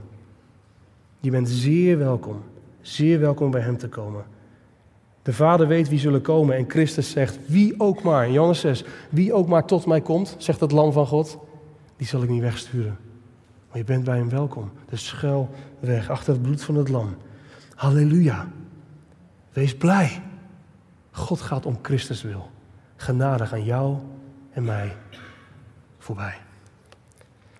Je 1.20 1.32
bent 1.32 1.50
zeer 1.50 1.98
welkom. 1.98 2.41
Zeer 2.82 3.20
welkom 3.20 3.52
bij 3.52 3.62
hem 3.62 3.78
te 3.78 3.89
komen. 3.89 4.24
De 5.22 5.34
Vader 5.34 5.68
weet 5.68 5.89
wie 5.89 6.00
zullen 6.00 6.22
komen 6.22 6.56
en 6.56 6.70
Christus 6.70 7.12
zegt, 7.12 7.39
wie 7.46 7.80
ook 7.80 8.04
maar, 8.04 8.32
Johannes 8.32 8.60
6, 8.60 8.84
wie 9.10 9.34
ook 9.34 9.48
maar 9.48 9.66
tot 9.66 9.86
mij 9.86 10.02
komt, 10.02 10.36
zegt 10.38 10.60
het 10.60 10.72
lam 10.72 10.91
van 10.91 11.08
God, 11.08 11.38
die 11.98 12.08
zal 12.08 12.24
ik 12.24 12.30
niet 12.30 12.41
wegsturen. 12.41 12.98
Maar 13.74 13.82
je 13.82 13.88
bent 13.88 14.04
bij 14.04 14.18
hem 14.18 14.30
welkom. 14.30 14.72
Dus 14.90 15.06
schuil 15.06 15.50
weg 15.80 16.10
achter 16.10 16.34
het 16.34 16.42
bloed 16.42 16.64
van 16.64 16.76
het 16.76 16.90
lam. 16.90 17.16
Halleluja. 17.76 18.48
Wees 19.54 19.78
blij. 19.78 20.22
God 21.12 21.42
gaat 21.42 21.66
om 21.66 21.80
Christus 21.82 22.22
wil. 22.22 22.50
Genadig 22.96 23.54
aan 23.54 23.64
jou 23.64 23.98
en 24.52 24.64
mij 24.64 24.96
voorbij. 25.98 26.36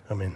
Amen. 0.08 0.32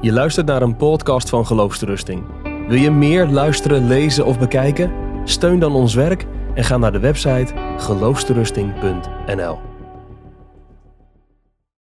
Je 0.00 0.12
luistert 0.12 0.46
naar 0.46 0.62
een 0.62 0.76
podcast 0.76 1.28
van 1.28 1.46
Geloofsterusting. 1.46 2.24
Wil 2.42 2.78
je 2.78 2.90
meer 2.90 3.26
luisteren, 3.26 3.86
lezen 3.86 4.26
of 4.26 4.38
bekijken? 4.38 4.92
Steun 5.24 5.58
dan 5.58 5.72
ons 5.72 5.94
werk 5.94 6.26
en 6.54 6.64
ga 6.64 6.76
naar 6.76 6.92
de 6.92 7.00
website 7.00 7.54
geloofsterusting.nl. 7.76 9.67